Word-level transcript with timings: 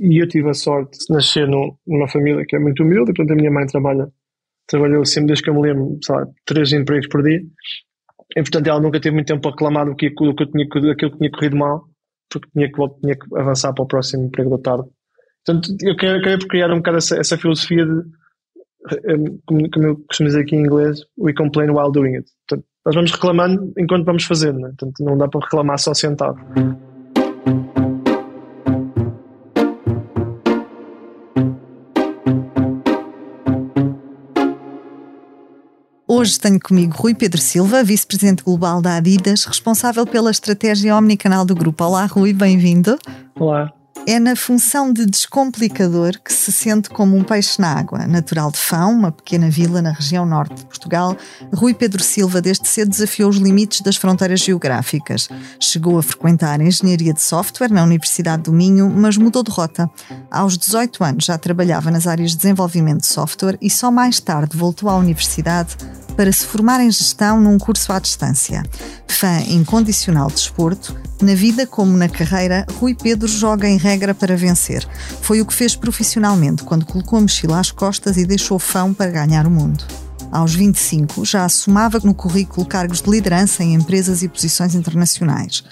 e 0.00 0.22
eu 0.22 0.26
tive 0.26 0.48
a 0.48 0.54
sorte 0.54 0.98
de 0.98 1.14
nascer 1.14 1.46
num, 1.46 1.76
numa 1.86 2.08
família 2.08 2.44
que 2.48 2.56
é 2.56 2.58
muito 2.58 2.82
humilde, 2.82 3.12
portanto 3.12 3.32
a 3.32 3.34
minha 3.36 3.50
mãe 3.50 3.66
trabalha, 3.66 4.08
trabalhou 4.66 5.04
sempre 5.04 5.28
desde 5.28 5.44
que 5.44 5.50
eu 5.50 5.54
me 5.54 5.62
lembro, 5.62 5.98
sei 6.02 6.14
lá, 6.14 6.26
três 6.46 6.72
empregos 6.72 7.06
por 7.08 7.22
dia, 7.22 7.40
e 8.34 8.42
portanto 8.42 8.66
ela 8.66 8.80
nunca 8.80 8.98
teve 8.98 9.14
muito 9.14 9.26
tempo 9.26 9.42
para 9.42 9.50
reclamar 9.50 9.86
do 9.86 9.94
que, 9.94 10.08
do 10.08 10.34
que 10.34 10.42
eu 10.42 10.50
tinha, 10.50 10.66
daquilo 10.66 11.10
que 11.10 11.18
tinha 11.18 11.30
corrido 11.30 11.56
mal, 11.56 11.84
porque 12.30 12.48
tinha 12.52 12.70
que, 12.72 13.00
tinha 13.02 13.16
que 13.16 13.36
avançar 13.36 13.74
para 13.74 13.84
o 13.84 13.86
próximo 13.86 14.24
emprego 14.24 14.56
da 14.56 14.62
tarde. 14.62 14.88
Portanto, 15.44 15.76
eu 15.82 15.96
queria, 15.96 16.38
criar 16.38 16.72
um 16.72 16.76
bocado 16.76 16.98
essa, 16.98 17.18
essa 17.18 17.36
filosofia 17.36 17.84
de, 17.84 18.02
como, 19.46 19.70
como 19.70 19.86
eu 19.86 19.96
costumo 20.06 20.28
dizer 20.28 20.42
aqui 20.42 20.56
em 20.56 20.60
inglês, 20.60 21.00
we 21.18 21.34
complain 21.34 21.70
while 21.70 21.92
doing 21.92 22.16
it. 22.16 22.30
Portanto, 22.48 22.66
nós 22.86 22.94
vamos 22.94 23.12
reclamando 23.12 23.72
enquanto 23.78 24.06
vamos 24.06 24.24
fazendo, 24.24 24.60
né? 24.60 24.68
portanto 24.68 25.04
não 25.04 25.18
dá 25.18 25.28
para 25.28 25.40
reclamar 25.40 25.78
só 25.78 25.92
sentado. 25.92 26.38
Hoje 36.20 36.38
tenho 36.38 36.60
comigo 36.60 36.94
Rui 36.98 37.14
Pedro 37.14 37.40
Silva, 37.40 37.82
vice-presidente 37.82 38.44
global 38.44 38.82
da 38.82 38.96
Adidas, 38.96 39.46
responsável 39.46 40.06
pela 40.06 40.30
estratégia 40.30 40.94
omnicanal 40.94 41.46
do 41.46 41.54
grupo. 41.54 41.82
Olá, 41.82 42.04
Rui, 42.04 42.34
bem-vindo. 42.34 42.98
Olá. 43.38 43.72
É 44.06 44.18
na 44.18 44.34
função 44.34 44.92
de 44.92 45.04
descomplicador 45.06 46.18
que 46.24 46.32
se 46.32 46.50
sente 46.50 46.88
como 46.90 47.16
um 47.16 47.22
peixe 47.22 47.60
na 47.60 47.72
água. 47.72 48.06
Natural 48.06 48.50
de 48.50 48.58
Fão, 48.58 48.92
uma 48.92 49.12
pequena 49.12 49.50
vila 49.50 49.80
na 49.82 49.92
região 49.92 50.24
norte 50.26 50.54
de 50.54 50.64
Portugal, 50.64 51.16
Rui 51.52 51.74
Pedro 51.74 52.02
Silva 52.02 52.40
desde 52.40 52.66
cedo 52.66 52.90
desafiou 52.90 53.30
os 53.30 53.36
limites 53.36 53.82
das 53.82 53.96
fronteiras 53.96 54.40
geográficas. 54.40 55.28
Chegou 55.60 55.98
a 55.98 56.02
frequentar 56.02 56.60
engenharia 56.60 57.12
de 57.12 57.22
software 57.22 57.70
na 57.70 57.84
Universidade 57.84 58.44
do 58.44 58.52
Minho, 58.52 58.90
mas 58.90 59.16
mudou 59.16 59.42
de 59.42 59.50
rota. 59.50 59.88
Aos 60.30 60.56
18 60.56 61.04
anos 61.04 61.24
já 61.24 61.38
trabalhava 61.38 61.90
nas 61.90 62.06
áreas 62.06 62.30
de 62.32 62.38
desenvolvimento 62.38 63.00
de 63.00 63.06
software 63.06 63.58
e 63.60 63.68
só 63.68 63.90
mais 63.90 64.18
tarde 64.18 64.56
voltou 64.56 64.88
à 64.88 64.96
universidade 64.96 65.76
para 66.16 66.32
se 66.32 66.44
formar 66.44 66.80
em 66.80 66.90
gestão 66.90 67.40
num 67.40 67.58
curso 67.58 67.92
à 67.92 67.98
distância. 67.98 68.62
Fã 69.06 69.40
incondicional 69.48 70.28
de 70.28 70.34
desporto, 70.34 70.94
na 71.22 71.34
vida 71.34 71.66
como 71.66 71.96
na 71.96 72.08
carreira, 72.08 72.66
Rui 72.78 72.94
Pedro 72.94 73.28
joga 73.28 73.68
em 73.68 73.76
regra 73.90 74.14
para 74.14 74.36
vencer. 74.36 74.86
Foi 75.20 75.40
o 75.40 75.46
que 75.46 75.52
fez 75.52 75.74
profissionalmente 75.74 76.62
quando 76.62 76.86
colocou 76.86 77.18
a 77.18 77.22
mochila 77.22 77.58
às 77.58 77.72
costas 77.72 78.16
e 78.16 78.24
deixou 78.24 78.58
fã 78.58 78.92
para 78.92 79.10
ganhar 79.10 79.46
o 79.46 79.50
mundo. 79.50 79.84
Aos 80.30 80.54
25, 80.54 81.24
já 81.24 81.44
assumava 81.44 82.00
no 82.04 82.14
currículo 82.14 82.64
cargos 82.64 83.02
de 83.02 83.10
liderança 83.10 83.64
em 83.64 83.74
empresas 83.74 84.22
e 84.22 84.28
posições 84.28 84.76
internacionais. 84.76 85.64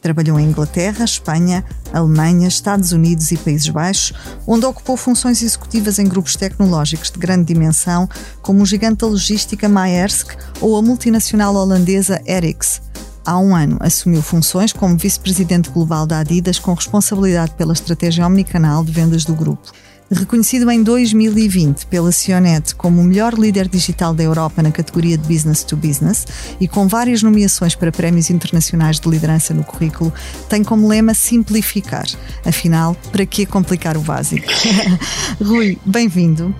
Trabalhou 0.00 0.40
em 0.40 0.48
Inglaterra, 0.48 1.04
Espanha, 1.04 1.62
Alemanha, 1.92 2.48
Estados 2.48 2.92
Unidos 2.92 3.30
e 3.30 3.36
Países 3.36 3.68
Baixos, 3.68 4.16
onde 4.46 4.64
ocupou 4.64 4.96
funções 4.96 5.42
executivas 5.42 5.98
em 5.98 6.08
grupos 6.08 6.34
tecnológicos 6.34 7.10
de 7.10 7.18
grande 7.18 7.52
dimensão, 7.52 8.08
como 8.40 8.62
o 8.62 8.66
gigante 8.66 9.00
da 9.00 9.06
logística 9.06 9.68
Maersk 9.68 10.30
ou 10.62 10.76
a 10.76 10.82
multinacional 10.82 11.54
holandesa 11.54 12.22
Erics. 12.26 12.85
Há 13.26 13.40
um 13.40 13.56
ano 13.56 13.76
assumiu 13.80 14.22
funções 14.22 14.72
como 14.72 14.96
vice-presidente 14.96 15.68
global 15.68 16.06
da 16.06 16.20
Adidas 16.20 16.60
com 16.60 16.72
responsabilidade 16.72 17.54
pela 17.54 17.72
estratégia 17.72 18.24
omnicanal 18.24 18.84
de 18.84 18.92
vendas 18.92 19.24
do 19.24 19.34
grupo. 19.34 19.72
Reconhecido 20.08 20.70
em 20.70 20.80
2020 20.80 21.86
pela 21.86 22.12
Cionet 22.12 22.72
como 22.76 23.00
o 23.00 23.04
melhor 23.04 23.34
líder 23.34 23.66
digital 23.66 24.14
da 24.14 24.22
Europa 24.22 24.62
na 24.62 24.70
categoria 24.70 25.18
de 25.18 25.26
Business 25.26 25.64
to 25.64 25.76
Business 25.76 26.24
e 26.60 26.68
com 26.68 26.86
várias 26.86 27.20
nomeações 27.24 27.74
para 27.74 27.90
prémios 27.90 28.30
internacionais 28.30 29.00
de 29.00 29.08
liderança 29.08 29.52
no 29.52 29.64
currículo, 29.64 30.12
tem 30.48 30.62
como 30.62 30.86
lema 30.86 31.12
simplificar. 31.12 32.06
Afinal, 32.44 32.96
para 33.10 33.26
que 33.26 33.44
complicar 33.44 33.96
o 33.96 34.00
básico? 34.00 34.46
Rui, 35.42 35.76
bem-vindo. 35.84 36.54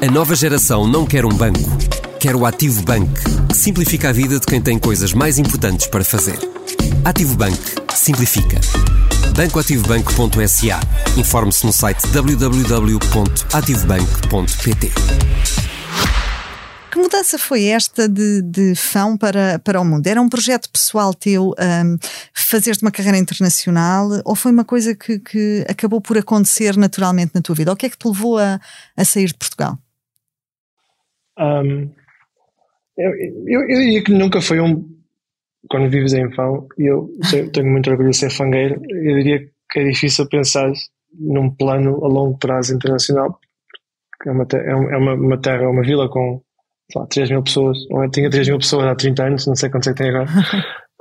A 0.00 0.10
nova 0.10 0.34
geração 0.34 0.86
não 0.86 1.04
quer 1.04 1.26
um 1.26 1.32
banco, 1.32 1.60
quer 2.24 2.34
o 2.34 2.46
Ativo 2.46 2.82
Bank, 2.84 3.12
que 3.50 3.54
simplifica 3.54 4.08
a 4.08 4.12
vida 4.12 4.40
de 4.40 4.46
quem 4.46 4.58
tem 4.58 4.78
coisas 4.78 5.12
mais 5.12 5.38
importantes 5.38 5.86
para 5.88 6.02
fazer. 6.02 6.38
Ativo 7.04 7.36
Bank 7.36 7.58
simplifica 7.94 8.58
bancoativobanco.sa. 9.36 10.80
Informe-se 11.18 11.66
no 11.66 11.72
site 11.72 12.00
www.ativobanco.pt. 12.06 14.92
Que 16.90 16.98
mudança 16.98 17.38
foi 17.38 17.66
esta 17.66 18.08
de, 18.08 18.40
de 18.40 18.74
fão 18.74 19.18
para, 19.18 19.58
para 19.58 19.78
o 19.78 19.84
mundo? 19.84 20.06
Era 20.06 20.22
um 20.22 20.30
projeto 20.30 20.70
pessoal 20.70 21.12
teu 21.12 21.50
um, 21.50 21.98
fazer 22.32 22.74
uma 22.80 22.90
carreira 22.90 23.18
internacional 23.18 24.08
ou 24.24 24.34
foi 24.34 24.50
uma 24.50 24.64
coisa 24.64 24.94
que, 24.94 25.18
que 25.18 25.66
acabou 25.68 26.00
por 26.00 26.16
acontecer 26.16 26.74
naturalmente 26.74 27.32
na 27.34 27.42
tua 27.42 27.54
vida? 27.54 27.70
O 27.70 27.76
que 27.76 27.84
é 27.84 27.90
que 27.90 27.98
te 27.98 28.08
levou 28.08 28.38
a, 28.38 28.58
a 28.96 29.04
sair 29.04 29.26
de 29.26 29.34
Portugal? 29.34 29.78
Um, 31.38 31.90
eu, 32.96 33.10
eu, 33.46 33.60
eu 33.62 33.80
diria 33.80 34.04
que 34.04 34.12
nunca 34.12 34.40
foi 34.40 34.60
um, 34.60 34.84
quando 35.68 35.90
vives 35.90 36.12
em 36.12 36.30
Fão, 36.32 36.66
e 36.78 36.90
eu 36.90 37.08
tenho 37.52 37.70
muito 37.70 37.90
orgulho 37.90 38.10
de 38.10 38.16
ser 38.16 38.30
fangueiro, 38.30 38.80
eu 38.88 39.16
diria 39.16 39.46
que 39.70 39.80
é 39.80 39.84
difícil 39.84 40.28
pensar 40.28 40.70
num 41.12 41.50
plano 41.50 42.04
a 42.04 42.08
longo 42.08 42.38
prazo 42.38 42.74
internacional, 42.74 43.38
é 44.26 44.30
uma, 44.30 44.46
é 44.52 44.96
uma, 44.96 45.14
uma 45.14 45.40
terra, 45.40 45.68
uma 45.68 45.82
vila 45.82 46.08
com 46.08 46.42
sei 46.90 47.00
lá, 47.00 47.06
3 47.06 47.30
mil 47.30 47.42
pessoas, 47.42 47.78
ou 47.90 48.08
tinha 48.10 48.30
3 48.30 48.48
mil 48.48 48.58
pessoas 48.58 48.86
há 48.86 48.94
30 48.94 49.24
anos, 49.24 49.46
não 49.46 49.54
sei 49.54 49.70
quantos 49.70 49.88
é 49.88 49.92
que 49.92 49.98
tem 49.98 50.10
agora. 50.10 50.28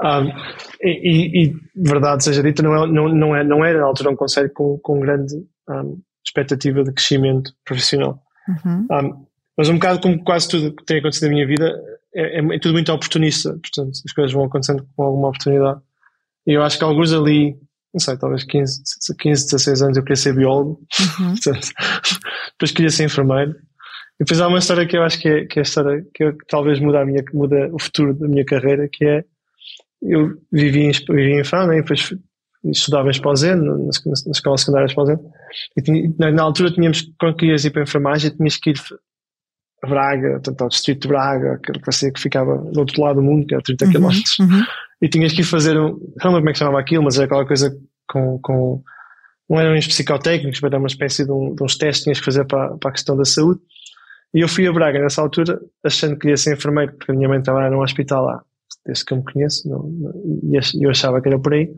um, 0.02 0.28
e, 0.82 1.44
e, 1.44 1.56
verdade 1.76 2.24
seja 2.24 2.42
dita, 2.42 2.64
não, 2.64 2.76
é, 2.76 2.88
não, 2.88 3.10
não, 3.10 3.36
é, 3.36 3.44
não 3.44 3.66
era 3.66 3.80
na 3.80 3.86
altura 3.86 4.12
um 4.12 4.16
conselho 4.16 4.52
com, 4.54 4.78
com 4.80 5.00
grande 5.00 5.36
um, 5.70 6.00
expectativa 6.26 6.84
de 6.84 6.94
crescimento 6.94 7.54
profissional. 7.66 8.22
Uhum. 8.48 8.88
Um, 8.92 9.26
mas 9.58 9.70
um 9.70 9.76
bocado 9.76 10.00
como 10.02 10.24
quase 10.24 10.48
tudo 10.48 10.76
que 10.76 10.86
tem 10.86 11.00
acontecido 11.00 11.30
na 11.30 11.36
minha 11.36 11.48
vida, 11.48 11.74
é, 12.16 12.40
é, 12.40 12.56
é, 12.56 12.60
tudo 12.60 12.74
muito 12.74 12.92
oportunista, 12.92 13.52
portanto, 13.52 13.92
as 14.06 14.14
coisas 14.14 14.32
vão 14.32 14.46
acontecendo 14.46 14.88
com 14.96 15.04
alguma 15.04 15.30
oportunidade. 15.30 15.82
E 16.46 16.54
eu 16.54 16.64
acho 16.64 16.78
que 16.78 16.84
alguns 16.84 17.14
ali, 17.14 17.56
não 17.94 18.00
sei, 18.00 18.18
talvez 18.18 18.44
15, 18.44 18.84
15 19.20 19.46
16 19.46 19.82
anos 19.82 19.98
eu 19.98 20.04
queria 20.04 20.16
ser 20.16 20.36
biólogo, 20.36 20.80
uhum. 21.20 21.34
depois 22.54 22.72
queria 22.72 22.90
ser 22.90 23.06
enfermeiro. 23.06 23.52
E 24.20 24.24
depois 24.24 24.40
há 24.40 24.48
uma 24.48 24.60
história 24.60 24.86
que 24.86 24.96
eu 24.96 25.04
acho 25.04 25.20
que 25.20 25.28
é, 25.28 25.46
que 25.46 25.60
é 25.60 25.62
a 25.62 25.64
história 25.64 26.06
que, 26.14 26.24
eu, 26.24 26.38
que 26.38 26.46
talvez 26.48 26.80
muda, 26.80 27.02
a 27.02 27.06
minha, 27.06 27.24
muda 27.34 27.70
o 27.74 27.80
futuro 27.80 28.14
da 28.14 28.28
minha 28.28 28.46
carreira, 28.46 28.88
que 28.92 29.06
é 29.06 29.24
eu 30.02 30.34
vivi 30.52 30.82
em, 30.82 30.92
vivi 30.92 31.40
em 31.40 31.44
Fama, 31.44 31.76
e 31.76 31.82
depois 31.82 32.14
estudava 32.66 33.08
em 33.08 33.12
Esposende, 33.12 33.66
na, 33.66 33.76
na, 33.76 34.32
escola 34.32 34.58
secundária 34.58 34.86
de 34.86 34.92
Esposende, 34.92 35.22
e 35.78 35.82
tinha, 35.82 36.14
na, 36.20 36.32
na, 36.32 36.44
altura 36.44 36.72
tínhamos, 36.72 37.10
quando 37.20 37.38
querias 37.38 37.66
ir 37.66 37.72
para 37.72 37.82
a 37.82 37.84
enfermagem, 37.84 38.32
tinhas 38.32 38.58
que 38.58 38.72
ir 38.72 38.78
Braga, 39.88 40.32
portanto, 40.32 40.62
ao 40.62 40.70
distrito 40.70 41.04
de 41.04 41.08
Braga, 41.08 41.54
aquele 41.54 41.80
que 41.80 42.12
que 42.12 42.22
ficava 42.22 42.58
do 42.58 42.80
outro 42.80 43.02
lado 43.02 43.16
do 43.18 43.22
mundo, 43.22 43.46
que 43.46 43.54
era 43.54 43.64
30 43.64 43.88
km, 43.88 44.06
uhum, 44.06 44.12
uhum. 44.46 44.64
e 45.02 45.10
tinhas 45.10 45.34
que 45.34 45.42
ir 45.42 45.46
fazer, 45.46 45.78
um, 45.78 46.00
não 46.24 46.32
lembro 46.32 46.40
como 46.40 46.50
é 46.50 46.54
que 46.54 46.60
chamava 46.60 46.80
aquilo, 46.80 47.04
mas 47.04 47.16
era 47.16 47.26
aquela 47.26 47.46
coisa 47.46 47.76
com, 48.08 48.40
com 48.42 48.84
não 49.50 49.60
eram 49.60 49.76
uns 49.76 49.88
psicotécnicos, 49.88 50.60
mas 50.62 50.72
era 50.72 50.80
uma 50.80 50.88
espécie 50.88 51.26
de, 51.26 51.32
um, 51.32 51.54
de 51.54 51.64
uns 51.64 51.78
testes 51.78 52.00
que 52.00 52.04
tinhas 52.06 52.20
que 52.20 52.26
fazer 52.26 52.46
para, 52.46 52.78
para 52.78 52.90
a 52.90 52.94
questão 52.94 53.16
da 53.16 53.26
saúde. 53.26 53.60
E 54.34 54.40
eu 54.40 54.48
fui 54.48 54.68
a 54.68 54.74
Braga 54.74 55.00
nessa 55.00 55.22
altura, 55.22 55.60
achando 55.84 56.14
que 56.14 56.22
queria 56.22 56.38
ser 56.38 56.56
enfermeiro, 56.56 56.94
porque 56.94 57.12
a 57.12 57.16
minha 57.16 57.30
mãe 57.30 57.42
trabalha 57.42 57.70
num 57.70 57.82
hospital 57.82 58.26
lá, 58.26 58.42
desde 58.86 59.06
que 59.06 59.14
eu 59.14 59.18
me 59.18 59.24
conheço, 59.24 59.70
não, 59.70 59.88
e 60.44 60.84
eu 60.84 60.90
achava 60.90 61.22
que 61.22 61.28
era 61.28 61.38
por 61.38 61.54
aí. 61.54 61.70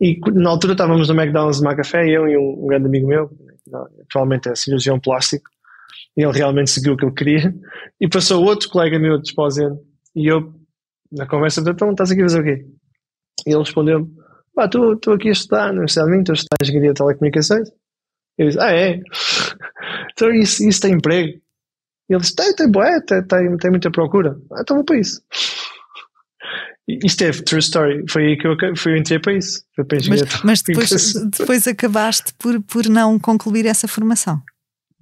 E 0.00 0.20
na 0.32 0.50
altura 0.50 0.74
estávamos 0.74 1.08
no 1.08 1.20
McDonald's 1.20 1.58
de 1.58 1.64
Macafé, 1.64 2.08
eu 2.08 2.28
e 2.28 2.36
um, 2.36 2.64
um 2.64 2.66
grande 2.68 2.86
amigo 2.86 3.08
meu, 3.08 3.30
atualmente 4.02 4.48
é 4.48 4.54
cirurgião 4.54 5.00
plástico, 5.00 5.50
ele 6.16 6.32
realmente 6.32 6.70
seguiu 6.70 6.92
o 6.92 6.96
que 6.96 7.04
ele 7.04 7.14
queria. 7.14 7.54
E 8.00 8.08
passou 8.08 8.44
outro 8.44 8.68
colega 8.68 8.98
meu 8.98 9.18
de 9.18 9.28
Esposende 9.28 9.78
e 10.14 10.26
eu, 10.26 10.52
na 11.10 11.26
conversa, 11.26 11.60
então 11.60 11.90
estás 11.90 12.10
aqui 12.10 12.20
a 12.20 12.24
fazer 12.24 12.40
o 12.40 12.44
quê? 12.44 12.66
E 13.46 13.50
ele 13.50 13.58
respondeu-me, 13.58 14.08
pá, 14.54 14.66
estou 14.66 15.14
aqui 15.14 15.28
a 15.28 15.32
estudar 15.32 15.66
na 15.66 15.72
Universidade 15.72 16.06
de 16.06 16.10
Minho, 16.10 16.20
estou 16.22 16.32
a 16.32 16.36
estudar 16.36 16.56
Engenharia 16.62 16.92
de 16.92 16.98
Telecomunicações. 16.98 17.68
Eu 18.38 18.46
disse, 18.46 18.60
ah 18.60 18.72
é? 18.72 19.00
então 20.12 20.30
isso, 20.32 20.68
isso 20.68 20.80
tem 20.80 20.94
emprego? 20.94 21.38
E 22.08 22.14
ele 22.14 22.20
disse, 22.20 22.34
tem, 22.34 22.54
tem, 22.54 22.70
boé, 22.70 23.00
tem, 23.00 23.22
tem, 23.24 23.56
tem 23.56 23.70
muita 23.70 23.90
procura. 23.90 24.36
Ah, 24.52 24.60
então 24.60 24.76
vou 24.76 24.84
para 24.84 24.98
isso. 24.98 25.22
Isto 26.86 27.24
é 27.24 27.30
true 27.30 27.60
story. 27.60 28.04
Foi 28.08 28.26
aí 28.26 28.36
que 28.36 28.46
eu, 28.46 28.56
foi, 28.76 28.92
eu 28.92 28.96
entrei 28.96 29.18
para 29.18 29.34
isso. 29.34 29.62
Para 29.74 29.86
mas, 30.08 30.42
mas 30.42 30.62
depois, 30.62 31.14
depois 31.38 31.66
acabaste 31.66 32.34
por, 32.34 32.60
por 32.62 32.86
não 32.88 33.18
concluir 33.18 33.66
essa 33.66 33.86
formação. 33.86 34.42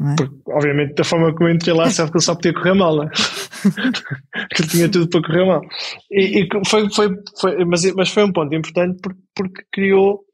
É? 0.01 0.17
Porque, 0.17 0.35
obviamente, 0.49 0.95
da 0.95 1.05
forma 1.05 1.35
como 1.35 1.49
eu 1.49 1.55
entrei 1.55 1.75
lá, 1.75 1.91
sabe 1.91 2.11
que 2.11 2.17
ele 2.17 2.25
só 2.25 2.35
podia 2.35 2.55
correr 2.55 2.75
mal, 2.75 2.97
né? 2.97 3.11
que 4.55 4.63
ele 4.63 4.69
tinha 4.69 4.89
tudo 4.89 5.09
para 5.09 5.23
correr 5.23 5.45
mal. 5.45 5.61
E, 6.11 6.43
e 6.43 6.49
foi, 6.67 6.91
foi, 6.91 7.11
foi, 7.39 7.65
mas, 7.65 7.95
mas 7.95 8.09
foi 8.09 8.25
um 8.25 8.33
ponto 8.33 8.55
importante 8.55 8.99
porque, 9.03 9.21
porque 9.35 9.63
criou. 9.73 10.25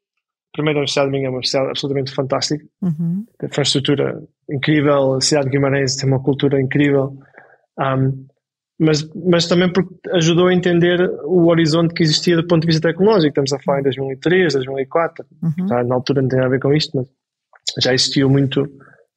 Primeiro, 0.53 0.79
a 0.79 0.81
Universidade 0.81 1.11
de 1.11 1.13
Minha 1.13 1.27
é 1.27 1.29
uma 1.29 1.37
universidade 1.37 1.69
absolutamente 1.69 2.15
fantástica, 2.15 2.65
uhum. 2.81 3.27
infraestrutura 3.43 4.23
incrível, 4.49 5.15
a 5.15 5.21
cidade 5.21 5.47
de 5.47 5.53
Guimarães 5.53 5.97
tem 5.97 6.09
uma 6.09 6.23
cultura 6.23 6.59
incrível. 6.59 7.19
Um, 7.79 8.27
mas, 8.79 9.09
mas 9.15 9.47
também 9.47 9.73
porque 9.73 9.95
ajudou 10.13 10.49
a 10.49 10.55
entender 10.55 11.01
o 11.25 11.47
horizonte 11.49 11.95
que 11.95 12.03
existia 12.03 12.37
do 12.37 12.47
ponto 12.47 12.63
de 12.63 12.69
vista 12.69 12.89
tecnológico. 12.89 13.29
Estamos 13.29 13.53
a 13.53 13.59
falar 13.59 13.81
em 13.81 13.85
2003, 13.85 14.53
2004, 14.55 15.27
uhum. 15.43 15.85
na 15.87 15.95
altura 15.95 16.23
não 16.23 16.29
tem 16.29 16.41
a 16.41 16.49
ver 16.49 16.61
com 16.61 16.73
isto, 16.73 16.97
mas 16.97 17.09
já 17.83 17.93
existiu 17.95 18.29
muito, 18.31 18.69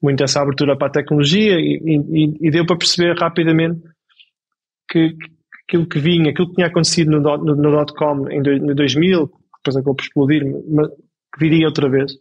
muito 0.01 0.23
essa 0.23 0.41
abertura 0.41 0.77
para 0.77 0.87
a 0.87 0.91
tecnologia 0.91 1.59
e, 1.59 1.79
e, 1.83 2.47
e 2.47 2.51
deu 2.51 2.65
para 2.65 2.77
perceber 2.77 3.17
rapidamente 3.17 3.81
que, 4.89 5.09
que, 5.09 5.29
aquilo 5.67 5.87
que 5.87 5.99
vinha, 5.99 6.31
aquilo 6.31 6.49
que 6.49 6.55
tinha 6.55 6.67
acontecido 6.67 7.11
no, 7.11 7.19
no, 7.19 7.55
no 7.55 7.71
dot-com 7.71 8.29
em, 8.29 8.39
em 8.39 8.75
2000, 8.75 9.31
depois 9.57 9.75
acabou 9.75 9.95
por 9.95 10.03
explodir, 10.03 10.43
mas 10.69 10.87
que 10.89 11.39
viria 11.39 11.67
outra 11.67 11.89
vez 11.89 12.13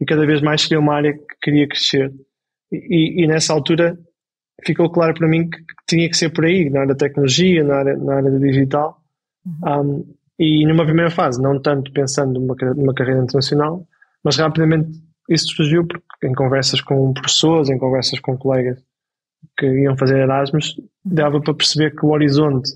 e 0.00 0.04
cada 0.04 0.26
vez 0.26 0.40
mais 0.40 0.62
seria 0.62 0.80
uma 0.80 0.94
área 0.94 1.12
que 1.12 1.36
queria 1.42 1.68
crescer. 1.68 2.12
E, 2.72 3.22
e, 3.22 3.26
nessa 3.26 3.52
altura 3.52 3.98
ficou 4.64 4.90
claro 4.90 5.14
para 5.14 5.28
mim 5.28 5.48
que, 5.48 5.58
que, 5.58 5.74
tinha 5.86 6.08
que 6.08 6.16
ser 6.16 6.30
por 6.30 6.44
aí, 6.44 6.70
na 6.70 6.80
área 6.80 6.94
da 6.94 6.98
tecnologia, 6.98 7.64
na 7.64 7.76
área, 7.76 7.96
na 7.96 8.14
área 8.16 8.38
digital. 8.38 9.02
Uhum. 9.44 9.80
Um, 9.80 10.14
e 10.38 10.66
numa 10.66 10.84
primeira 10.84 11.10
fase, 11.10 11.42
não 11.42 11.60
tanto 11.60 11.92
pensando 11.92 12.40
numa, 12.40 12.54
numa 12.74 12.94
carreira 12.94 13.22
internacional, 13.22 13.86
mas 14.24 14.36
rapidamente 14.36 14.90
isso 15.30 15.54
surgiu 15.54 15.86
porque 15.86 16.26
em 16.26 16.34
conversas 16.34 16.80
com 16.80 17.12
professores, 17.12 17.70
em 17.70 17.78
conversas 17.78 18.18
com 18.18 18.36
colegas 18.36 18.78
que 19.56 19.66
iam 19.66 19.96
fazer 19.96 20.18
Erasmus, 20.18 20.76
uhum. 20.76 20.84
dava 21.04 21.40
para 21.40 21.54
perceber 21.54 21.94
que 21.94 22.04
o 22.04 22.10
horizonte, 22.10 22.70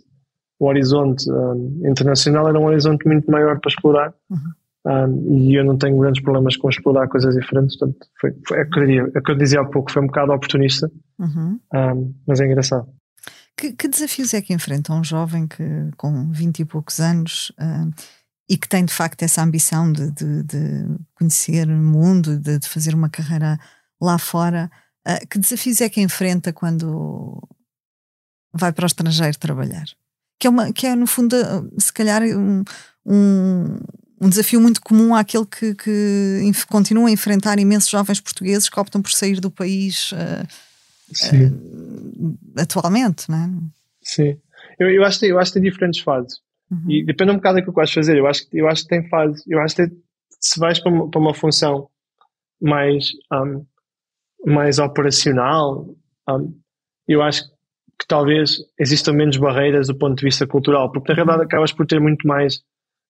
o 0.58 0.66
horizonte 0.66 1.30
um, 1.30 1.82
internacional 1.84 2.48
era 2.48 2.58
um 2.58 2.66
horizonte 2.66 3.06
muito 3.06 3.30
maior 3.30 3.58
para 3.60 3.68
explorar. 3.68 4.14
Uhum. 4.30 4.38
Um, 4.86 5.38
e 5.38 5.54
eu 5.54 5.64
não 5.64 5.78
tenho 5.78 5.98
grandes 5.98 6.22
problemas 6.22 6.56
com 6.56 6.68
explorar 6.68 7.08
coisas 7.08 7.34
diferentes, 7.34 7.78
portanto, 7.78 8.06
foi, 8.20 8.34
foi, 8.46 8.60
é, 8.60 8.64
que 8.66 8.78
eu 8.78 8.86
diria, 8.86 9.12
é 9.14 9.20
que 9.20 9.30
eu 9.30 9.34
dizia 9.34 9.60
há 9.60 9.64
pouco, 9.64 9.90
foi 9.90 10.02
um 10.02 10.06
bocado 10.06 10.30
oportunista, 10.32 10.90
uhum. 11.18 11.58
um, 11.72 12.14
mas 12.26 12.38
é 12.40 12.46
engraçado. 12.46 12.86
Que, 13.56 13.72
que, 13.72 13.88
desafios 13.88 14.34
é 14.34 14.42
que 14.42 14.52
enfrenta 14.52 14.92
um 14.92 15.02
jovem 15.02 15.46
que, 15.46 15.64
com 15.96 16.30
20 16.30 16.58
e 16.58 16.64
poucos 16.66 17.00
anos 17.00 17.50
uh, 17.52 17.90
e 18.48 18.56
que 18.56 18.68
tem 18.68 18.84
de 18.84 18.92
facto 18.92 19.22
essa 19.22 19.42
ambição 19.42 19.90
de, 19.90 20.10
de, 20.10 20.42
de 20.42 20.96
conhecer 21.14 21.68
o 21.68 21.76
mundo, 21.76 22.38
de, 22.38 22.58
de, 22.58 22.68
fazer 22.68 22.94
uma 22.94 23.08
carreira 23.08 23.58
lá 24.00 24.18
fora? 24.18 24.70
Uh, 25.06 25.26
que 25.28 25.38
desafios 25.38 25.80
é 25.80 25.88
que 25.88 26.00
enfrenta 26.00 26.52
quando 26.52 27.42
vai 28.52 28.72
para 28.72 28.84
o 28.84 28.86
estrangeiro 28.86 29.38
trabalhar? 29.38 29.86
Que 30.38 30.46
é, 30.46 30.50
uma, 30.50 30.72
que 30.72 30.86
é 30.86 30.94
no 30.94 31.06
fundo, 31.06 31.36
se 31.78 31.92
calhar, 31.92 32.22
um, 32.22 32.62
um 33.06 33.78
um 34.20 34.28
desafio 34.28 34.60
muito 34.60 34.80
comum 34.80 35.14
àquele 35.14 35.44
que, 35.44 35.74
que 35.74 36.40
continua 36.68 37.08
a 37.08 37.12
enfrentar 37.12 37.58
imensos 37.58 37.90
jovens 37.90 38.20
portugueses 38.20 38.68
que 38.68 38.80
optam 38.80 39.02
por 39.02 39.12
sair 39.12 39.38
do 39.38 39.50
país 39.50 40.12
uh, 40.12 40.46
uh, 41.36 42.38
atualmente, 42.56 43.30
não 43.30 43.38
é? 43.38 43.50
Sim, 44.02 44.38
eu, 44.78 44.88
eu, 44.88 45.04
acho 45.04 45.24
eu 45.26 45.38
acho 45.38 45.52
que 45.52 45.60
tem 45.60 45.70
diferentes 45.70 46.00
fases 46.00 46.40
uhum. 46.74 46.90
e 46.90 47.04
depende 47.04 47.32
um 47.32 47.36
bocado 47.36 47.56
daquilo 47.56 47.72
que 47.72 47.80
vais 47.80 47.92
fazer. 47.92 48.16
Eu 48.16 48.26
acho, 48.26 48.46
eu 48.52 48.68
acho 48.68 48.82
que 48.82 48.88
tem 48.88 49.08
fases, 49.08 49.42
eu 49.46 49.60
acho 49.60 49.76
que 49.76 49.86
se 50.40 50.60
vais 50.60 50.78
para 50.78 50.92
uma, 50.92 51.10
para 51.10 51.20
uma 51.20 51.34
função 51.34 51.88
mais, 52.60 53.10
um, 53.32 53.64
mais 54.46 54.78
operacional, 54.78 55.86
um, 56.28 56.54
eu 57.06 57.22
acho 57.22 57.44
que 57.98 58.06
talvez 58.08 58.58
existam 58.78 59.12
menos 59.12 59.36
barreiras 59.36 59.86
do 59.86 59.96
ponto 59.96 60.16
de 60.16 60.24
vista 60.24 60.46
cultural, 60.46 60.90
porque 60.90 61.12
na 61.12 61.16
realidade 61.16 61.44
acabas 61.44 61.72
por 61.72 61.86
ter 61.86 62.00
muito 62.00 62.26
mais 62.26 62.62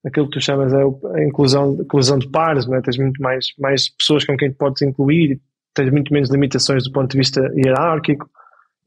aquilo 0.05 0.27
que 0.29 0.39
tu 0.39 0.41
chamas 0.41 0.73
é 0.73 0.83
a 0.83 1.25
inclusão, 1.25 1.75
inclusão 1.81 2.19
de 2.19 2.29
pares, 2.29 2.67
não 2.67 2.77
é? 2.77 2.83
tens 2.83 2.99
muito 2.99 3.21
mais, 3.23 3.47
mais 3.59 3.89
pessoas 3.89 4.25
com 4.25 4.37
quem 4.37 4.51
te 4.51 4.57
podes 4.57 4.83
incluir, 4.83 5.41
tens 5.73 5.91
muito 5.91 6.13
menos 6.13 6.31
limitações 6.31 6.85
do 6.85 6.93
ponto 6.93 7.11
de 7.11 7.19
vista 7.19 7.41
hierárquico 7.57 8.29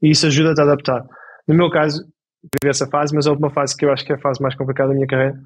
e 0.00 0.10
isso 0.10 0.26
ajuda-te 0.26 0.60
a 0.60 0.64
adaptar. 0.64 1.04
No 1.46 1.54
meu 1.54 1.70
caso, 1.70 2.04
vivi 2.42 2.70
essa 2.70 2.86
fase, 2.86 3.14
mas 3.14 3.26
houve 3.26 3.40
uma 3.40 3.50
fase 3.50 3.76
que 3.76 3.84
eu 3.84 3.92
acho 3.92 4.04
que 4.04 4.12
é 4.12 4.16
a 4.16 4.20
fase 4.20 4.40
mais 4.40 4.54
complicada 4.54 4.90
da 4.90 4.94
minha 4.94 5.06
carreira, 5.06 5.38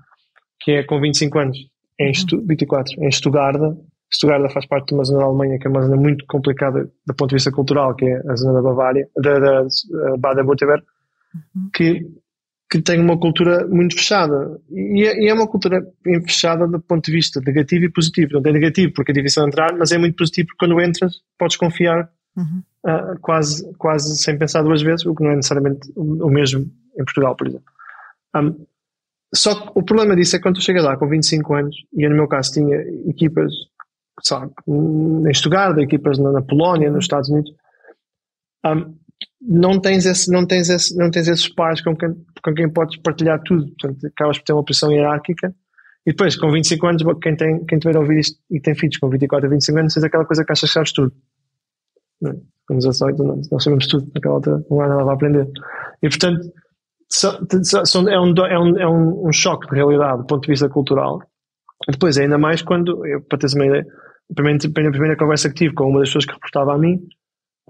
que 0.60 0.72
é 0.72 0.82
com 0.82 1.00
25 1.00 1.38
anos, 1.38 1.58
em 1.98 2.06
uhum. 2.06 2.10
Estu 2.10 2.46
24, 2.46 3.04
em 3.04 3.10
Stuttgart. 3.10 3.56
Stuttgart 4.12 4.52
faz 4.52 4.66
parte 4.66 4.88
de 4.88 4.94
uma 4.94 5.04
zona 5.04 5.20
da 5.20 5.24
Alemanha 5.24 5.58
que 5.58 5.66
é 5.66 5.70
uma 5.70 5.82
zona 5.82 5.96
muito 5.96 6.24
complicada 6.26 6.90
do 7.06 7.14
ponto 7.14 7.30
de 7.30 7.36
vista 7.36 7.50
cultural, 7.50 7.94
que 7.94 8.04
é 8.04 8.22
a 8.28 8.36
zona 8.36 8.54
da 8.54 8.62
Bavária, 8.62 9.08
da, 9.16 9.38
da, 9.38 9.62
da 9.62 10.16
Baden-Württemberg, 10.18 10.84
uhum. 11.34 11.70
que 11.74 12.06
que 12.70 12.80
tem 12.80 12.98
uma 12.98 13.20
cultura 13.20 13.68
muito 13.68 13.94
fechada. 13.94 14.58
E 14.70 15.04
é, 15.04 15.24
e 15.24 15.28
é, 15.28 15.34
uma 15.34 15.46
cultura 15.46 15.86
fechada 16.24 16.66
do 16.66 16.80
ponto 16.80 17.04
de 17.04 17.12
vista 17.12 17.38
negativo 17.44 17.84
e 17.84 17.92
positivo. 17.92 18.40
Não 18.40 18.50
é 18.50 18.50
negativo 18.50 18.94
porque 18.94 19.10
é 19.12 19.14
difícil 19.14 19.46
entrar, 19.46 19.76
mas 19.76 19.92
é 19.92 19.98
muito 19.98 20.16
positivo 20.16 20.46
porque 20.48 20.64
quando 20.64 20.80
entras 20.80 21.16
podes 21.38 21.58
confiar 21.58 22.08
uhum. 22.34 22.62
Uh, 22.86 23.18
quase, 23.20 23.72
quase 23.74 24.16
sem 24.16 24.38
pensar 24.38 24.62
duas 24.62 24.82
vezes, 24.82 25.06
o 25.06 25.14
que 25.14 25.22
não 25.22 25.30
é 25.30 25.36
necessariamente 25.36 25.92
o, 25.96 26.28
mesmo 26.28 26.60
em 26.98 27.04
Portugal, 27.04 27.36
por 27.36 27.46
exemplo. 27.46 27.66
Um, 28.36 28.66
só 29.34 29.54
que 29.54 29.72
o 29.74 29.82
problema 29.82 30.14
disso 30.14 30.36
é 30.36 30.38
quando 30.38 30.56
tu 30.56 30.62
chegas 30.62 30.84
lá 30.84 30.96
com 30.96 31.08
25 31.08 31.54
anos, 31.54 31.76
e 31.94 32.04
eu 32.04 32.10
no 32.10 32.16
meu 32.16 32.28
caso 32.28 32.52
tinha 32.52 32.76
equipas, 33.08 33.52
sabe, 34.22 34.52
em 34.68 35.34
Stuttgart, 35.34 35.78
equipas 35.78 36.18
na, 36.18 36.32
na 36.32 36.42
Polónia, 36.42 36.90
nos 36.90 37.04
Estados 37.04 37.30
Unidos, 37.30 37.52
um, 38.66 38.94
não 39.40 39.80
tens, 39.80 40.06
esse, 40.06 40.30
não, 40.30 40.46
tens 40.46 40.68
esse, 40.68 40.96
não 40.96 41.10
tens 41.10 41.26
esses 41.26 41.48
pares 41.48 41.80
com 41.80 41.96
quem, 41.96 42.14
com 42.42 42.54
quem 42.54 42.68
podes 42.70 42.96
partilhar 43.00 43.42
tudo. 43.42 43.66
Portanto, 43.66 44.06
acabas 44.06 44.38
por 44.38 44.44
ter 44.44 44.52
uma 44.52 44.64
posição 44.64 44.92
hierárquica. 44.92 45.54
E 46.06 46.10
depois, 46.10 46.36
com 46.36 46.50
25 46.50 46.86
anos, 46.86 47.02
quem, 47.20 47.36
tem, 47.36 47.64
quem 47.64 47.78
tiver 47.78 47.96
a 47.96 48.00
ouvir 48.00 48.20
isto 48.20 48.38
e 48.50 48.60
tem 48.60 48.74
filhos 48.74 48.98
com 48.98 49.08
24 49.08 49.46
a 49.46 49.50
25 49.50 49.78
anos, 49.78 49.96
é 49.96 50.06
aquela 50.06 50.24
coisa 50.24 50.44
que 50.44 50.52
achas 50.52 50.68
que 50.68 50.74
sabes 50.74 50.92
tudo. 50.92 51.12
Não, 52.72 52.80
com 52.80 52.88
18, 52.88 53.24
não, 53.24 53.40
nós 53.50 53.62
sabemos 53.62 53.86
tudo. 53.86 54.10
Naquela 54.14 54.34
altura, 54.34 54.64
não 54.70 54.80
há 54.80 54.88
nada 54.88 55.10
a 55.10 55.14
aprender. 55.14 55.48
E, 56.02 56.08
portanto, 56.08 56.40
é, 58.10 58.20
um, 58.20 58.34
é, 58.46 58.58
um, 58.58 58.78
é 58.78 58.88
um, 58.88 59.28
um 59.28 59.32
choque 59.32 59.68
de 59.68 59.74
realidade 59.74 60.18
do 60.18 60.26
ponto 60.26 60.42
de 60.42 60.48
vista 60.48 60.68
cultural. 60.68 61.20
Depois, 61.88 62.16
ainda 62.16 62.38
mais 62.38 62.62
quando, 62.62 63.04
eu, 63.06 63.22
para 63.22 63.38
teres 63.38 63.54
uma 63.54 63.66
ideia, 63.66 63.86
a 64.30 64.34
primeira, 64.34 64.58
a 64.66 64.90
primeira 64.90 65.16
conversa 65.16 65.48
que 65.48 65.56
tive 65.56 65.74
com 65.74 65.88
uma 65.88 66.00
das 66.00 66.08
pessoas 66.08 66.24
que 66.24 66.32
reportava 66.32 66.74
a 66.74 66.78
mim 66.78 67.00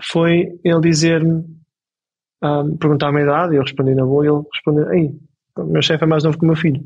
foi 0.01 0.49
ele 0.65 0.81
dizer-me 0.81 1.45
um, 2.43 2.77
perguntar 2.77 3.09
a 3.09 3.13
minha 3.13 3.25
idade, 3.25 3.57
eu 3.57 3.63
respondi 3.63 3.95
na 3.95 4.05
boa 4.05 4.25
e 4.25 4.29
ele 4.29 4.43
respondeu, 4.53 4.93
ei, 4.93 5.11
meu 5.59 5.83
chefe 5.83 6.05
é 6.05 6.07
mais 6.07 6.25
novo 6.25 6.39
que 6.39 6.45
o 6.45 6.47
meu 6.47 6.57
filho. 6.57 6.83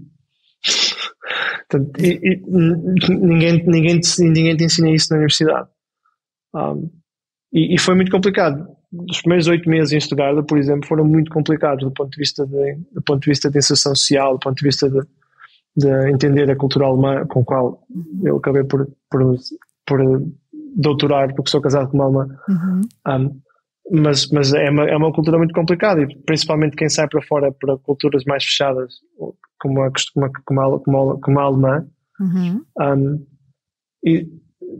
Portanto, 1.69 2.01
e, 2.01 2.21
e, 2.23 2.43
ninguém, 2.47 3.65
ninguém, 3.67 4.01
te, 4.01 4.23
ninguém 4.23 4.57
te 4.57 4.65
ensina 4.65 4.91
isso 4.91 5.09
na 5.11 5.17
universidade. 5.17 5.69
Um, 6.55 6.91
e, 7.57 7.75
e, 7.75 7.79
foi 7.79 7.95
muito 7.95 8.11
complicado. 8.11 8.69
Os 9.11 9.21
primeiros 9.23 9.47
oito 9.47 9.69
meses 9.69 9.93
em 9.93 9.99
Stuttgart, 9.99 10.47
por 10.47 10.59
exemplo, 10.59 10.87
foram 10.87 11.07
muito 11.07 11.31
complicados 11.31 11.85
do 11.85 11.91
ponto 11.91 12.11
de 12.11 12.19
vista 12.19 12.47
de, 12.47 12.75
do 12.93 13.01
ponto 13.01 13.23
de, 13.23 13.31
vista 13.31 13.51
de 13.51 13.59
inserção 13.59 13.95
social, 13.95 14.35
do 14.35 14.41
ponto 14.41 14.57
de 14.57 14.63
vista 14.63 14.91
de, 14.91 15.01
de 15.75 16.11
entender 16.11 16.51
a 16.51 16.57
cultura 16.57 16.85
alemã, 16.85 17.27
com 17.27 17.41
a 17.41 17.45
qual 17.45 17.83
eu 18.23 18.37
acabei 18.37 18.63
por, 18.63 18.87
por, 19.11 19.37
por 19.87 20.23
doutorar, 20.77 21.35
porque 21.35 21.51
sou 21.51 21.63
casado 21.63 21.89
com 21.89 21.97
uma 21.97 22.05
alemã. 22.05 22.39
Uhum. 22.47 22.81
Um, 23.09 23.41
mas, 23.91 24.29
mas 24.31 24.53
é, 24.53 24.69
uma, 24.69 24.85
é 24.85 24.97
uma 24.97 25.13
cultura 25.13 25.39
muito 25.39 25.55
complicada 25.55 26.03
e 26.03 26.17
principalmente 26.25 26.77
quem 26.77 26.91
sai 26.91 27.09
para 27.09 27.23
fora 27.23 27.53
para 27.53 27.79
culturas 27.79 28.25
mais 28.25 28.45
fechadas, 28.45 28.97
como 29.59 29.83
a, 29.83 29.91
como 30.13 30.27
a, 30.27 30.31
como 30.45 30.61
a, 30.61 30.81
como 30.81 31.11
a, 31.11 31.21
como 31.21 31.41
a 31.41 31.43
alemã, 31.43 31.87
uhum. 32.21 32.63
um, 32.81 33.27
e 34.05 34.29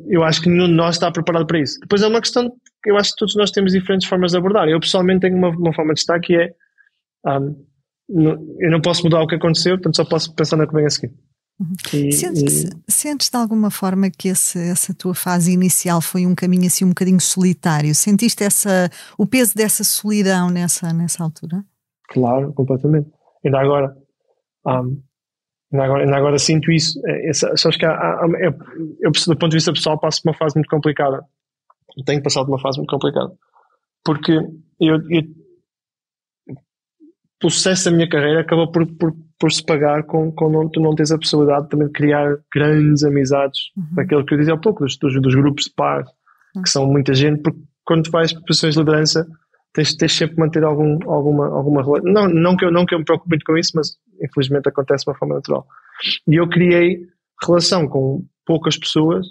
eu 0.09 0.23
acho 0.23 0.43
que 0.43 0.49
nenhum 0.49 0.69
de 0.69 0.75
nós 0.75 0.97
está 0.97 1.11
preparado 1.11 1.47
para 1.47 1.61
isso. 1.61 1.79
Depois 1.81 2.03
é 2.03 2.07
uma 2.07 2.21
questão 2.21 2.51
que 2.83 2.91
eu 2.91 2.97
acho 2.97 3.13
que 3.13 3.19
todos 3.19 3.35
nós 3.37 3.51
temos 3.51 3.73
diferentes 3.73 4.09
formas 4.09 4.33
de 4.33 4.39
abordar. 4.39 4.69
Eu 4.69 4.81
pessoalmente 4.81 5.21
tenho 5.21 5.37
uma, 5.37 5.49
uma 5.49 5.75
forma 5.75 5.95
de 5.95 6.01
estar 6.01 6.19
que 6.21 6.35
é 6.35 6.53
um, 7.27 7.67
eu 8.09 8.71
não 8.71 8.81
posso 8.81 9.03
mudar 9.03 9.21
o 9.21 9.27
que 9.27 9.35
aconteceu, 9.35 9.77
portanto 9.77 9.97
só 9.97 10.05
posso 10.05 10.33
pensar 10.35 10.57
no 10.57 10.67
que 10.67 10.75
vem 10.75 10.87
a 10.87 10.91
seguir. 10.91 11.13
Uhum. 11.59 11.75
E, 11.93 12.13
sentes, 12.13 12.65
e... 12.65 12.71
sentes 12.87 13.31
de 13.31 13.37
alguma 13.37 13.71
forma 13.71 14.11
que 14.11 14.29
esse, 14.29 14.59
essa 14.59 14.95
tua 14.95 15.15
fase 15.15 15.53
inicial 15.53 16.01
foi 16.01 16.27
um 16.27 16.35
caminho 16.35 16.67
assim 16.67 16.85
um 16.85 16.91
bocadinho 16.91 17.21
solitário? 17.21 17.95
Sentiste 17.95 18.45
essa, 18.45 18.91
o 19.19 19.27
peso 19.27 19.55
dessa 19.55 19.83
solidão 19.83 20.51
nessa, 20.51 20.93
nessa 20.93 21.23
altura? 21.25 21.65
Claro, 22.09 22.53
completamente. 22.53 23.11
Ainda 23.45 23.61
agora, 23.61 23.97
um, 24.67 25.03
ainda 25.77 25.85
agora, 25.85 26.05
ainda 26.05 26.17
agora 26.17 26.39
sinto 26.39 26.71
isso. 26.73 27.01
É, 27.07 27.33
sabes 27.33 27.77
que 27.77 27.87
há, 27.87 27.93
há, 27.93 28.27
eu, 28.41 28.55
eu, 29.01 29.11
do 29.11 29.37
ponto 29.37 29.51
de 29.51 29.57
vista 29.57 29.73
pessoal, 29.73 29.99
passo 29.99 30.23
por 30.23 30.31
uma 30.31 30.37
fase 30.37 30.57
muito 30.57 30.69
complicada. 30.69 31.23
Tenho 32.05 32.23
passado 32.23 32.49
uma 32.49 32.61
fase 32.61 32.79
muito 32.79 32.91
complicada. 32.91 33.33
Porque 34.05 34.33
eu, 34.81 35.01
eu 35.11 35.23
o 37.45 37.51
sucesso 37.51 37.85
da 37.85 37.97
minha 37.97 38.09
carreira 38.09 38.41
acabou 38.41 38.73
por, 38.73 38.87
por 38.97 39.15
por 39.39 39.53
se 39.53 39.65
pagar 39.65 40.03
com, 40.05 40.33
com 40.33 40.49
não, 40.51 40.69
tu 40.69 40.81
não 40.81 40.95
tens 40.95 41.13
a 41.13 41.19
possibilidade 41.19 41.69
também 41.69 41.87
de 41.89 41.93
criar 41.93 42.37
grandes 42.53 43.05
amizades, 43.05 43.71
uhum. 43.77 43.95
daquilo 43.95 44.25
que 44.25 44.35
eu 44.35 44.39
dizia 44.39 44.55
há 44.55 44.59
pouco, 44.59 44.85
dos, 44.85 44.97
dos, 44.97 45.21
dos 45.21 45.35
grupos 45.35 45.65
de 45.65 45.75
par, 45.75 46.05
uhum. 46.55 46.63
que 46.63 46.71
são 46.71 46.87
muita 46.87 47.15
gente, 47.15 47.43
porque 47.43 47.61
quando 47.85 48.05
tu 48.05 48.11
vais 48.11 48.33
para 48.33 48.43
posições 48.43 48.75
de 48.75 48.81
liderança, 48.81 49.27
tens, 49.75 49.95
tens 49.95 50.13
sempre 50.13 50.37
que 50.37 50.41
manter 50.41 50.65
algum, 50.65 50.99
alguma, 51.11 51.47
alguma 51.49 51.83
relação. 51.83 52.11
Não, 52.11 52.29
não, 52.29 52.57
que 52.57 52.65
eu, 52.65 52.73
não 52.73 52.87
que 52.87 52.95
eu 52.95 52.99
me 52.99 53.05
preocupe 53.05 53.29
muito 53.31 53.45
com 53.45 53.57
isso, 53.57 53.73
mas 53.75 53.97
infelizmente 54.23 54.69
acontece 54.69 55.05
de 55.05 55.11
uma 55.11 55.19
forma 55.19 55.35
natural. 55.37 55.67
E 56.29 56.37
eu 56.37 56.49
criei 56.49 57.07
relação 57.43 57.89
com 57.89 58.25
poucas 58.45 58.77
pessoas 58.79 59.27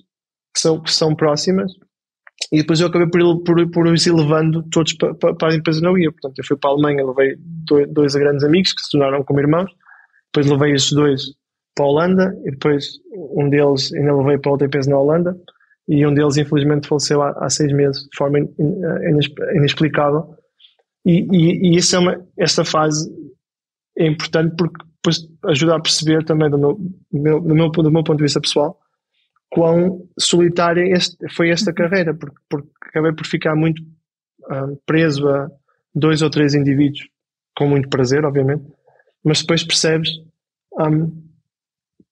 que 0.53 0.61
são, 0.61 0.81
que 0.81 0.91
são 0.91 1.15
próximas 1.15 1.71
e 2.51 2.57
depois 2.57 2.79
eu 2.79 2.87
acabei 2.87 3.07
por, 3.07 3.43
por, 3.43 3.71
por 3.71 3.87
os 3.87 4.05
ir 4.05 4.13
levando 4.13 4.63
todos 4.69 4.93
para, 4.93 5.13
para, 5.15 5.53
a 5.53 5.55
empresa 5.55 5.81
não 5.81 5.97
ia. 5.97 6.11
Portanto, 6.11 6.37
eu 6.37 6.45
fui 6.45 6.57
para 6.57 6.69
a 6.69 6.73
Alemanha, 6.73 7.05
levei 7.05 7.35
dois, 7.39 7.91
dois 7.91 8.15
grandes 8.15 8.43
amigos 8.43 8.73
que 8.73 8.81
se 8.81 8.91
tornaram 8.91 9.23
como 9.23 9.39
irmãos, 9.39 9.71
depois 10.33 10.51
levei 10.51 10.75
esses 10.75 10.91
dois 10.91 11.21
para 11.73 11.85
a 11.85 11.89
Holanda 11.89 12.37
e 12.45 12.51
depois 12.51 12.99
um 13.11 13.49
deles 13.49 13.93
ainda 13.93 14.15
levei 14.15 14.37
para 14.37 14.51
outra 14.51 14.67
empresa 14.67 14.89
na 14.89 14.99
Holanda 14.99 15.35
e 15.87 16.05
um 16.05 16.13
deles 16.13 16.37
infelizmente 16.37 16.87
faleceu 16.87 17.21
há, 17.21 17.31
há 17.39 17.49
seis 17.49 17.71
meses 17.71 18.03
de 18.03 18.17
forma 18.17 18.39
inexplicável. 19.53 20.35
E, 21.05 21.27
e, 21.31 21.69
e 21.69 21.77
isso 21.77 21.95
é 21.95 21.99
uma, 21.99 22.25
esta 22.37 22.65
fase 22.65 23.09
é 23.97 24.07
importante 24.07 24.55
porque 24.57 24.83
depois 24.95 25.27
ajuda 25.45 25.75
a 25.75 25.79
perceber 25.79 26.23
também 26.23 26.49
do 26.49 26.57
meu, 26.57 26.73
do 27.11 27.19
meu, 27.21 27.41
do 27.41 27.55
meu, 27.55 27.69
do 27.69 27.91
meu 27.91 28.03
ponto 28.03 28.17
de 28.17 28.23
vista 28.23 28.41
pessoal 28.41 28.79
quão 29.55 30.05
solitária 30.19 30.83
este, 30.93 31.15
foi 31.33 31.49
esta 31.49 31.69
uhum. 31.69 31.75
carreira, 31.75 32.13
porque, 32.13 32.37
porque 32.49 32.69
acabei 32.89 33.13
por 33.13 33.25
ficar 33.25 33.55
muito 33.55 33.81
um, 34.51 34.77
preso 34.85 35.27
a 35.29 35.49
dois 35.93 36.21
ou 36.21 36.29
três 36.29 36.53
indivíduos, 36.53 37.07
com 37.57 37.69
muito 37.69 37.87
prazer, 37.87 38.25
obviamente, 38.25 38.65
mas 39.23 39.39
depois 39.41 39.63
percebes 39.63 40.09
um, 40.73 41.23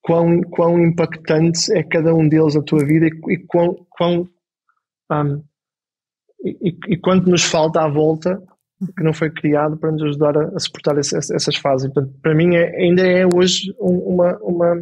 quão, 0.02 0.42
quão 0.44 0.80
impactante 0.80 1.72
é 1.74 1.84
cada 1.84 2.16
um 2.16 2.30
deles 2.30 2.56
na 2.56 2.62
tua 2.62 2.86
vida 2.86 3.08
e, 3.08 3.34
e 3.34 3.38
quão, 3.40 3.86
quão 3.90 4.30
um, 5.12 5.44
e, 6.46 6.78
e, 6.88 6.98
quanto 6.98 7.30
nos 7.30 7.44
falta 7.44 7.82
à 7.82 7.90
volta 7.90 8.42
que 8.96 9.04
não 9.04 9.14
foi 9.14 9.30
criado 9.30 9.78
para 9.78 9.92
nos 9.92 10.02
ajudar 10.02 10.38
a, 10.38 10.50
a 10.56 10.60
suportar 10.60 10.98
esse, 10.98 11.16
essas 11.16 11.56
fases. 11.56 11.92
Portanto, 11.92 12.14
para 12.22 12.36
mim 12.36 12.56
é, 12.56 12.76
ainda 12.76 13.02
é 13.02 13.26
hoje 13.26 13.74
uma, 13.80 14.38
uma 14.42 14.82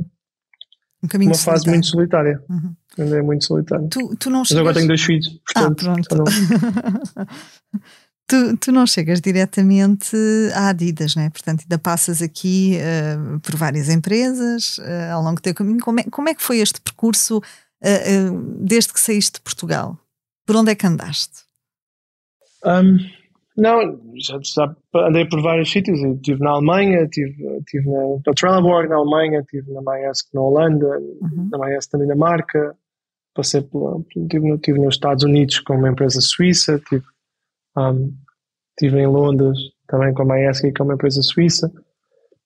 um 1.03 1.08
caminho 1.08 1.31
uma 1.31 1.38
fase 1.38 1.67
muito 1.67 1.88
solitária. 1.88 2.41
Uhum. 2.48 2.75
Ainda 3.00 3.17
é 3.17 3.22
muito 3.22 3.46
solitário. 3.46 3.88
Tu, 3.88 4.15
tu 4.17 4.29
não 4.29 4.39
Mas 4.39 4.51
agora 4.51 4.75
tenho 4.75 4.88
dois 4.88 5.01
filhos, 5.01 5.39
ah, 5.55 5.72
portanto. 5.72 5.89
Ah, 5.89 6.15
pronto. 6.15 6.15
Não... 6.15 7.75
tu, 8.27 8.58
tu 8.58 8.72
não 8.72 8.86
chegas 8.86 9.20
diretamente 9.20 10.15
à 10.53 10.70
Adidas, 10.70 11.15
né? 11.15 11.29
Portanto, 11.29 11.62
ainda 11.62 11.79
passas 11.79 12.22
aqui 12.22 12.77
uh, 12.77 13.39
por 13.39 13.55
várias 13.55 13.89
empresas 13.89 14.77
uh, 14.77 15.13
ao 15.13 15.24
longo 15.24 15.38
do 15.38 15.41
teu 15.41 15.55
caminho. 15.55 15.79
Como 15.79 16.00
é, 16.00 16.03
como 16.03 16.29
é 16.29 16.36
que 16.36 16.43
foi 16.43 16.60
este 16.60 16.79
percurso 16.79 17.38
uh, 17.38 18.58
desde 18.60 18.93
que 18.93 19.00
saíste 19.00 19.39
de 19.39 19.41
Portugal? 19.41 19.98
Por 20.46 20.55
onde 20.55 20.72
é 20.72 20.75
que 20.75 20.86
andaste? 20.86 21.46
Um, 22.63 22.98
não, 23.58 24.00
já, 24.15 24.39
já, 24.41 24.75
andei 25.08 25.25
por 25.25 25.41
vários 25.41 25.72
sítios. 25.72 26.00
Estive 26.00 26.39
na 26.39 26.51
Alemanha, 26.51 27.03
estive, 27.03 27.58
estive 27.60 27.89
na, 27.89 28.01
na 28.25 28.34
Trelleborg 28.34 28.89
na 28.89 28.96
Alemanha, 28.96 29.39
estive 29.39 29.72
na 29.74 29.81
Maersk 29.81 30.34
na 30.34 30.41
Holanda, 30.41 30.88
uhum. 31.22 31.50
na 31.51 31.58
Maersk 31.58 31.91
também 31.91 32.08
na 32.08 32.15
Marca. 32.15 32.75
Passei 33.34 33.62
pela, 33.62 34.00
estive, 34.15 34.53
estive 34.53 34.79
nos 34.79 34.96
Estados 34.96 35.24
Unidos 35.24 35.60
com 35.60 35.75
uma 35.75 35.89
empresa 35.89 36.22
suíça, 36.22 36.75
estive, 36.75 37.03
um, 37.77 38.13
estive 38.72 39.00
em 39.00 39.08
Londres 39.08 39.58
também 39.88 40.13
com 40.13 40.22
a 40.24 40.25
Maersk 40.25 40.63
e 40.65 40.74
com 40.74 40.86
uma 40.86 40.93
empresa 40.93 41.22
suíça. 41.22 41.72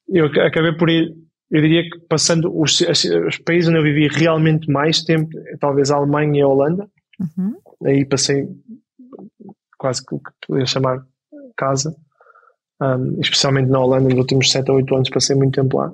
Eu 0.08 0.26
acabei 0.26 0.74
por 0.74 0.90
ir, 0.90 1.16
eu 1.52 1.62
diria 1.62 1.84
que 1.84 2.00
passando 2.08 2.52
os, 2.60 2.82
os 2.82 3.38
países 3.38 3.70
onde 3.70 3.78
eu 3.78 3.84
vivi 3.84 4.08
realmente 4.08 4.70
mais 4.72 5.04
tempo, 5.04 5.30
talvez 5.60 5.92
a 5.92 5.98
Alemanha 5.98 6.40
e 6.40 6.42
a 6.42 6.48
Holanda. 6.48 6.90
Uhum. 7.20 7.56
Aí 7.86 8.06
passei 8.06 8.48
quase 9.86 10.04
que 10.04 10.16
o 10.16 10.20
que 10.20 10.32
podia 10.48 10.66
chamar 10.66 11.06
casa, 11.56 11.96
um, 12.82 13.20
especialmente 13.22 13.70
na 13.70 13.80
Holanda, 13.80 14.10
nos 14.10 14.18
últimos 14.18 14.50
7 14.52 14.72
ou 14.72 14.78
8 14.78 14.96
anos 14.96 15.10
passei 15.12 15.36
muito 15.36 15.62
tempo 15.62 15.78
lá. 15.78 15.94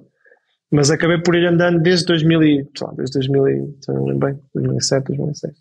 Mas 0.71 0.89
acabei 0.89 1.21
por 1.21 1.35
ir 1.35 1.45
andando 1.45 1.81
desde 1.81 2.05
2000 2.05 2.43
e, 2.43 2.69
lá, 2.81 2.93
desde 2.95 3.19
2000 3.19 3.47
e, 3.49 3.75
não 3.89 4.05
lembro 4.05 4.27
bem, 4.27 4.39
2007, 4.55 5.07
2006, 5.07 5.59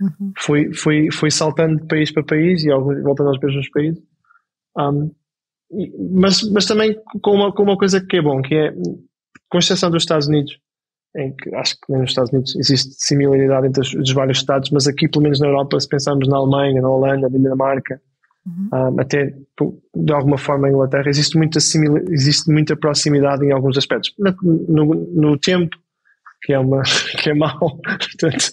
uhum. 0.00 0.32
fui, 0.36 0.74
fui, 0.74 1.08
fui 1.12 1.30
saltando 1.30 1.80
de 1.80 1.86
país 1.86 2.10
para 2.10 2.24
país 2.24 2.64
e 2.64 2.70
alguns, 2.70 3.00
voltando 3.00 3.28
aos 3.28 3.38
mesmos 3.38 3.70
países. 3.70 4.02
Um, 4.76 5.12
e, 5.70 5.92
mas, 6.10 6.42
mas 6.50 6.66
também 6.66 7.00
com 7.22 7.30
uma, 7.30 7.52
com 7.54 7.62
uma 7.62 7.78
coisa 7.78 8.04
que 8.04 8.16
é 8.16 8.22
bom, 8.22 8.42
que 8.42 8.56
é, 8.56 8.74
com 9.48 9.58
exceção 9.58 9.88
dos 9.88 10.02
Estados 10.02 10.26
Unidos, 10.26 10.58
em 11.18 11.32
que 11.32 11.54
acho 11.54 11.76
que 11.80 11.92
nos 11.92 12.10
Estados 12.10 12.32
Unidos 12.32 12.54
existe 12.56 12.94
similaridade 12.96 13.66
entre 13.66 13.80
os, 13.80 13.92
os, 13.94 14.12
vários 14.12 14.38
Estados, 14.38 14.70
mas 14.70 14.86
aqui, 14.86 15.08
pelo 15.08 15.24
menos 15.24 15.40
na 15.40 15.48
Europa, 15.48 15.78
se 15.78 15.88
pensarmos 15.88 16.28
na 16.28 16.36
Alemanha, 16.36 16.80
na 16.80 16.88
Holanda, 16.88 17.28
na 17.28 17.28
Dinamarca, 17.28 18.00
uhum. 18.46 18.68
um, 18.72 19.00
até 19.00 19.34
de 19.96 20.12
alguma 20.12 20.38
forma 20.38 20.68
na 20.68 20.72
Inglaterra, 20.72 21.08
existe 21.08 21.36
muita, 21.36 21.58
existe 21.58 22.50
muita 22.50 22.76
proximidade 22.76 23.44
em 23.44 23.50
alguns 23.50 23.76
aspectos. 23.76 24.14
No, 24.16 24.34
no, 24.68 24.94
no 25.12 25.38
tempo, 25.38 25.76
que 26.42 26.52
é, 26.52 26.58
uma, 26.58 26.82
que 27.20 27.30
é 27.30 27.34
mau, 27.34 27.58
portanto, 27.58 28.50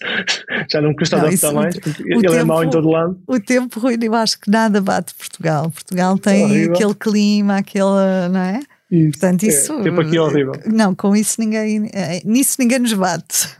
já 0.71 0.81
não 0.81 0.95
custa 0.95 1.17
adaptar 1.17 1.53
mais, 1.53 1.75
ele 1.75 2.21
tempo, 2.21 2.33
é 2.33 2.43
mau 2.43 2.63
em 2.63 2.69
todo 2.69 2.89
lado. 2.89 3.19
O 3.27 3.39
tempo, 3.39 3.79
Rui, 3.79 3.97
eu 4.01 4.15
acho 4.15 4.39
que 4.41 4.49
nada 4.49 4.81
bate 4.81 5.13
Portugal. 5.13 5.69
Portugal 5.69 6.17
tem 6.17 6.65
aquele 6.65 6.95
clima, 6.95 7.57
aquele, 7.57 8.29
não 8.31 8.39
é? 8.39 8.59
Isso, 8.91 9.19
Portanto, 9.19 9.43
é, 9.43 9.47
isso. 9.47 9.73
É, 9.73 9.83
tempo 9.83 10.01
aqui 10.01 10.17
é 10.17 10.21
horrível. 10.21 10.53
Não, 10.67 10.93
com 10.93 11.15
isso 11.15 11.41
ninguém. 11.41 11.89
É, 11.93 12.21
nisso 12.23 12.57
ninguém 12.59 12.79
nos 12.79 12.93
bate. 12.93 13.55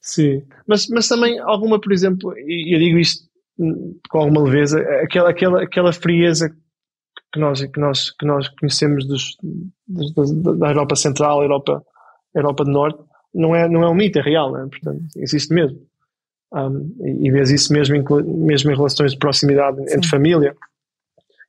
Sim. 0.00 0.42
Mas, 0.66 0.86
mas 0.88 1.06
também 1.06 1.38
alguma, 1.38 1.80
por 1.80 1.92
exemplo, 1.92 2.32
e 2.38 2.74
eu 2.74 2.78
digo 2.78 2.98
isto 2.98 3.30
com 4.08 4.18
alguma 4.18 4.42
leveza, 4.42 4.80
aquela, 5.02 5.30
aquela, 5.30 5.62
aquela 5.62 5.92
frieza 5.92 6.50
que 7.32 7.38
nós, 7.38 7.62
que 7.64 7.78
nós, 7.78 8.10
que 8.10 8.26
nós 8.26 8.48
conhecemos 8.48 9.06
dos, 9.06 9.36
dos, 9.86 10.32
da 10.58 10.68
Europa 10.68 10.96
Central, 10.96 11.42
Europa, 11.42 11.82
Europa 12.34 12.64
do 12.64 12.70
Norte, 12.70 12.98
não 13.34 13.54
é, 13.54 13.68
não 13.68 13.82
é 13.82 13.88
um 13.88 13.94
mito, 13.94 14.18
é 14.18 14.22
real, 14.22 14.52
né? 14.52 14.66
portanto, 14.68 15.02
existe 15.16 15.52
mesmo. 15.52 15.78
Um, 16.52 16.96
e, 17.00 17.28
e 17.28 17.30
vês 17.30 17.50
isso 17.50 17.72
mesmo 17.72 17.94
em, 17.94 18.04
mesmo 18.44 18.70
em 18.72 18.74
relações 18.74 19.12
de 19.12 19.18
proximidade 19.18 19.76
Sim. 19.76 19.96
entre 19.96 20.08
família. 20.08 20.56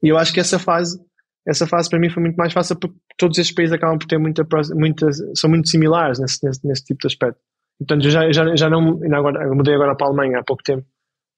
E 0.03 0.09
eu 0.09 0.17
acho 0.17 0.33
que 0.33 0.39
essa 0.39 0.59
fase 0.59 1.00
essa 1.48 1.65
fase 1.65 1.89
para 1.89 2.00
mim 2.00 2.10
foi 2.10 2.21
muito 2.21 2.36
mais 2.36 2.53
fácil 2.53 2.77
porque 2.77 2.95
todos 3.17 3.38
estes 3.38 3.55
países 3.55 3.74
acabam 3.74 3.98
por 3.98 4.07
ter 4.07 4.17
muita, 4.17 4.45
muita 4.75 5.12
são 5.36 5.50
muito 5.50 5.69
similares 5.69 6.19
nesse, 6.19 6.45
nesse, 6.45 6.67
nesse 6.67 6.83
tipo 6.83 7.01
de 7.01 7.07
aspecto. 7.07 7.39
Portanto, 7.79 8.05
eu 8.05 8.12
já, 8.12 8.31
já, 8.31 8.55
já 8.55 8.69
não, 8.69 9.00
agora, 9.13 9.43
eu 9.43 9.55
mudei 9.55 9.74
agora 9.74 9.95
para 9.95 10.05
a 10.05 10.10
Alemanha 10.10 10.39
há 10.39 10.43
pouco 10.43 10.62
tempo, 10.62 10.86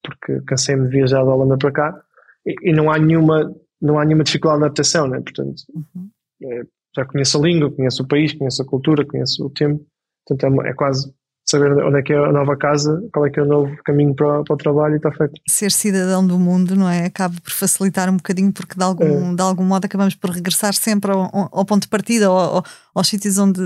porque 0.04 0.42
cansei-me 0.46 0.90
de 0.90 0.90
viajar 0.90 1.24
da 1.24 1.34
Holanda 1.34 1.58
para 1.58 1.72
cá, 1.72 2.04
e, 2.46 2.70
e, 2.70 2.74
não 2.74 2.92
há 2.92 3.00
nenhuma, 3.00 3.56
não 3.82 3.98
há 3.98 4.04
nenhuma 4.04 4.26
dificuldade 4.26 4.60
de 4.60 4.66
adaptação, 4.66 5.08
né? 5.08 5.22
Portanto, 5.22 5.64
uhum. 5.74 6.10
é, 6.44 6.64
já 6.94 7.06
conheço 7.06 7.38
a 7.38 7.42
língua, 7.42 7.72
conheço 7.72 8.04
o 8.04 8.08
país, 8.08 8.34
conheço 8.34 8.62
a 8.62 8.66
cultura, 8.66 9.06
conheço 9.06 9.46
o 9.46 9.50
tempo, 9.50 9.86
portanto 10.28 10.62
é, 10.62 10.70
é 10.70 10.74
quase 10.74 11.14
saber 11.54 11.72
onde 11.84 12.00
é 12.00 12.02
que 12.02 12.12
é 12.12 12.18
a 12.18 12.32
nova 12.32 12.58
casa, 12.58 13.02
qual 13.14 13.28
é 13.28 13.30
que 13.30 13.40
é 13.40 13.44
o 13.44 13.46
novo 13.46 13.76
caminho 13.84 14.16
para, 14.16 14.44
para 14.44 14.54
o 14.54 14.58
trabalho 14.58 14.96
e 14.96 14.98
está 14.98 15.12
feito. 15.12 15.34
Ser 15.48 15.72
cidadão 15.72 16.26
do 16.26 16.40
mundo, 16.40 16.76
não 16.76 16.90
é? 16.90 17.06
Acaba 17.06 17.36
por 17.42 17.52
facilitar 17.52 18.10
um 18.10 18.18
bocadinho, 18.18 18.52
porque 18.52 18.76
de 18.76 18.84
algum, 18.84 19.32
é. 19.32 19.36
de 19.36 19.42
algum 19.42 19.64
modo 19.64 19.86
acabamos 19.86 20.16
por 20.16 20.32
regressar 20.32 20.74
sempre 20.74 21.12
ao, 21.12 21.50
ao 21.52 21.66
ponto 21.66 21.84
de 21.84 21.90
partida, 21.90 22.28
ao, 22.28 22.64
aos 22.94 23.08
sítios 23.08 23.38
onde, 23.38 23.62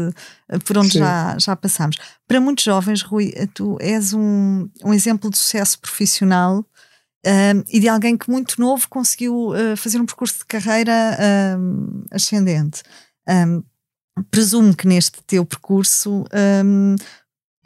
por 0.66 0.78
onde 0.78 0.98
já, 0.98 1.38
já 1.40 1.56
passamos. 1.56 1.98
Para 2.28 2.42
muitos 2.42 2.66
jovens, 2.66 3.02
Rui, 3.02 3.34
tu 3.54 3.78
és 3.80 4.14
um, 4.14 4.68
um 4.84 4.94
exemplo 4.94 5.30
de 5.30 5.38
sucesso 5.38 5.80
profissional. 5.80 6.66
Um, 7.26 7.64
e 7.70 7.80
de 7.80 7.90
alguém 7.90 8.16
que 8.16 8.30
muito 8.30 8.62
novo 8.62 8.88
conseguiu 8.88 9.50
uh, 9.50 9.76
fazer 9.76 10.00
um 10.00 10.06
percurso 10.06 10.40
de 10.40 10.46
carreira 10.46 11.18
um, 11.60 12.04
ascendente. 12.12 12.84
Um, 13.28 13.64
presumo 14.32 14.76
que 14.76 14.88
neste 14.88 15.22
teu 15.24 15.46
percurso 15.46 16.26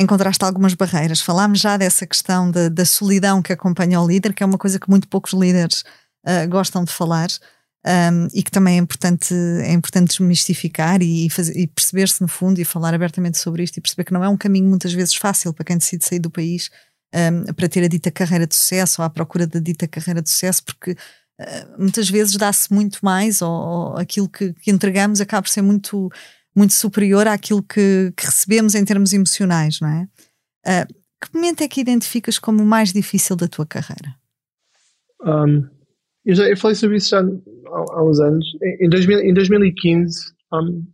encontraste 0.01 0.43
algumas 0.43 0.73
barreiras. 0.73 1.21
Falámos 1.21 1.59
já 1.59 1.77
dessa 1.77 2.05
questão 2.05 2.49
de, 2.49 2.69
da 2.69 2.85
solidão 2.85 3.41
que 3.41 3.53
acompanha 3.53 4.01
o 4.01 4.07
líder, 4.07 4.33
que 4.33 4.43
é 4.43 4.45
uma 4.45 4.57
coisa 4.57 4.79
que 4.79 4.89
muito 4.89 5.07
poucos 5.07 5.33
líderes 5.33 5.83
uh, 6.25 6.47
gostam 6.49 6.83
de 6.83 6.91
falar. 6.91 7.29
Um, 7.83 8.27
e 8.31 8.43
que 8.43 8.51
também 8.51 8.75
é 8.75 8.77
importante, 8.77 9.33
é 9.33 9.73
importante 9.73 10.09
desmistificar 10.09 11.01
e, 11.01 11.27
e 11.55 11.67
perceber-se 11.67 12.21
no 12.21 12.27
fundo 12.27 12.61
e 12.61 12.63
falar 12.63 12.93
abertamente 12.93 13.39
sobre 13.39 13.63
isto 13.63 13.77
e 13.77 13.81
perceber 13.81 14.03
que 14.03 14.13
não 14.13 14.23
é 14.23 14.29
um 14.29 14.37
caminho 14.37 14.69
muitas 14.69 14.93
vezes 14.93 15.15
fácil 15.15 15.51
para 15.51 15.65
quem 15.65 15.79
decide 15.79 16.05
sair 16.05 16.19
do 16.19 16.29
país 16.29 16.69
um, 17.13 17.53
para 17.53 17.67
ter 17.67 17.83
a 17.83 17.87
dita 17.87 18.11
carreira 18.11 18.47
de 18.47 18.55
sucesso 18.55 19.01
ou 19.01 19.05
à 19.05 19.09
procura 19.09 19.45
da 19.45 19.59
dita 19.59 19.87
carreira 19.87 20.21
de 20.21 20.29
sucesso, 20.29 20.63
porque 20.63 20.91
uh, 20.91 20.95
muitas 21.77 22.09
vezes 22.09 22.35
dá-se 22.35 22.71
muito 22.71 22.99
mais 23.01 23.41
ou, 23.41 23.51
ou 23.51 23.97
aquilo 23.97 24.29
que, 24.29 24.53
que, 24.53 24.71
entregamos 24.71 25.19
acaba 25.19 25.41
por 25.41 25.49
ser 25.49 25.61
muito 25.61 26.11
muito 26.55 26.73
superior 26.73 27.27
àquilo 27.27 27.63
que, 27.63 28.13
que 28.15 28.25
recebemos 28.25 28.75
em 28.75 28.83
termos 28.83 29.13
emocionais, 29.13 29.79
não 29.79 29.87
é? 29.87 30.07
Uh, 30.65 31.01
que 31.21 31.33
momento 31.35 31.61
é 31.61 31.67
que 31.67 31.79
identificas 31.79 32.39
como 32.39 32.63
o 32.63 32.65
mais 32.65 32.91
difícil 32.91 33.35
da 33.35 33.47
tua 33.47 33.65
carreira? 33.65 34.15
Um, 35.23 35.67
eu, 36.25 36.35
já, 36.35 36.49
eu 36.49 36.57
falei 36.57 36.75
sobre 36.75 36.97
isso 36.97 37.09
já 37.09 37.19
há, 37.19 37.85
há 37.93 38.03
uns 38.03 38.19
anos. 38.19 38.45
Em, 38.81 38.89
2000, 38.89 39.19
em 39.21 39.33
2015, 39.33 40.33
um, 40.53 40.85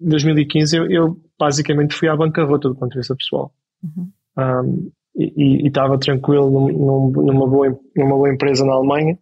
2015 0.00 0.76
eu, 0.76 0.90
eu, 0.90 1.20
basicamente 1.38 1.94
fui 1.94 2.08
à 2.08 2.16
bancarrota 2.16 2.68
do 2.68 2.74
ponto 2.74 2.92
de 2.92 2.98
vista 2.98 3.14
pessoal. 3.14 3.52
Uhum. 3.82 4.10
Um, 4.38 4.92
e 5.16 5.68
estava 5.68 5.98
tranquilo 5.98 6.50
num, 6.50 7.10
numa, 7.10 7.46
boa, 7.46 7.80
numa 7.96 8.16
boa 8.16 8.32
empresa 8.32 8.64
na 8.64 8.72
Alemanha, 8.72 9.16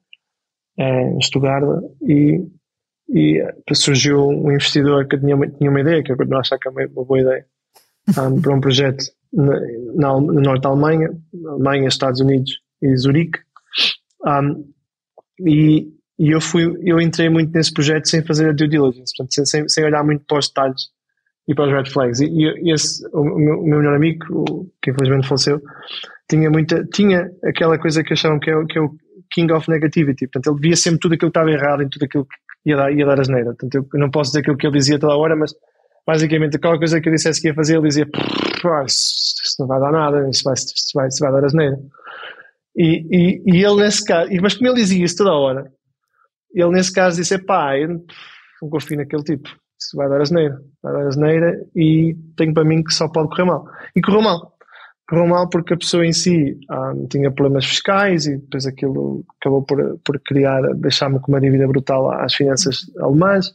em 0.78 1.20
Stuttgart, 1.20 1.64
e 2.02 2.46
e 3.12 3.44
surgiu 3.74 4.26
um 4.26 4.50
investidor 4.50 5.06
que 5.06 5.18
tinha 5.18 5.36
uma, 5.36 5.46
tinha 5.46 5.70
uma 5.70 5.80
ideia, 5.80 6.02
que 6.02 6.12
eu 6.12 6.16
continuo 6.16 6.38
a 6.38 6.40
achar 6.40 6.58
que 6.58 6.66
é 6.66 6.70
uma, 6.70 6.82
uma 6.86 7.04
boa 7.04 7.20
ideia, 7.20 7.46
um, 8.18 8.40
para 8.40 8.54
um 8.54 8.60
projeto 8.60 9.04
na, 9.32 10.20
no 10.20 10.40
norte 10.40 10.62
da 10.62 10.70
Alemanha, 10.70 11.10
Alemanha, 11.46 11.88
Estados 11.88 12.20
Unidos 12.20 12.60
e 12.80 12.96
Zurique. 12.96 13.38
Um, 14.26 14.64
e, 15.46 15.88
e 16.18 16.30
eu 16.30 16.40
fui, 16.40 16.78
eu 16.82 17.00
entrei 17.00 17.28
muito 17.28 17.52
nesse 17.52 17.72
projeto 17.72 18.08
sem 18.08 18.22
fazer 18.22 18.48
a 18.48 18.52
due 18.52 18.68
diligence, 18.68 19.12
portanto, 19.16 19.48
sem, 19.48 19.68
sem 19.68 19.84
olhar 19.84 20.02
muito 20.04 20.24
para 20.26 20.38
os 20.38 20.48
detalhes 20.48 20.88
e 21.46 21.54
para 21.54 21.66
os 21.66 21.72
red 21.72 21.90
flags. 21.90 22.20
E, 22.20 22.28
e 22.28 22.72
esse, 22.72 23.06
o 23.12 23.22
meu, 23.22 23.60
o 23.60 23.66
meu 23.66 23.78
melhor 23.78 23.94
amigo, 23.94 24.70
que 24.80 24.90
infelizmente 24.90 25.28
faleceu, 25.28 25.60
tinha 26.30 26.48
muita, 26.50 26.84
tinha 26.84 27.30
aquela 27.44 27.78
coisa 27.78 28.02
que 28.02 28.12
achavam 28.12 28.38
que 28.38 28.50
é, 28.50 28.64
que 28.64 28.78
é 28.78 28.80
o 28.80 28.94
king 29.32 29.52
of 29.52 29.68
negativity. 29.68 30.26
Portanto, 30.28 30.54
ele 30.54 30.68
via 30.68 30.76
sempre 30.76 31.00
tudo 31.00 31.14
aquilo 31.14 31.30
que 31.30 31.38
estava 31.38 31.50
errado 31.50 31.82
em 31.82 31.88
tudo 31.88 32.04
aquilo 32.04 32.24
que 32.24 32.36
ia 32.64 32.76
dar, 32.76 32.92
ia 32.92 33.06
dar 33.06 33.20
asneira. 33.20 33.54
Portanto, 33.54 33.88
eu 33.92 34.00
não 34.00 34.10
posso 34.10 34.30
dizer 34.30 34.40
aquilo 34.40 34.56
que 34.56 34.66
ele 34.66 34.78
dizia 34.78 34.98
toda 34.98 35.12
a 35.12 35.16
hora, 35.16 35.36
mas 35.36 35.52
basicamente 36.06 36.56
aquela 36.56 36.78
coisa 36.78 37.00
que 37.00 37.08
eu 37.08 37.12
dissesse 37.12 37.40
que 37.40 37.48
ia 37.48 37.54
fazer, 37.54 37.76
ele 37.76 37.88
dizia 37.88 38.06
isso, 38.86 39.42
isso 39.44 39.56
não 39.60 39.66
vai 39.66 39.80
dar 39.80 39.92
nada, 39.92 40.28
isso 40.28 40.42
vai, 40.44 40.54
isso 40.54 40.92
vai, 40.94 41.08
isso 41.08 41.20
vai 41.20 41.32
dar 41.32 41.44
asneira. 41.44 41.78
E, 42.76 43.06
e, 43.10 43.42
e 43.46 43.64
ele 43.64 43.82
nesse 43.82 44.04
caso, 44.04 44.30
mas 44.40 44.54
como 44.54 44.68
ele 44.68 44.76
dizia 44.76 45.04
isso 45.04 45.16
toda 45.16 45.30
a 45.30 45.38
hora, 45.38 45.72
ele 46.54 46.70
nesse 46.70 46.92
caso 46.92 47.16
disse, 47.16 47.38
pá, 47.38 47.78
eu 47.78 47.88
não 48.60 48.70
confio 48.70 48.96
naquele 48.96 49.22
tipo, 49.22 49.48
isso 49.80 49.96
vai 49.96 50.08
dar 50.08 50.20
asneira, 50.20 50.60
vai 50.82 50.92
dar 50.92 51.06
asneira 51.06 51.66
e 51.74 52.16
tenho 52.36 52.54
para 52.54 52.64
mim 52.64 52.82
que 52.82 52.94
só 52.94 53.08
pode 53.08 53.28
correr 53.28 53.44
mal. 53.44 53.66
E 53.94 54.00
correu 54.00 54.22
mal. 54.22 54.51
Correu 55.08 55.26
mal 55.26 55.48
porque 55.48 55.74
a 55.74 55.76
pessoa 55.76 56.06
em 56.06 56.12
si 56.12 56.58
ah, 56.70 56.92
tinha 57.10 57.30
problemas 57.30 57.66
fiscais 57.66 58.26
e 58.26 58.38
depois 58.38 58.66
aquilo 58.66 59.24
acabou 59.40 59.62
por, 59.62 59.98
por 60.04 60.20
criar, 60.20 60.62
deixar-me 60.76 61.20
com 61.20 61.32
uma 61.32 61.40
dívida 61.40 61.66
brutal 61.66 62.10
às 62.10 62.34
finanças 62.34 62.90
alemãs. 62.98 63.52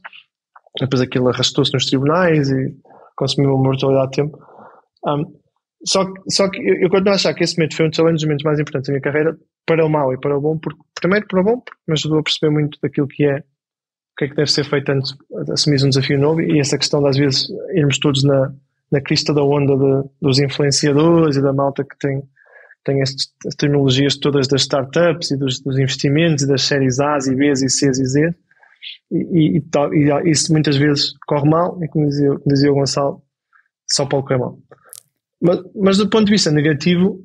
Depois 0.80 1.02
aquilo 1.02 1.30
arrastou-se 1.30 1.74
nos 1.74 1.86
tribunais 1.86 2.50
e 2.50 2.76
consumiu 3.16 3.56
uma 3.56 3.64
mortalidade 3.64 4.12
de 4.12 4.16
tempo. 4.18 4.38
Um, 5.06 5.26
só, 5.86 6.06
só 6.30 6.50
que 6.50 6.60
eu, 6.60 6.76
eu 6.82 6.90
continuo 6.90 7.14
a 7.14 7.16
achar 7.16 7.34
que 7.34 7.44
esse 7.44 7.58
momento 7.58 7.76
foi 7.76 7.86
um 7.86 7.90
dos 7.90 8.24
momentos 8.24 8.44
mais 8.44 8.60
importantes 8.60 8.88
da 8.88 8.94
minha 8.94 9.02
carreira, 9.02 9.38
para 9.68 9.86
o 9.86 9.90
mal 9.90 10.14
e 10.14 10.18
para 10.18 10.36
o 10.36 10.42
bom, 10.42 10.58
porque, 10.58 10.80
primeiro 11.00 11.28
para 11.28 11.42
o 11.42 11.44
bom, 11.44 11.60
porque 11.60 11.82
me 11.88 11.94
ajudou 11.94 12.20
a 12.20 12.24
perceber 12.24 12.52
muito 12.52 12.80
daquilo 12.82 13.08
que 13.08 13.26
é, 13.26 13.40
o 13.40 14.16
que 14.18 14.26
é 14.26 14.28
que 14.30 14.36
deve 14.36 14.50
ser 14.50 14.64
feito 14.64 14.90
antes 14.90 15.14
de 15.46 15.52
assumir 15.52 15.84
um 15.84 15.90
desafio 15.90 16.18
novo 16.18 16.42
e 16.42 16.60
essa 16.60 16.78
questão 16.78 17.02
de 17.02 17.10
às 17.10 17.18
vezes 17.18 17.48
irmos 17.74 18.00
todos 18.00 18.24
na, 18.24 18.54
na 18.92 19.02
crista 19.02 19.34
da 19.34 19.44
onda 19.44 19.76
de, 19.76 20.10
dos 20.22 20.40
influenciadores 20.40 21.36
e 21.36 21.42
da 21.42 21.54
malta 21.54 21.84
que 21.84 21.98
tem, 22.00 22.24
tem 22.84 23.02
estas 23.02 23.28
tecnologias 23.58 24.18
todas 24.18 24.48
das 24.48 24.62
startups 24.62 25.32
e 25.32 25.38
dos, 25.38 25.60
dos, 25.60 25.78
investimentos 25.78 26.44
e 26.44 26.48
das 26.48 26.64
séries 26.64 27.00
A 27.00 27.18
e 27.28 27.36
B 27.36 27.52
e 27.52 27.70
C 27.70 27.90
e 27.90 27.94
Z 27.94 28.36
e, 29.12 29.58
e, 29.58 29.64
e, 29.64 30.30
isso 30.32 30.52
muitas 30.54 30.78
vezes 30.78 31.14
corre 31.28 31.50
mal 31.50 31.78
e 31.84 31.88
como 31.88 32.08
dizia, 32.08 32.30
como 32.30 32.48
dizia 32.48 32.72
o 32.72 32.76
Gonçalo 32.76 33.22
só 33.86 34.06
pode 34.06 34.24
correr 34.24 34.40
mal 34.40 34.58
mas, 35.42 35.60
mas 35.76 35.98
do 35.98 36.10
ponto 36.10 36.26
de 36.26 36.32
vista 36.32 36.52
negativo, 36.52 37.22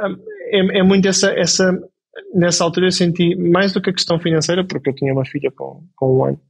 hum, 0.00 0.16
é, 0.50 0.78
é 0.78 0.82
muito 0.82 1.08
essa, 1.08 1.30
essa. 1.32 1.78
Nessa 2.34 2.64
altura 2.64 2.86
eu 2.86 2.92
senti 2.92 3.34
mais 3.36 3.72
do 3.72 3.80
que 3.80 3.90
a 3.90 3.92
questão 3.92 4.18
financeira, 4.18 4.66
porque 4.66 4.90
eu 4.90 4.94
tinha 4.94 5.12
uma 5.12 5.24
filha 5.24 5.50
com, 5.50 5.82
com 5.96 6.18
um 6.18 6.24
ano 6.24 6.40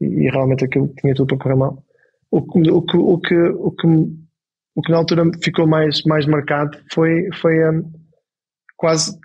e, 0.00 0.04
e 0.04 0.30
realmente 0.30 0.64
aquilo 0.64 0.92
tinha 1.00 1.14
tudo 1.14 1.28
para 1.28 1.38
correr 1.38 1.56
mal. 1.56 1.82
O, 2.36 2.40
o, 2.40 2.82
que, 2.82 2.96
o, 2.96 3.18
que, 3.18 3.34
o, 3.34 3.70
que, 3.72 3.86
o 4.74 4.82
que 4.82 4.92
na 4.92 4.98
altura 4.98 5.24
ficou 5.42 5.66
mais, 5.66 6.02
mais 6.04 6.26
marcado 6.26 6.78
foi, 6.92 7.30
foi 7.40 7.70
um, 7.70 7.90
quase 8.76 9.18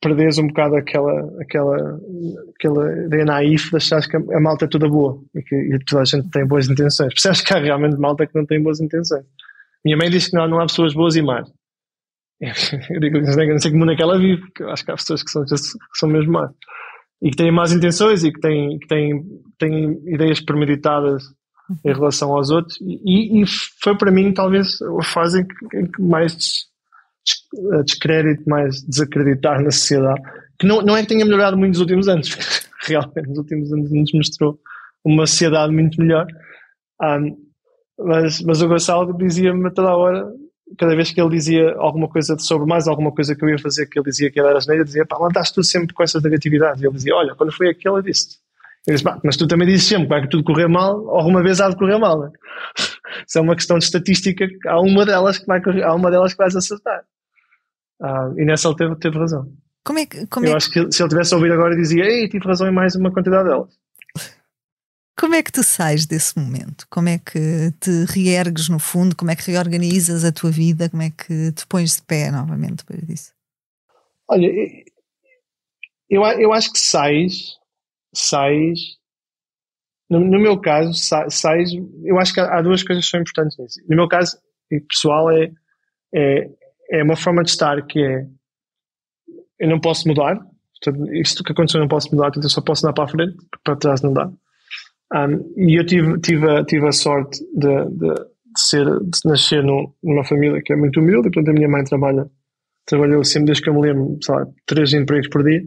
perderes 0.00 0.38
um 0.38 0.46
bocado 0.46 0.76
aquela, 0.76 1.42
aquela, 1.42 2.00
aquela 2.54 3.06
ideia 3.06 3.24
naif 3.24 3.70
de 3.70 3.76
achar 3.76 4.00
que 4.00 4.16
a, 4.16 4.40
malta 4.40 4.64
é 4.64 4.68
toda 4.68 4.88
boa 4.88 5.18
e 5.34 5.42
que 5.42 5.54
e 5.54 5.78
toda 5.84 6.02
a 6.02 6.04
gente 6.04 6.30
tem 6.30 6.46
boas 6.46 6.68
intenções. 6.68 7.12
Percebes 7.12 7.42
que 7.42 7.52
há 7.52 7.58
realmente 7.58 7.98
malta 7.98 8.26
que 8.26 8.34
não 8.34 8.46
tem 8.46 8.62
boas 8.62 8.80
intenções. 8.80 9.24
Minha 9.84 9.98
mãe 9.98 10.10
diz 10.10 10.28
que 10.28 10.36
não, 10.36 10.48
não 10.48 10.60
há 10.60 10.66
pessoas 10.66 10.94
boas 10.94 11.16
e 11.16 11.22
más. 11.22 11.50
Eu 12.90 13.00
digo, 13.00 13.18
não 13.20 13.32
sei, 13.32 13.46
não 13.46 13.58
sei 13.58 13.70
que 13.70 13.76
mundo 13.76 13.92
é 13.92 13.96
que 13.96 14.02
ela 14.02 14.18
vive, 14.18 14.40
porque 14.40 14.62
eu 14.62 14.70
acho 14.70 14.84
que 14.84 14.90
há 14.90 14.96
pessoas 14.96 15.22
que 15.22 15.30
são, 15.30 15.44
que 15.44 15.56
são 15.98 16.08
mesmo 16.08 16.32
más. 16.32 16.50
E 17.22 17.30
que 17.30 17.36
têm 17.36 17.52
más 17.52 17.72
intenções 17.72 18.24
e 18.24 18.32
que 18.32 18.40
têm, 18.40 18.78
que 18.78 18.86
têm, 18.86 19.22
têm 19.58 19.92
ideias 20.06 20.40
premeditadas 20.40 21.22
em 21.84 21.92
relação 21.92 22.32
aos 22.32 22.50
outros. 22.50 22.78
E, 22.80 23.42
e 23.42 23.44
foi 23.82 23.96
para 23.96 24.10
mim, 24.10 24.32
talvez, 24.32 24.80
a 24.82 25.04
fase 25.04 25.40
em 25.40 25.46
que, 25.46 25.78
em 25.78 25.86
que 25.86 26.02
mais 26.02 26.34
des, 26.34 26.68
descrédito, 27.84 28.48
mais 28.48 28.82
desacreditar 28.82 29.62
na 29.62 29.70
sociedade. 29.70 30.20
Que 30.58 30.66
não, 30.66 30.82
não 30.82 30.96
é 30.96 31.02
que 31.02 31.08
tenha 31.08 31.24
melhorado 31.24 31.56
muito 31.56 31.72
nos 31.72 31.80
últimos 31.80 32.08
anos, 32.08 32.28
realmente 32.86 33.28
nos 33.28 33.38
últimos 33.38 33.72
anos 33.72 33.90
nos 33.90 34.12
mostrou 34.12 34.58
uma 35.04 35.26
sociedade 35.26 35.72
muito 35.72 36.00
melhor. 36.00 36.26
Um, 37.02 37.36
mas, 37.98 38.40
mas 38.42 38.62
o 38.62 38.68
Gonçalo 38.68 39.16
dizia-me 39.16 39.70
toda 39.72 39.88
a 39.88 39.96
hora, 39.96 40.26
cada 40.78 40.94
vez 40.96 41.12
que 41.12 41.20
ele 41.20 41.30
dizia 41.30 41.74
alguma 41.76 42.08
coisa 42.08 42.36
sobre 42.38 42.66
mais 42.66 42.88
alguma 42.88 43.12
coisa 43.12 43.34
que 43.34 43.44
eu 43.44 43.48
ia 43.48 43.58
fazer, 43.58 43.86
que 43.86 43.98
ele 43.98 44.08
dizia 44.08 44.30
que 44.30 44.40
era 44.40 44.56
asneira, 44.56 44.84
dizia, 44.84 45.06
pá, 45.06 45.16
andaste 45.20 45.54
tu 45.54 45.62
sempre 45.62 45.94
com 45.94 46.02
essas 46.02 46.22
negatividades. 46.22 46.82
E 46.82 46.86
ele 46.86 46.94
dizia, 46.94 47.14
olha, 47.14 47.34
quando 47.34 47.52
foi 47.52 47.68
aquele, 47.68 47.96
eu 47.96 48.02
disse 48.02 48.38
eu 48.86 48.94
disse, 48.94 49.04
mas 49.24 49.36
tu 49.36 49.46
também 49.46 49.66
dizes 49.66 49.86
sempre 49.86 50.04
que 50.04 50.08
vai 50.10 50.28
tudo 50.28 50.44
correr 50.44 50.68
mal, 50.68 51.08
alguma 51.08 51.42
vez 51.42 51.60
há 51.60 51.70
de 51.70 51.76
correr 51.76 51.98
mal. 51.98 52.30
Isso 53.26 53.38
é 53.38 53.40
uma 53.40 53.54
questão 53.54 53.78
de 53.78 53.84
estatística, 53.84 54.46
há 54.66 54.80
uma 54.80 55.06
delas 55.06 55.38
que, 55.38 55.46
vai 55.46 55.62
correr, 55.62 55.82
há 55.82 55.94
uma 55.94 56.10
delas 56.10 56.32
que 56.32 56.38
vais 56.38 56.54
acertar. 56.54 57.02
Ah, 58.02 58.30
e 58.36 58.44
nessa 58.44 58.68
ele 58.68 58.76
teve, 58.76 58.96
teve 58.96 59.18
razão. 59.18 59.50
Como 59.84 59.98
é 59.98 60.06
que, 60.06 60.26
como 60.26 60.46
eu 60.46 60.52
é 60.52 60.56
acho 60.56 60.70
que 60.70 60.92
se 60.92 61.02
ele 61.02 61.08
tivesse 61.08 61.34
ouvido 61.34 61.54
agora, 61.54 61.76
dizia, 61.76 62.04
ei, 62.04 62.28
tive 62.28 62.46
razão 62.46 62.66
em 62.68 62.72
mais 62.72 62.94
uma 62.94 63.12
quantidade 63.12 63.48
delas. 63.48 63.70
Como 65.18 65.34
é 65.34 65.42
que 65.42 65.52
tu 65.52 65.62
sais 65.62 66.06
desse 66.06 66.36
momento? 66.38 66.86
Como 66.90 67.08
é 67.08 67.18
que 67.18 67.72
te 67.80 68.04
reergues 68.06 68.68
no 68.68 68.80
fundo? 68.80 69.14
Como 69.14 69.30
é 69.30 69.36
que 69.36 69.50
reorganizas 69.50 70.24
a 70.24 70.32
tua 70.32 70.50
vida? 70.50 70.90
Como 70.90 71.02
é 71.02 71.10
que 71.10 71.52
te 71.52 71.66
pões 71.66 71.96
de 71.96 72.02
pé 72.02 72.30
novamente 72.30 72.84
depois 72.84 73.06
disso? 73.06 73.32
Olha, 74.28 74.50
eu, 76.10 76.22
eu 76.22 76.52
acho 76.52 76.72
que 76.72 76.78
sais, 76.78 77.56
sais, 78.14 78.78
no, 80.08 80.20
no 80.20 80.38
meu 80.38 80.60
caso, 80.60 80.92
sais, 80.94 81.70
eu 82.04 82.18
acho 82.18 82.32
que 82.34 82.40
há, 82.40 82.60
duas 82.62 82.82
coisas 82.82 83.04
que 83.04 83.10
são 83.10 83.20
importantes 83.20 83.58
nisso. 83.58 83.80
No 83.88 83.96
meu 83.96 84.08
caso, 84.08 84.38
e 84.70 84.80
pessoal, 84.80 85.30
é, 85.30 85.50
é, 86.14 86.50
é 86.90 87.02
uma 87.02 87.16
forma 87.16 87.42
de 87.42 87.50
estar 87.50 87.80
que 87.86 88.00
é, 88.00 88.26
eu 89.58 89.68
não 89.68 89.80
posso 89.80 90.06
mudar, 90.06 90.38
isto 91.12 91.42
que 91.42 91.52
aconteceu 91.52 91.78
eu 91.78 91.82
não 91.82 91.88
posso 91.88 92.10
mudar, 92.14 92.26
portanto 92.26 92.44
eu 92.44 92.50
só 92.50 92.60
posso 92.60 92.86
andar 92.86 92.94
para 92.94 93.04
a 93.04 93.08
frente, 93.08 93.36
para 93.62 93.76
trás 93.76 94.02
não 94.02 94.12
dá. 94.12 94.30
Um, 95.14 95.52
e 95.56 95.78
eu 95.78 95.86
tive, 95.86 96.18
tive, 96.20 96.50
a, 96.50 96.64
tive 96.64 96.86
a 96.86 96.92
sorte 96.92 97.40
de, 97.54 97.84
de, 97.90 98.14
de 98.14 98.60
ser, 98.60 98.84
de 98.84 99.18
nascer 99.24 99.62
numa 99.62 100.24
família 100.24 100.60
que 100.62 100.72
é 100.72 100.76
muito 100.76 101.00
humilde, 101.00 101.30
portanto 101.30 101.50
a 101.50 101.52
minha 101.52 101.68
mãe 101.68 101.84
trabalha, 101.84 102.28
trabalhou 102.84 103.24
sempre 103.24 103.46
desde 103.46 103.62
que 103.62 103.70
eu 103.70 103.74
me 103.74 103.82
lembro, 103.82 104.18
sei 104.22 104.34
lá, 104.34 104.46
três 104.66 104.92
empregos 104.92 105.28
por 105.28 105.42
dia. 105.42 105.62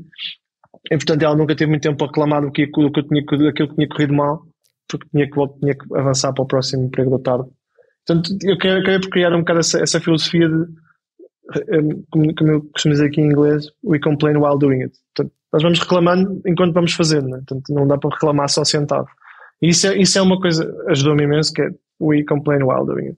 E 0.91 0.95
portanto 0.95 1.21
ela 1.21 1.35
nunca 1.35 1.55
teve 1.55 1.69
muito 1.69 1.83
tempo 1.83 1.97
para 1.97 2.07
reclamar 2.07 2.41
do 2.41 2.51
que, 2.51 2.65
do 2.65 2.91
que 2.91 2.99
eu 2.99 3.07
tinha, 3.07 3.23
daquilo 3.23 3.69
que 3.69 3.75
tinha 3.75 3.87
corrido 3.89 4.13
mal, 4.13 4.41
porque 4.87 5.07
tinha 5.09 5.29
que, 5.29 5.59
tinha 5.59 5.75
que 5.75 5.95
avançar 5.95 6.33
para 6.33 6.43
o 6.43 6.47
próximo 6.47 6.85
emprego 6.85 7.17
da 7.17 7.19
tarde. 7.19 7.49
Portanto, 8.05 8.37
eu 8.43 9.01
por 9.01 9.09
criar 9.09 9.33
um 9.33 9.39
bocado 9.39 9.59
essa, 9.59 9.81
essa 9.81 9.99
filosofia 9.99 10.47
de, 10.47 10.65
como, 12.09 12.33
como 12.35 12.51
eu 12.51 12.61
costumo 12.71 12.93
dizer 12.93 13.07
aqui 13.07 13.21
em 13.21 13.25
inglês, 13.25 13.67
we 13.83 13.99
complain 13.99 14.37
while 14.37 14.57
doing 14.57 14.83
it. 14.83 14.97
Portanto, 15.13 15.35
nós 15.51 15.63
vamos 15.63 15.79
reclamando 15.79 16.41
enquanto 16.45 16.73
vamos 16.73 16.93
fazendo, 16.93 17.27
né? 17.27 17.37
portanto 17.37 17.73
não 17.73 17.87
dá 17.87 17.97
para 17.97 18.09
reclamar 18.11 18.49
só 18.49 18.63
sentado. 18.63 19.07
E 19.61 19.69
isso 19.69 19.87
é, 19.87 19.97
isso 19.97 20.17
é 20.17 20.21
uma 20.21 20.39
coisa, 20.39 20.71
ajudou-me 20.89 21.23
imenso, 21.23 21.53
que 21.53 21.61
é 21.61 21.69
we 22.01 22.23
complain 22.23 22.63
while 22.63 22.85
doing 22.85 23.07
it. 23.07 23.17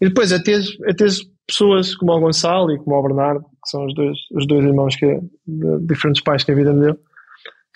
E 0.00 0.08
depois 0.08 0.32
é 0.32 0.42
ter, 0.42 0.60
é 0.84 0.92
ter 0.92 1.10
pessoas 1.46 1.94
como 1.94 2.12
o 2.12 2.20
Gonçalo 2.20 2.72
e 2.72 2.78
como 2.78 2.96
o 2.96 3.02
Bernardo, 3.02 3.44
que 3.64 3.70
são 3.70 3.84
os 3.86 3.94
dois, 3.94 4.18
os 4.32 4.46
dois 4.46 4.64
irmãos 4.64 4.94
que, 4.96 5.06
de 5.46 5.86
diferentes 5.86 6.22
pais 6.22 6.44
que 6.44 6.52
a 6.52 6.54
vida 6.54 6.72
me 6.72 6.80
deu, 6.86 6.98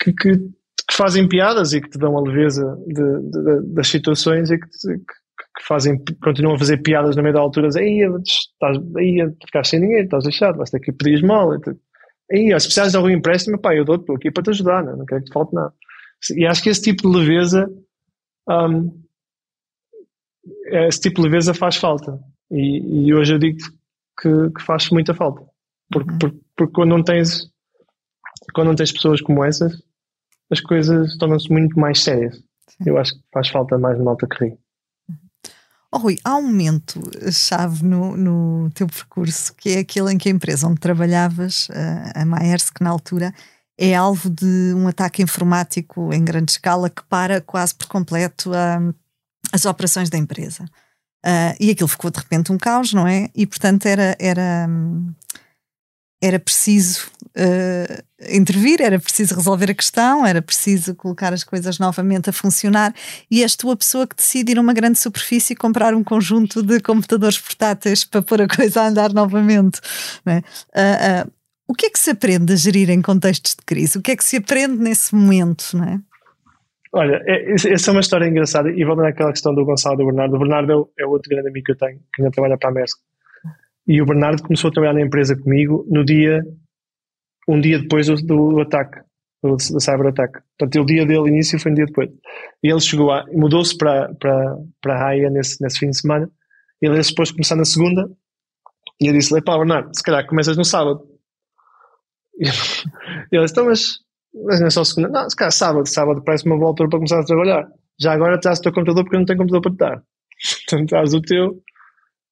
que, 0.01 0.13
que, 0.13 0.59
fazem 0.91 1.27
piadas 1.27 1.73
e 1.73 1.81
que 1.81 1.89
te 1.89 1.99
dão 1.99 2.17
a 2.17 2.21
leveza 2.21 2.75
de, 2.87 3.19
de, 3.29 3.73
das 3.73 3.87
situações 3.87 4.49
e 4.49 4.57
que, 4.57 4.67
que, 4.67 5.63
fazem, 5.67 6.01
continuam 6.21 6.55
a 6.55 6.59
fazer 6.59 6.77
piadas 6.77 7.15
no 7.15 7.21
meio 7.21 7.33
da 7.33 7.41
altura, 7.41 7.69
aí, 7.77 8.01
estás, 8.25 8.77
aí 8.97 9.19
ficaste 9.45 9.71
sem 9.71 9.81
dinheiro, 9.81 10.05
estás 10.05 10.23
deixado, 10.23 10.57
vais 10.57 10.69
ter 10.69 10.79
que 10.79 10.91
pedir 10.91 11.15
esmola. 11.15 11.59
Aí, 12.31 12.47
se 12.47 12.67
precisares 12.67 12.91
de 12.91 12.97
algum 12.97 13.09
empréstimo, 13.09 13.59
pá, 13.59 13.75
eu 13.75 13.85
dou-te, 13.85 14.01
estou 14.01 14.15
aqui 14.15 14.31
para 14.31 14.43
te 14.43 14.49
ajudar, 14.51 14.83
não, 14.83 14.97
não 14.97 15.05
quero 15.05 15.21
que 15.21 15.29
te 15.29 15.33
falte 15.33 15.53
nada. 15.53 15.73
E 16.35 16.45
acho 16.45 16.61
que 16.61 16.69
esse 16.69 16.81
tipo 16.81 17.09
de 17.09 17.17
leveza, 17.17 17.69
um, 18.49 19.03
esse 20.87 20.99
tipo 20.99 21.21
de 21.21 21.27
leveza 21.27 21.53
faz 21.53 21.77
falta. 21.77 22.19
E, 22.51 23.07
e 23.07 23.13
hoje 23.13 23.33
eu 23.33 23.39
digo 23.39 23.57
que, 24.19 24.49
que, 24.51 24.61
faz 24.61 24.89
muita 24.89 25.13
falta. 25.13 25.43
Porque, 25.91 26.11
uhum. 26.11 26.17
porque, 26.19 26.39
porque, 26.55 26.73
quando 26.73 26.89
não 26.89 27.03
tens 27.03 27.49
quando 28.53 28.67
não 28.67 28.75
tens 28.75 28.91
pessoas 28.91 29.21
como 29.21 29.43
essas, 29.43 29.81
as 30.51 30.59
coisas 30.59 31.15
tornam-se 31.17 31.51
muito 31.51 31.79
mais 31.79 32.01
sérias. 32.01 32.35
Sim. 32.35 32.83
Eu 32.85 32.97
acho 32.97 33.13
que 33.13 33.21
faz 33.31 33.49
falta 33.49 33.77
mais 33.77 33.99
malta 33.99 34.27
que 34.27 34.45
ri. 34.45 34.57
Oh, 35.91 35.97
Rui, 35.97 36.17
há 36.23 36.35
um 36.35 36.43
momento 36.43 37.01
chave 37.31 37.83
no, 37.83 38.15
no 38.15 38.69
teu 38.71 38.85
percurso 38.85 39.53
que 39.55 39.69
é 39.69 39.79
aquele 39.79 40.13
em 40.13 40.17
que 40.17 40.29
a 40.29 40.31
empresa 40.31 40.67
onde 40.67 40.79
trabalhavas, 40.79 41.67
a 42.13 42.23
Maersk, 42.25 42.79
na 42.79 42.91
altura, 42.91 43.33
é 43.75 43.95
alvo 43.95 44.29
de 44.29 44.73
um 44.75 44.87
ataque 44.87 45.23
informático 45.23 46.13
em 46.13 46.23
grande 46.23 46.51
escala 46.51 46.89
que 46.89 47.01
para 47.03 47.41
quase 47.41 47.73
por 47.73 47.87
completo 47.87 48.51
a, 48.53 48.79
as 49.51 49.65
operações 49.65 50.09
da 50.09 50.17
empresa. 50.17 50.65
Uh, 51.25 51.55
e 51.59 51.71
aquilo 51.71 51.87
ficou 51.87 52.11
de 52.11 52.19
repente 52.19 52.51
um 52.51 52.57
caos, 52.57 52.93
não 52.93 53.07
é? 53.07 53.29
E 53.33 53.47
portanto 53.47 53.85
era, 53.87 54.15
era, 54.19 54.67
era 56.21 56.39
preciso 56.39 57.09
uh, 57.29 58.03
intervir, 58.29 58.81
era 58.81 58.99
preciso 58.99 59.35
resolver 59.35 59.71
a 59.71 59.73
questão, 59.73 60.25
era 60.25 60.41
preciso 60.41 60.93
colocar 60.95 61.33
as 61.33 61.43
coisas 61.43 61.79
novamente 61.79 62.29
a 62.29 62.33
funcionar. 62.33 62.93
E 63.31 63.41
és 63.41 63.55
tu 63.55 63.71
a 63.71 63.77
pessoa 63.77 64.05
que 64.05 64.15
decide 64.15 64.51
ir 64.51 64.57
a 64.57 64.61
uma 64.61 64.73
grande 64.73 64.99
superfície 64.99 65.53
e 65.53 65.55
comprar 65.55 65.93
um 65.93 66.03
conjunto 66.03 66.61
de 66.61 66.79
computadores 66.81 67.37
portáteis 67.37 68.03
para 68.03 68.21
pôr 68.21 68.41
a 68.41 68.47
coisa 68.47 68.81
a 68.81 68.87
andar 68.87 69.13
novamente. 69.13 69.79
Não 70.25 70.33
é? 70.33 70.39
Uh, 70.39 71.31
o 71.67 71.73
que 71.73 71.85
é 71.85 71.89
que 71.89 71.99
se 71.99 72.09
aprende 72.09 72.51
a 72.51 72.55
gerir 72.55 72.89
em 72.89 73.01
contextos 73.01 73.55
de 73.55 73.63
crise? 73.63 73.97
O 73.97 74.01
que 74.01 74.11
é 74.11 74.15
que 74.15 74.23
se 74.23 74.37
aprende 74.37 74.77
nesse 74.77 75.13
momento, 75.13 75.77
não 75.77 75.85
é? 75.85 75.99
Olha, 76.91 77.21
é, 77.27 77.53
essa 77.53 77.91
é 77.91 77.91
uma 77.91 77.99
história 77.99 78.25
engraçada 78.25 78.71
e 78.71 78.83
voltando 78.83 79.07
àquela 79.07 79.31
questão 79.31 79.53
do 79.53 79.63
Gonçalo 79.63 79.95
e 79.95 79.97
do 79.99 80.05
Bernardo. 80.07 80.35
O 80.35 80.39
Bernardo 80.39 80.89
é, 80.97 81.03
é 81.03 81.05
outro 81.05 81.29
grande 81.29 81.49
amigo 81.49 81.65
que 81.65 81.71
eu 81.71 81.77
tenho, 81.77 81.99
que 82.13 82.21
ainda 82.21 82.31
trabalha 82.31 82.57
para 82.57 82.69
a 82.69 82.73
Mersk. 82.73 82.97
E 83.89 83.99
o 84.01 84.05
Bernardo 84.05 84.43
começou 84.43 84.69
a 84.69 84.71
trabalhar 84.71 84.93
na 84.93 85.01
empresa 85.01 85.35
comigo 85.35 85.83
no 85.89 86.05
dia, 86.05 86.43
um 87.47 87.59
dia 87.59 87.79
depois 87.79 88.05
do, 88.05 88.15
do 88.15 88.61
ataque, 88.61 88.99
do, 89.41 89.55
do 89.55 89.79
cyber-ataque. 89.81 90.41
Portanto, 90.59 90.83
o 90.83 90.85
dia 90.85 91.07
dele, 91.07 91.29
início, 91.29 91.59
foi 91.59 91.71
um 91.71 91.75
dia 91.75 91.87
depois. 91.87 92.09
E 92.63 92.69
ele 92.69 92.79
chegou 92.79 93.11
a, 93.11 93.25
mudou-se 93.33 93.75
para, 93.75 94.13
para, 94.13 94.57
para 94.79 94.93
a 94.93 94.99
Raia 94.99 95.31
nesse, 95.31 95.59
nesse 95.59 95.79
fim 95.79 95.89
de 95.89 95.99
semana. 95.99 96.29
Ele 96.79 97.01
depois 97.01 97.31
começar 97.31 97.55
na 97.55 97.65
segunda 97.65 98.07
e 99.01 99.07
eu 99.07 99.13
disse-lhe, 99.13 99.41
pá, 99.41 99.57
Bernardo, 99.57 99.89
se 99.95 100.03
calhar 100.03 100.25
começas 100.27 100.55
no 100.55 100.63
sábado. 100.63 101.01
E 102.37 102.45
ele 103.33 103.43
disse, 103.43 103.53
então, 103.53 103.65
mas 103.65 103.99
mas 104.45 104.59
não 104.59 104.67
é 104.67 104.69
só 104.69 104.83
segunda. 104.83 105.09
Não, 105.09 105.29
se 105.29 105.35
calhar 105.35 105.51
sábado. 105.51 105.87
Sábado 105.87 106.23
parece 106.23 106.45
uma 106.45 106.57
boa 106.57 106.69
altura 106.69 106.89
para 106.89 106.99
começar 106.99 107.19
a 107.19 107.25
trabalhar. 107.25 107.67
Já 107.99 108.13
agora 108.13 108.39
traz 108.39 108.59
o 108.59 108.61
teu 108.61 108.71
computador 108.71 109.03
porque 109.03 109.15
eu 109.15 109.19
não 109.19 109.25
tenho 109.25 109.39
computador 109.39 109.61
para 109.61 109.71
te 109.71 109.77
dar. 109.77 110.03
Portanto, 110.69 110.89
traz 110.89 111.13
o 111.13 111.21
teu 111.21 111.61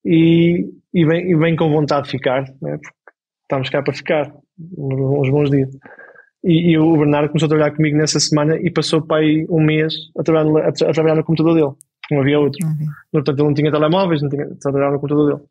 e, 0.07 0.65
e, 0.93 1.05
vem, 1.05 1.31
e 1.31 1.35
vem 1.35 1.55
com 1.55 1.69
vontade 1.69 2.05
de 2.05 2.11
ficar, 2.11 2.43
né? 2.61 2.77
porque 2.77 2.95
estamos 3.43 3.69
cá 3.69 3.83
para 3.83 3.93
ficar 3.93 4.33
uns 4.77 5.29
bons 5.29 5.51
dias. 5.51 5.69
E, 6.43 6.71
e, 6.71 6.77
o 6.77 6.95
Bernardo 6.97 7.27
começou 7.27 7.47
a 7.47 7.49
trabalhar 7.49 7.75
comigo 7.75 7.97
nessa 7.97 8.19
semana 8.19 8.57
e 8.57 8.71
passou 8.71 9.01
para 9.01 9.17
aí 9.17 9.45
um 9.49 9.61
mês 9.61 9.93
a 10.17 10.23
trabalhar, 10.23 10.65
a, 10.65 10.69
a 10.69 10.93
trabalhar 10.93 11.15
no 11.15 11.23
computador 11.25 11.55
dele. 11.55 11.75
Não 12.09 12.21
havia 12.21 12.39
outro. 12.39 12.65
Uhum. 12.65 12.87
Portanto, 13.11 13.37
ele 13.37 13.47
não 13.47 13.53
tinha 13.53 13.71
telemóveis, 13.71 14.21
não 14.21 14.29
tinha, 14.29 14.47
trabalhava 14.61 14.93
no 14.93 14.99
computador 14.99 15.35
dele. 15.35 15.49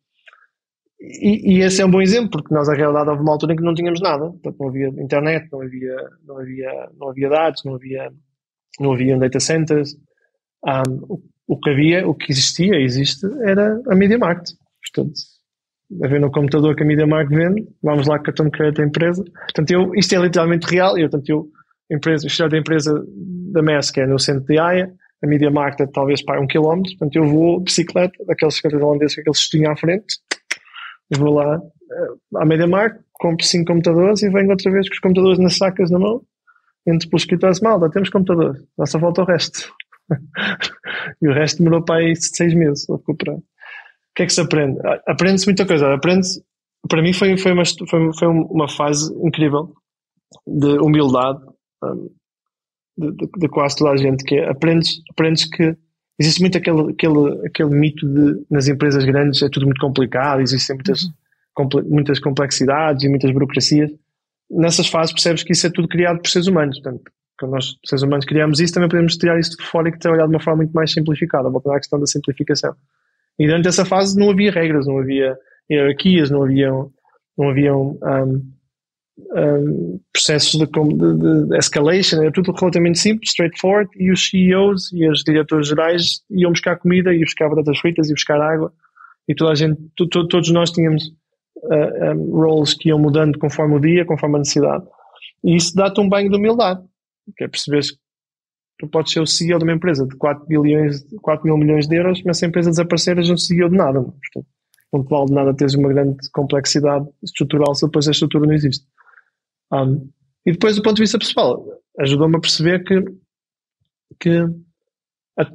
E, 0.99 1.57
e, 1.57 1.61
esse 1.61 1.83
é 1.83 1.87
um 1.87 1.91
bom 1.91 2.01
exemplo, 2.01 2.31
porque 2.31 2.55
nós, 2.55 2.69
na 2.69 2.75
realidade, 2.75 3.11
houve 3.11 3.21
uma 3.21 3.33
altura 3.33 3.53
em 3.53 3.57
que 3.57 3.63
não 3.63 3.75
tínhamos 3.75 4.01
nada. 4.01 4.31
Portanto, 4.31 4.57
não 4.59 4.69
havia 4.69 4.89
internet, 4.89 5.49
não 5.53 5.61
havia, 5.61 5.97
não 6.27 6.39
havia, 6.39 6.89
não 6.99 7.11
havia 7.11 7.29
dados, 7.29 7.63
não 7.65 7.75
havia, 7.75 8.13
não 8.81 8.93
havia 8.95 9.19
data 9.19 9.39
centers. 9.39 9.97
Um, 10.65 11.21
o, 11.47 11.59
que 11.59 11.71
havia, 11.71 12.07
o 12.07 12.15
que 12.15 12.33
existia, 12.33 12.77
existe, 12.77 13.27
era 13.45 13.81
a 13.89 13.95
Media 13.95 14.19
Market. 14.19 14.55
Portanto, 14.83 15.15
havendo 16.03 16.27
um 16.27 16.31
computador 16.31 16.75
que 16.75 16.83
a 16.83 16.87
Media 16.87 17.07
Market 17.07 17.37
vende, 17.37 17.69
vamos 17.83 18.07
lá 18.07 18.19
cartão 18.19 18.47
de 18.47 18.53
crédito 18.53 18.79
da 18.79 18.87
empresa. 18.87 19.25
Portanto, 19.25 19.71
eu, 19.71 19.95
isto 19.95 20.15
é 20.15 20.19
literalmente 20.19 20.67
real. 20.67 20.99
Eu, 20.99 21.09
portanto, 21.09 21.29
eu, 21.29 21.49
empresa, 21.91 22.49
da 22.49 22.59
empresa 22.59 23.05
da 23.53 23.63
MES, 23.63 23.91
que 23.91 24.01
é 24.01 24.07
no 24.07 24.19
centro 24.19 24.45
de 24.45 24.59
Haia, 24.59 24.93
a 25.23 25.27
Media 25.27 25.51
é 25.51 25.87
talvez 25.87 26.23
para 26.23 26.41
um 26.41 26.47
quilómetro. 26.47 26.91
Portanto, 26.99 27.17
eu 27.17 27.27
vou 27.27 27.59
de 27.59 27.65
bicicleta, 27.65 28.25
daqueles 28.27 28.61
cartões 28.61 28.83
holandeses 28.83 29.15
com 29.15 29.21
aquele 29.23 29.37
cestinho 29.37 29.71
à 29.71 29.77
frente, 29.77 30.19
vou 31.17 31.35
lá 31.35 31.59
uh, 31.59 32.39
à 32.39 32.45
MediaMarkt, 32.45 33.01
compro 33.13 33.45
cinco 33.45 33.73
computadores 33.73 34.23
e 34.23 34.31
venho 34.31 34.51
outra 34.51 34.71
vez 34.71 34.89
com 34.89 34.95
os 34.95 35.01
computadores 35.01 35.39
nas 35.39 35.57
sacas 35.57 35.91
na 35.91 35.99
mão, 35.99 36.23
entro 36.87 37.09
para 37.09 37.17
o 37.17 37.19
escritório 37.19 37.57
malda, 37.63 37.91
temos 37.91 38.11
computadores, 38.11 38.63
dá 38.77 38.87
só 38.87 38.99
falta 38.99 39.23
o 39.23 39.25
resto. 39.25 39.73
e 41.23 41.29
o 41.29 41.33
resto 41.33 41.59
demorou 41.59 41.85
para 41.85 41.97
aí 41.97 42.15
seis 42.17 42.55
meses 42.55 42.89
a 42.89 42.97
recuperar. 42.97 43.37
O 43.37 43.43
que 44.15 44.23
é 44.23 44.27
que 44.27 44.33
se 44.33 44.41
aprende? 44.41 44.79
Ah, 44.85 45.01
aprende-se 45.07 45.47
muita 45.47 45.67
coisa. 45.67 45.93
Aprende 45.93 46.27
para 46.89 47.03
mim 47.03 47.13
foi, 47.13 47.37
foi, 47.37 47.53
uma, 47.53 47.65
foi, 47.65 48.13
foi 48.15 48.29
uma 48.29 48.69
fase 48.69 49.13
incrível 49.23 49.73
de 50.47 50.79
humildade 50.79 51.41
um, 51.83 52.11
de, 52.97 53.13
de, 53.13 53.29
de, 53.39 53.49
quase 53.49 53.77
toda 53.77 53.91
a 53.91 53.97
gente, 53.97 54.25
que 54.25 54.37
é, 54.37 54.49
aprendes, 54.49 55.03
aprendes 55.11 55.45
que 55.45 55.77
existe 56.19 56.41
muito 56.41 56.57
aquele, 56.57 56.93
aquele, 56.93 57.47
aquele 57.47 57.71
mito 57.71 58.07
de 58.07 58.47
nas 58.51 58.69
empresas 58.69 59.05
grandes 59.05 59.43
é 59.43 59.49
tudo 59.51 59.67
muito 59.67 59.81
complicado, 59.81 60.41
existem 60.41 60.77
muitas, 60.77 61.03
uhum. 61.03 61.13
comple, 61.55 61.83
muitas 61.83 62.19
complexidades 62.19 63.05
e 63.05 63.09
muitas 63.09 63.31
burocracias. 63.33 63.91
Nessas 64.51 64.89
fases 64.89 65.13
percebes 65.13 65.43
que 65.43 65.53
isso 65.53 65.67
é 65.67 65.71
tudo 65.71 65.89
criado 65.89 66.21
por 66.21 66.29
seres 66.29 66.47
humanos. 66.47 66.81
Portanto, 66.81 67.11
quando 67.39 67.53
nós, 67.53 67.77
seres 67.85 68.03
humanos, 68.03 68.25
criamos 68.25 68.61
isso, 68.61 68.75
também 68.75 68.89
podemos 68.89 69.17
tirar 69.17 69.39
isso 69.39 69.57
de 69.57 69.65
fora 69.65 69.89
e 69.89 69.99
trabalhar 69.99 70.27
de 70.27 70.35
uma 70.35 70.41
forma 70.41 70.59
muito 70.59 70.73
mais 70.73 70.93
simplificada. 70.93 71.49
Voltando 71.51 71.75
à 71.75 71.79
questão 71.79 72.01
da 72.01 72.07
simplificação. 72.07 72.75
E 73.39 73.47
durante 73.47 73.69
essa 73.69 73.85
fase 73.85 74.19
não 74.19 74.31
havia 74.31 74.51
regras, 74.51 74.87
não 74.87 74.99
havia 74.99 75.37
hierarquias, 75.71 76.31
não 76.31 76.43
haviam, 76.43 76.91
não 77.37 77.51
haviam 77.51 77.99
um, 78.03 78.53
um, 79.35 80.01
processos 80.13 80.53
de, 80.53 80.67
de, 80.67 81.49
de, 81.49 81.57
escalation, 81.59 82.23
era 82.23 82.33
tudo 82.33 82.53
relativamente 82.53 82.99
simples, 82.99 83.31
straightforward, 83.31 83.91
e 83.97 84.11
os 84.11 84.29
CEOs 84.29 84.93
e 84.93 85.09
os 85.09 85.23
diretores 85.23 85.69
gerais 85.69 86.23
iam 86.31 86.53
buscar 86.53 86.77
comida, 86.77 87.13
iam 87.13 87.21
buscar 87.21 87.49
batatas 87.49 87.79
fritas, 87.79 88.09
iam 88.09 88.15
buscar 88.15 88.41
água, 88.41 88.73
e 89.29 89.35
toda 89.35 89.53
a 89.53 89.55
gente, 89.55 89.81
todos 89.97 90.51
nós 90.51 90.71
tínhamos 90.71 91.09
uh, 91.57 92.15
um, 92.15 92.31
roles 92.31 92.75
que 92.75 92.89
iam 92.89 92.99
mudando 92.99 93.39
conforme 93.39 93.75
o 93.75 93.81
dia, 93.81 94.05
conforme 94.05 94.37
a 94.37 94.39
necessidade. 94.39 94.85
E 95.45 95.57
isso 95.57 95.75
dá-te 95.75 96.01
um 96.01 96.09
banho 96.09 96.31
de 96.31 96.37
humildade, 96.37 96.83
que 97.37 97.45
é 97.45 97.49
perceberes 97.49 97.93
que 97.93 97.99
tu 98.79 98.89
podes 98.89 99.13
ser 99.13 99.21
o 99.21 99.27
CEO 99.27 99.59
de 99.59 99.65
uma 99.65 99.73
empresa 99.73 100.07
de 100.07 100.17
4, 100.17 100.47
bilhões, 100.47 101.05
4 101.23 101.47
mil 101.47 101.57
milhões 101.57 101.89
de 101.89 101.97
euros, 101.97 102.23
mas 102.25 102.39
se 102.39 102.45
a 102.45 102.49
empresa 102.49 102.71
desaparecer, 102.71 103.17
és 103.17 103.31
um 103.31 103.37
CEO 103.37 103.71
de 103.71 103.77
nada. 103.77 104.01
Não, 104.01 104.11
Portanto, 104.11 104.47
não 104.93 105.05
te 105.05 105.11
vale 105.11 105.27
de 105.27 105.33
nada 105.33 105.55
teres 105.55 105.75
uma 105.75 105.89
grande 105.89 106.31
complexidade 106.31 107.09
estrutural 107.23 107.75
se 107.75 107.87
depois 107.87 108.07
a 108.09 108.11
estrutura 108.11 108.47
não 108.47 108.55
existe. 108.55 108.87
Um, 109.73 110.11
e 110.45 110.53
depois, 110.53 110.77
do 110.77 110.83
ponto 110.83 110.97
de 110.97 111.03
vista 111.03 111.19
pessoal, 111.19 111.67
ajudou-me 111.99 112.37
a 112.37 112.41
perceber 112.41 112.85
que, 112.85 113.05
que 114.21 114.39
a, 115.39 115.53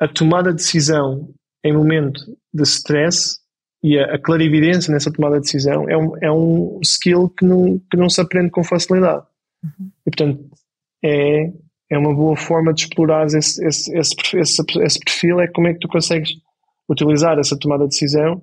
a, 0.00 0.08
tomada 0.08 0.50
de 0.50 0.56
decisão 0.56 1.32
em 1.64 1.72
momento 1.72 2.20
de 2.52 2.62
stress 2.64 3.38
e 3.82 3.98
a, 3.98 4.14
a 4.14 4.18
clarividência 4.18 4.92
nessa 4.92 5.10
tomada 5.10 5.36
de 5.36 5.42
decisão 5.42 5.88
é 5.88 5.96
um, 5.96 6.16
é 6.18 6.30
um 6.30 6.80
skill 6.82 7.30
que 7.30 7.46
não, 7.46 7.78
que 7.90 7.96
não 7.96 8.10
se 8.10 8.20
aprende 8.20 8.50
com 8.50 8.62
facilidade. 8.62 9.24
Uhum. 9.62 9.90
E, 10.06 10.10
portanto, 10.10 10.50
é, 11.04 11.52
é 11.90 11.98
uma 11.98 12.14
boa 12.14 12.36
forma 12.36 12.72
de 12.72 12.82
explorar 12.82 13.26
esse, 13.26 13.64
esse, 13.64 13.96
esse, 13.96 14.16
esse, 14.36 14.98
perfil, 15.00 15.40
é 15.40 15.46
como 15.48 15.68
é 15.68 15.74
que 15.74 15.80
tu 15.80 15.88
consegues 15.88 16.30
utilizar 16.88 17.38
essa 17.38 17.58
tomada 17.58 17.84
de 17.84 17.90
decisão 17.90 18.42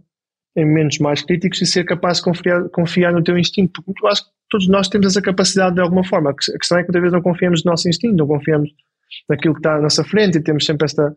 em 0.56 0.66
momentos 0.66 1.00
mais 1.00 1.22
críticos 1.22 1.62
e 1.62 1.66
ser 1.66 1.86
capaz 1.86 2.18
de 2.18 2.24
confiar, 2.26 2.70
confiar 2.70 3.14
no 3.14 3.24
teu 3.24 3.38
instinto. 3.38 3.82
Porque 3.84 4.06
eu 4.06 4.10
acho 4.10 4.24
que 4.24 4.30
todos 4.50 4.68
nós 4.68 4.88
temos 4.88 5.08
essa 5.08 5.22
capacidade 5.22 5.76
de 5.76 5.82
alguma 5.82 6.04
forma. 6.04 6.30
A 6.30 6.34
questão 6.34 6.78
é 6.78 6.82
que 6.82 6.90
muitas 6.90 7.02
vezes 7.02 7.14
não 7.14 7.22
confiamos 7.22 7.64
no 7.64 7.72
nosso 7.72 7.90
instinto, 7.90 8.16
não 8.16 8.28
confiamos 8.28 8.70
naquilo 9.28 9.54
que 9.54 9.60
está 9.60 9.76
à 9.76 9.82
nossa 9.82 10.04
frente 10.04 10.38
e 10.38 10.44
temos 10.44 10.66
sempre 10.66 10.86
esta 10.86 11.16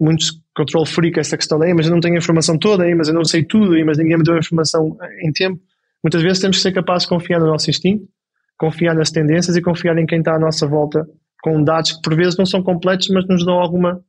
muitos 0.00 0.32
control 0.54 0.86
freak 0.86 1.18
essa 1.20 1.36
questão 1.36 1.58
daí, 1.58 1.74
mas 1.74 1.86
eu 1.86 1.92
não 1.92 2.00
tenho 2.00 2.14
a 2.14 2.18
informação 2.18 2.58
toda 2.58 2.84
aí, 2.84 2.94
mas 2.94 3.08
eu 3.08 3.14
não 3.14 3.24
sei 3.24 3.44
tudo 3.44 3.74
aí, 3.74 3.84
mas 3.84 3.98
ninguém 3.98 4.16
me 4.16 4.24
deu 4.24 4.34
a 4.34 4.38
informação 4.38 4.96
em 5.22 5.30
tempo. 5.32 5.60
Muitas 6.02 6.22
vezes 6.22 6.40
temos 6.40 6.56
que 6.56 6.62
ser 6.62 6.72
capazes 6.72 7.02
de 7.02 7.10
confiar 7.10 7.38
no 7.40 7.46
nosso 7.46 7.68
instinto, 7.68 8.08
confiar 8.58 8.94
nas 8.94 9.10
tendências 9.10 9.56
e 9.56 9.62
confiar 9.62 9.96
em 9.98 10.06
quem 10.06 10.18
está 10.18 10.34
à 10.34 10.38
nossa 10.38 10.66
volta 10.66 11.06
com 11.42 11.62
dados 11.62 11.92
que 11.92 12.02
por 12.02 12.16
vezes 12.16 12.36
não 12.36 12.46
são 12.46 12.62
completos, 12.62 13.08
mas 13.08 13.26
nos 13.28 13.44
dão 13.44 13.54
alguma 13.54 14.02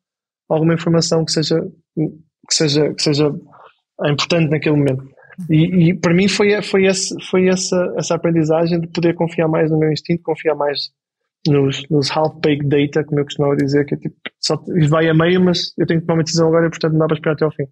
alguma 0.50 0.74
informação 0.74 1.26
que 1.26 1.32
seja 1.32 1.60
que 1.96 2.54
seja 2.56 2.94
que 2.94 3.02
seja 3.02 3.32
importante 4.06 4.50
naquele 4.50 4.78
momento. 4.78 5.04
E, 5.50 5.90
e, 5.90 5.94
para 5.94 6.16
mim 6.16 6.28
foi, 6.28 6.60
foi, 6.64 6.86
esse, 6.86 7.16
foi 7.30 7.48
essa, 7.48 7.94
essa 7.96 8.16
aprendizagem 8.16 8.80
de 8.80 8.88
poder 8.88 9.14
confiar 9.14 9.48
mais 9.48 9.70
no 9.70 9.78
meu 9.78 9.92
instinto, 9.92 10.24
confiar 10.24 10.56
mais 10.56 10.90
nos, 11.48 11.88
nos 11.90 12.10
half-baked 12.10 12.68
data, 12.68 13.04
como 13.04 13.20
eu 13.20 13.26
costumava 13.26 13.56
dizer, 13.56 13.86
que 13.86 13.94
é 13.94 13.98
tipo, 13.98 14.16
só 14.40 14.60
vai 14.90 15.08
a 15.08 15.14
meio, 15.14 15.40
mas 15.40 15.74
eu 15.78 15.86
tenho 15.86 16.00
que 16.00 16.08
tomar 16.08 16.18
uma 16.18 16.24
decisão 16.24 16.48
agora 16.48 16.66
e 16.66 16.70
portanto 16.70 16.94
não 16.94 17.00
dá 17.00 17.08
para 17.08 17.16
esperar 17.16 17.34
até 17.34 17.46
ao 17.46 17.52
fim. 17.52 17.66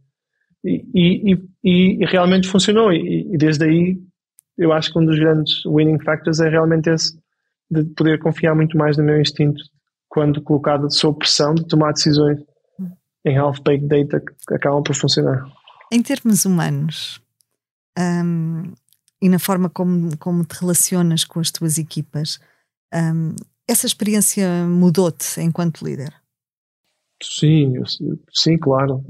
E, 0.63 1.33
e, 1.33 2.01
e 2.01 2.05
realmente 2.05 2.47
funcionou. 2.47 2.91
E, 2.91 3.35
desde 3.37 3.65
aí 3.65 3.97
eu 4.57 4.71
acho 4.71 4.91
que 4.91 4.99
um 4.99 5.05
dos 5.05 5.17
grandes 5.19 5.63
winning 5.65 5.99
factors 5.99 6.39
é 6.39 6.49
realmente 6.49 6.89
esse, 6.89 7.17
de 7.69 7.83
poder 7.83 8.19
confiar 8.19 8.55
muito 8.55 8.77
mais 8.77 8.97
no 8.97 9.03
meu 9.03 9.19
instinto 9.19 9.61
quando 10.07 10.41
colocado 10.41 10.89
sob 10.91 11.19
pressão 11.19 11.53
de 11.53 11.67
tomar 11.67 11.91
decisões 11.91 12.39
em 13.25 13.37
half-baked 13.37 13.87
data 13.87 14.21
que 14.21 14.53
acabam 14.53 14.83
por 14.83 14.95
funcionar. 14.95 15.45
Em 15.91 16.01
termos 16.01 16.45
humanos, 16.45 17.21
um, 17.97 18.73
e 19.21 19.27
na 19.27 19.39
forma 19.39 19.69
como, 19.69 20.15
como 20.17 20.45
te 20.45 20.53
relacionas 20.59 21.23
com 21.23 21.39
as 21.39 21.51
tuas 21.51 21.77
equipas, 21.77 22.39
um, 22.93 23.35
essa 23.67 23.87
experiência 23.87 24.47
mudou-te 24.67 25.41
enquanto 25.41 25.83
líder? 25.83 26.13
Sim, 27.23 27.73
sim, 28.31 28.57
claro. 28.57 29.03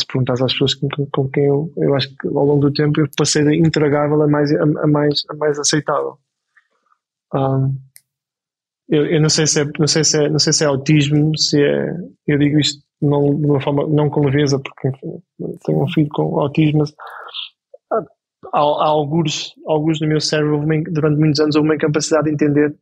Se 0.00 0.06
perguntas 0.06 0.42
às 0.42 0.52
pessoas 0.52 0.74
com, 0.74 0.88
com, 1.12 1.28
quem 1.28 1.46
eu, 1.46 1.72
eu 1.76 1.94
acho 1.94 2.08
que 2.16 2.26
ao 2.26 2.44
longo 2.44 2.60
do 2.60 2.72
tempo 2.72 3.00
eu 3.00 3.08
passei 3.16 3.44
de 3.44 3.56
intragável 3.56 4.20
a 4.22 4.28
mais, 4.28 4.52
a, 4.52 4.86
mais, 4.86 5.22
a 5.30 5.34
mais 5.34 5.58
aceitável. 5.58 6.18
Um, 7.32 7.74
eu, 8.88 9.06
eu, 9.06 9.20
não 9.20 9.28
sei 9.28 9.46
se 9.46 9.60
é, 9.60 9.64
não 9.78 9.86
sei 9.86 10.04
se 10.04 10.22
é, 10.22 10.28
não 10.28 10.38
sei 10.38 10.52
se 10.52 10.64
é 10.64 10.66
autismo, 10.66 11.36
se 11.38 11.62
é, 11.62 11.96
eu 12.26 12.38
digo 12.38 12.58
isto 12.58 12.82
não, 13.00 13.34
de 13.34 13.46
uma 13.46 13.60
forma 13.60 13.86
não 13.86 14.10
com 14.10 14.24
leveza, 14.26 14.58
porque 14.58 14.90
tenho 15.64 15.82
um 15.82 15.88
filho 15.88 16.08
com 16.10 16.40
autismo, 16.40 16.80
mas 16.80 16.94
há, 17.90 18.58
há 18.58 18.86
alguns, 18.86 19.54
alguns 19.66 20.00
no 20.00 20.08
meu 20.08 20.20
cérebro, 20.20 20.64
durante 20.90 21.18
muitos 21.18 21.40
anos, 21.40 21.56
houve 21.56 21.68
uma 21.68 21.74
incapacidade 21.76 22.26
de 22.26 22.34
entender 22.34 22.74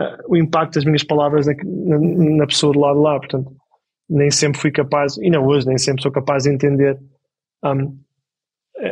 uh, 0.00 0.22
o 0.28 0.36
impacto 0.36 0.74
das 0.74 0.84
minhas 0.84 1.04
palavras 1.04 1.46
na, 1.46 1.54
na, 1.64 1.98
na, 2.36 2.46
pessoa 2.46 2.72
do 2.72 2.80
lado 2.80 2.96
de 2.96 3.02
lá, 3.02 3.18
portanto, 3.18 3.52
nem 4.08 4.30
sempre 4.30 4.60
fui 4.60 4.70
capaz, 4.70 5.16
e 5.18 5.30
não 5.30 5.46
hoje, 5.46 5.66
nem 5.66 5.78
sempre 5.78 6.02
sou 6.02 6.10
capaz 6.10 6.44
de 6.44 6.50
entender 6.50 6.98
um, 7.64 7.98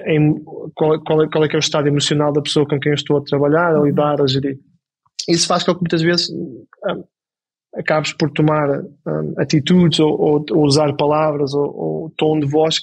em, 0.07 0.43
qual, 0.75 1.03
qual, 1.03 1.23
é, 1.23 1.29
qual 1.29 1.45
é 1.45 1.49
que 1.49 1.57
é 1.57 1.59
o 1.59 1.61
estado 1.61 1.89
emocional 1.89 2.33
da 2.33 2.43
pessoa 2.43 2.67
com 2.67 2.79
quem 2.79 2.91
eu 2.91 2.95
estou 2.95 3.19
a 3.19 3.25
trabalhar, 3.25 3.75
a 3.75 3.81
lidar, 3.81 4.21
a 4.21 4.27
gerir. 4.27 4.59
Isso 5.29 5.47
faz 5.47 5.63
com 5.63 5.75
que 5.75 5.81
muitas 5.81 6.03
vezes 6.03 6.31
um, 6.31 7.05
acabes 7.75 8.13
por 8.13 8.31
tomar 8.31 8.81
um, 8.81 9.35
atitudes 9.39 9.99
ou, 10.01 10.11
ou, 10.21 10.45
ou, 10.51 10.65
usar 10.65 10.95
palavras 10.95 11.55
ou, 11.55 11.77
ou, 11.77 12.13
tom 12.17 12.39
de 12.39 12.47
voz 12.47 12.81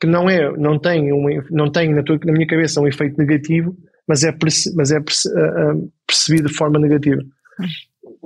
que 0.00 0.06
não 0.06 0.28
é, 0.28 0.50
não 0.56 0.78
tem, 0.78 1.12
um, 1.12 1.26
não 1.50 1.70
tem 1.70 1.94
na, 1.94 2.02
tua, 2.02 2.18
na 2.24 2.32
minha 2.32 2.46
cabeça 2.46 2.80
um 2.80 2.88
efeito 2.88 3.16
negativo, 3.16 3.76
mas 4.06 4.24
é, 4.24 4.32
perce, 4.32 4.74
mas 4.74 4.90
é 4.90 5.00
perce, 5.00 5.28
uh, 5.28 5.92
percebido 6.06 6.48
de 6.48 6.54
forma 6.54 6.78
negativa. 6.78 7.22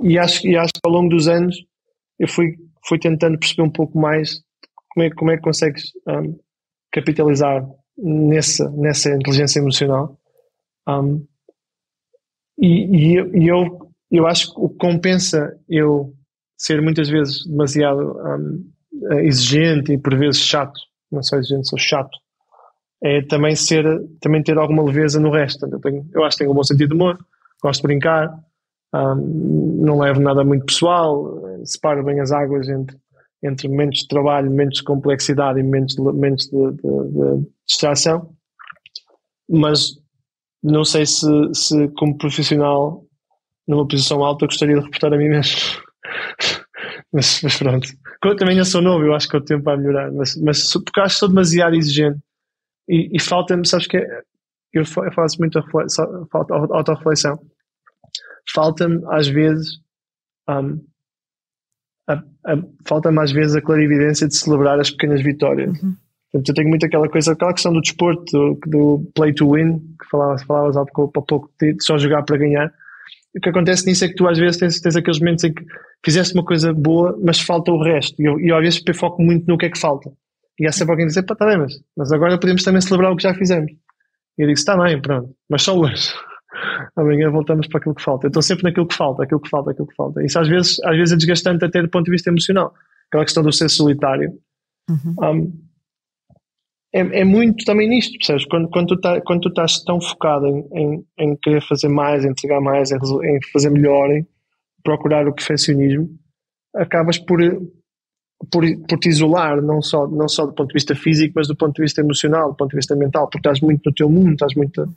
E 0.03 0.17
acho, 0.17 0.47
e 0.47 0.55
acho 0.55 0.73
que 0.73 0.81
ao 0.83 0.91
longo 0.91 1.09
dos 1.09 1.27
anos 1.27 1.55
eu 2.19 2.27
fui, 2.27 2.55
fui 2.87 2.99
tentando 2.99 3.37
perceber 3.37 3.63
um 3.63 3.69
pouco 3.69 3.97
mais 3.99 4.41
como 4.89 5.05
é, 5.05 5.09
como 5.11 5.31
é 5.31 5.37
que 5.37 5.43
consegues 5.43 5.91
um, 6.07 6.39
capitalizar 6.91 7.67
nessa, 7.97 8.69
nessa 8.71 9.09
inteligência 9.11 9.59
emocional. 9.59 10.17
Um, 10.87 11.25
e, 12.57 13.13
e, 13.43 13.47
eu, 13.47 13.91
eu 14.11 14.25
acho 14.25 14.53
que 14.53 14.59
o 14.59 14.69
que 14.69 14.77
compensa 14.77 15.55
eu 15.69 16.13
ser 16.57 16.81
muitas 16.81 17.07
vezes 17.07 17.45
demasiado 17.45 18.17
um, 18.17 18.71
exigente 19.19 19.93
e 19.93 19.97
por 19.97 20.17
vezes 20.17 20.41
chato, 20.41 20.79
não 21.11 21.21
sou 21.21 21.37
exigente, 21.37 21.67
sou 21.67 21.77
chato, 21.77 22.17
é 23.03 23.21
também 23.21 23.55
ser, 23.55 23.85
também 24.19 24.41
ter 24.41 24.57
alguma 24.57 24.83
leveza 24.83 25.19
no 25.19 25.29
resto. 25.29 25.67
Eu, 25.67 25.79
tenho, 25.79 26.09
eu 26.13 26.23
acho 26.23 26.35
que 26.35 26.43
tenho 26.43 26.51
um 26.51 26.55
bom 26.55 26.63
sentido 26.63 26.89
de 26.89 26.95
humor, 26.95 27.17
gosto 27.61 27.81
de 27.81 27.87
brincar, 27.87 28.33
um, 28.93 29.81
não 29.83 29.99
levo 29.99 30.21
nada 30.21 30.43
muito 30.43 30.65
pessoal, 30.65 31.41
separo 31.63 32.03
bem 32.03 32.19
as 32.19 32.31
águas 32.31 32.67
entre, 32.69 32.97
entre 33.43 33.67
momentos 33.67 33.99
de 33.99 34.07
trabalho, 34.07 34.49
momentos 34.49 34.79
de 34.79 34.83
complexidade 34.83 35.59
e 35.59 35.63
momentos 35.63 35.95
de, 35.95 36.01
momentos 36.01 36.45
de, 36.45 36.71
de, 36.71 37.41
de 37.41 37.47
distração, 37.67 38.33
mas 39.49 39.97
não 40.63 40.83
sei 40.83 41.05
se, 41.05 41.27
se 41.53 41.87
como 41.97 42.17
profissional 42.17 43.03
numa 43.67 43.87
posição 43.87 44.23
alta 44.23 44.45
gostaria 44.45 44.75
de 44.75 44.81
reportar 44.81 45.13
a 45.13 45.17
mim 45.17 45.29
mesmo. 45.29 45.57
mas, 47.11 47.41
mas, 47.43 47.57
pronto. 47.57 47.87
Também 48.37 48.57
eu 48.57 48.65
sou 48.65 48.81
novo, 48.81 49.03
eu 49.05 49.13
acho 49.13 49.27
que 49.27 49.37
o 49.37 49.43
tempo 49.43 49.63
vai 49.63 49.77
melhorar, 49.77 50.11
mas, 50.11 50.35
mas 50.37 50.71
porque 50.73 50.99
acho 51.01 51.15
que 51.15 51.19
sou 51.19 51.29
demasiado 51.29 51.75
exigente 51.75 52.19
e, 52.87 53.09
e 53.13 53.21
falta-me, 53.21 53.67
sabes 53.67 53.87
que 53.87 53.97
é, 53.97 54.21
eu 54.73 54.85
faço 54.85 55.37
muita 55.39 55.61
falta 56.31 56.53
autorreflexão. 56.53 57.39
Falta-me 58.53 59.01
às 59.07 59.27
vezes 59.27 59.79
um, 60.49 60.81
falta-me 62.87 63.19
às 63.21 63.31
vezes 63.31 63.55
a 63.55 63.61
clarividência 63.61 64.27
de 64.27 64.35
celebrar 64.35 64.79
as 64.79 64.89
pequenas 64.89 65.21
vitórias. 65.21 65.81
Uhum. 65.81 65.95
Portanto, 66.31 66.49
eu 66.49 66.55
tenho 66.55 66.69
muito 66.69 66.85
aquela 66.85 67.09
coisa, 67.09 67.33
aquela 67.33 67.53
questão 67.53 67.73
do 67.73 67.81
desporto, 67.81 68.23
do, 68.31 68.59
do 68.67 69.11
play 69.15 69.33
to 69.33 69.51
win, 69.51 69.79
que 69.79 70.09
falavas, 70.09 70.43
falavas 70.43 70.77
há 70.77 70.85
pouco, 70.85 71.19
há 71.19 71.21
pouco 71.21 71.51
de 71.59 71.75
só 71.81 71.97
jogar 71.97 72.23
para 72.23 72.37
ganhar. 72.37 72.71
O 73.35 73.39
que 73.39 73.49
acontece 73.49 73.85
nisso 73.85 74.05
é 74.05 74.07
que 74.07 74.15
tu 74.15 74.27
às 74.27 74.37
vezes 74.37 74.57
tens, 74.57 74.79
tens 74.79 74.95
aqueles 74.95 75.19
momentos 75.19 75.43
em 75.43 75.53
que 75.53 75.63
fizeste 76.03 76.33
uma 76.33 76.43
coisa 76.43 76.73
boa, 76.73 77.17
mas 77.23 77.39
falta 77.39 77.71
o 77.71 77.81
resto. 77.81 78.21
E 78.21 78.25
eu, 78.25 78.39
eu 78.39 78.55
às 78.55 78.61
vezes 78.61 78.83
foco 78.97 79.21
muito 79.21 79.45
no 79.47 79.57
que 79.57 79.65
é 79.65 79.69
que 79.69 79.79
falta. 79.79 80.11
E 80.59 80.67
há 80.67 80.71
sempre 80.71 80.93
alguém 80.93 81.07
dizer, 81.07 81.23
pá, 81.23 81.35
tá 81.35 81.45
bem, 81.45 81.57
mas, 81.57 81.73
mas 81.95 82.11
agora 82.11 82.39
podemos 82.39 82.63
também 82.63 82.81
celebrar 82.81 83.11
o 83.11 83.15
que 83.15 83.23
já 83.23 83.33
fizemos. 83.33 83.71
E 83.71 84.41
eu 84.41 84.47
digo, 84.47 84.57
está 84.57 84.75
bem, 84.77 84.99
pronto, 85.01 85.35
mas 85.49 85.61
só 85.61 85.77
hoje. 85.77 86.13
Amanhã 86.95 87.29
voltamos 87.29 87.67
para 87.67 87.79
aquilo 87.79 87.95
que 87.95 88.03
falta. 88.03 88.25
Eu 88.25 88.29
estou 88.29 88.41
sempre 88.41 88.63
naquilo 88.63 88.87
que 88.87 88.95
falta, 88.95 89.23
aquilo 89.23 89.39
que 89.39 89.49
falta, 89.49 89.71
aquilo 89.71 89.87
que 89.87 89.95
falta. 89.95 90.23
Isso 90.23 90.39
às 90.39 90.47
vezes, 90.47 90.77
às 90.83 90.95
vezes 90.95 91.13
é 91.13 91.17
desgastante 91.17 91.65
até 91.65 91.81
do 91.81 91.89
ponto 91.89 92.05
de 92.05 92.11
vista 92.11 92.29
emocional. 92.29 92.73
Aquela 93.07 93.23
questão 93.23 93.43
do 93.43 93.51
ser 93.51 93.69
solitário. 93.69 94.33
Uhum. 94.89 95.15
Um, 95.21 95.67
é, 96.93 97.19
é, 97.19 97.23
muito 97.25 97.65
também 97.65 97.87
nisto, 97.87 98.17
percebes? 98.17 98.45
Quando, 98.45 98.69
quando, 98.69 98.87
tu, 98.87 98.99
tá, 98.99 99.21
quando 99.21 99.41
tu 99.41 99.49
estás 99.49 99.83
tão 99.83 99.99
focado 99.99 100.47
em, 100.47 100.67
em, 100.73 101.05
em, 101.19 101.35
querer 101.35 101.61
fazer 101.61 101.89
mais, 101.89 102.23
em 102.23 102.29
entregar 102.29 102.61
mais, 102.61 102.91
em, 102.91 102.97
em, 102.97 103.39
fazer 103.51 103.69
melhor, 103.69 104.09
em 104.11 104.25
procurar 104.83 105.27
o 105.27 105.33
perfeccionismo, 105.33 106.09
acabas 106.73 107.17
por, 107.17 107.39
por, 108.51 108.63
por 108.87 108.99
te 108.99 109.09
isolar, 109.09 109.61
não 109.61 109.81
só, 109.81 110.07
não 110.07 110.27
só 110.27 110.45
do 110.45 110.53
ponto 110.53 110.69
de 110.69 110.73
vista 110.73 110.95
físico, 110.95 111.33
mas 111.35 111.47
do 111.47 111.55
ponto 111.55 111.75
de 111.75 111.81
vista 111.81 112.01
emocional, 112.01 112.51
do 112.51 112.55
ponto 112.55 112.71
de 112.71 112.77
vista 112.77 112.95
mental, 112.95 113.25
porque 113.25 113.39
estás 113.39 113.59
muito 113.59 113.81
no 113.85 113.93
teu 113.93 114.09
mundo, 114.09 114.33
estás 114.33 114.55
muito 114.55 114.87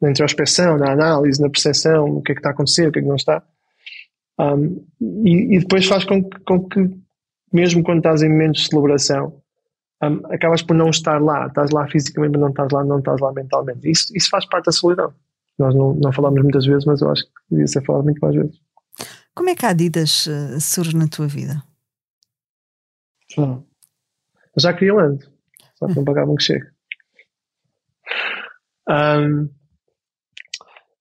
na 0.00 0.10
introspecção, 0.10 0.78
na 0.78 0.92
análise, 0.92 1.40
na 1.40 1.50
percepção, 1.50 2.06
o 2.06 2.22
que 2.22 2.32
é 2.32 2.34
que 2.34 2.40
está 2.40 2.50
a 2.50 2.52
acontecer, 2.52 2.88
o 2.88 2.92
que 2.92 3.00
é 3.00 3.02
que 3.02 3.08
não 3.08 3.16
está. 3.16 3.42
Um, 4.38 4.86
e, 5.24 5.56
e, 5.56 5.58
depois 5.58 5.86
faz 5.86 6.04
com 6.04 6.24
que, 6.24 6.40
com 6.40 6.66
que, 6.66 6.90
mesmo 7.52 7.82
quando 7.82 7.98
estás 7.98 8.22
em 8.22 8.30
momentos 8.30 8.62
de 8.62 8.68
celebração, 8.68 9.40
um, 10.02 10.32
acabas 10.32 10.62
por 10.62 10.74
não 10.74 10.88
estar 10.88 11.20
lá. 11.20 11.46
Estás 11.46 11.70
lá 11.70 11.86
fisicamente, 11.86 12.32
mas 12.32 12.40
não 12.40 12.48
estás 12.48 12.72
lá, 12.72 12.82
não 12.82 12.98
estás 12.98 13.20
lá 13.20 13.32
mentalmente. 13.32 13.90
Isso, 13.90 14.06
isso 14.16 14.30
faz 14.30 14.46
parte 14.46 14.66
da 14.66 14.72
solidão. 14.72 15.12
Nós 15.58 15.74
não, 15.74 15.92
não 15.92 16.10
falamos 16.12 16.40
muitas 16.42 16.64
vezes, 16.64 16.86
mas 16.86 17.02
eu 17.02 17.10
acho 17.10 17.24
que 17.24 17.32
devia 17.50 17.66
ser 17.66 17.84
falado 17.84 18.04
muito 18.04 18.18
mais 18.20 18.34
vezes. 18.34 18.58
Como 19.34 19.50
é 19.50 19.54
que 19.54 19.66
a 19.66 19.70
Adidas 19.70 20.26
uh, 20.26 20.58
surge 20.60 20.96
na 20.96 21.06
tua 21.06 21.26
vida? 21.26 21.62
Ah, 23.38 23.58
já 24.56 24.72
queria 24.72 24.94
antes, 24.94 25.30
só 25.78 25.86
que 25.86 25.96
não 25.96 26.04
pagavam 26.04 26.34
que 26.34 26.42
chega. 26.42 26.72
Um, 28.88 29.48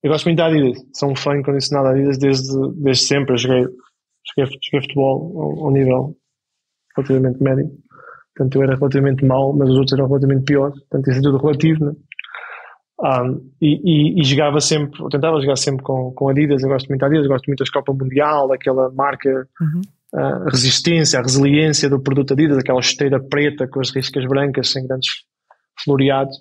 eu 0.03 0.11
gosto 0.11 0.25
muito 0.25 0.37
da 0.37 0.47
Adidas, 0.47 0.81
sou 0.93 1.11
um 1.11 1.15
fã 1.15 1.37
incondicional 1.37 1.83
da 1.83 1.91
Adidas 1.91 2.17
desde, 2.17 2.47
desde 2.75 3.03
sempre. 3.03 3.33
Eu 3.33 3.37
joguei, 3.37 3.63
joguei, 3.63 4.57
joguei 4.63 4.81
futebol 4.81 5.59
a 5.61 5.67
um 5.67 5.71
nível 5.71 6.15
relativamente 6.95 7.43
médio. 7.43 7.69
Portanto, 8.35 8.55
eu 8.55 8.63
era 8.63 8.75
relativamente 8.75 9.25
mau, 9.25 9.51
mas 9.53 9.69
os 9.69 9.75
outros 9.75 9.93
eram 9.93 10.07
relativamente 10.07 10.45
piores. 10.45 10.79
Portanto, 10.79 11.09
isso 11.09 11.19
é 11.19 11.21
tudo 11.21 11.37
relativo, 11.37 11.85
né? 11.85 11.91
Um, 13.01 13.51
e, 13.61 13.79
e, 13.83 14.21
e, 14.21 14.23
jogava 14.25 14.59
sempre, 14.59 14.99
tentava 15.09 15.39
jogar 15.39 15.55
sempre 15.55 15.83
com, 15.83 16.11
com 16.11 16.29
Adidas. 16.29 16.63
Eu 16.63 16.69
gosto 16.69 16.87
muito 16.87 17.01
da 17.01 17.07
Adidas, 17.07 17.27
gosto 17.27 17.47
muito 17.47 17.63
da 17.63 17.71
Copa 17.71 17.93
Mundial, 17.93 18.51
aquela 18.51 18.91
marca, 18.91 19.47
uhum. 19.59 19.81
a 20.13 20.49
resistência, 20.49 21.19
a 21.19 21.21
resiliência 21.21 21.89
do 21.89 21.99
produto 21.99 22.33
Adidas, 22.33 22.57
aquela 22.57 22.79
esteira 22.79 23.19
preta 23.21 23.67
com 23.67 23.79
as 23.79 23.89
riscas 23.89 24.25
brancas, 24.25 24.69
sem 24.69 24.85
grandes 24.85 25.09
floreados. 25.83 26.37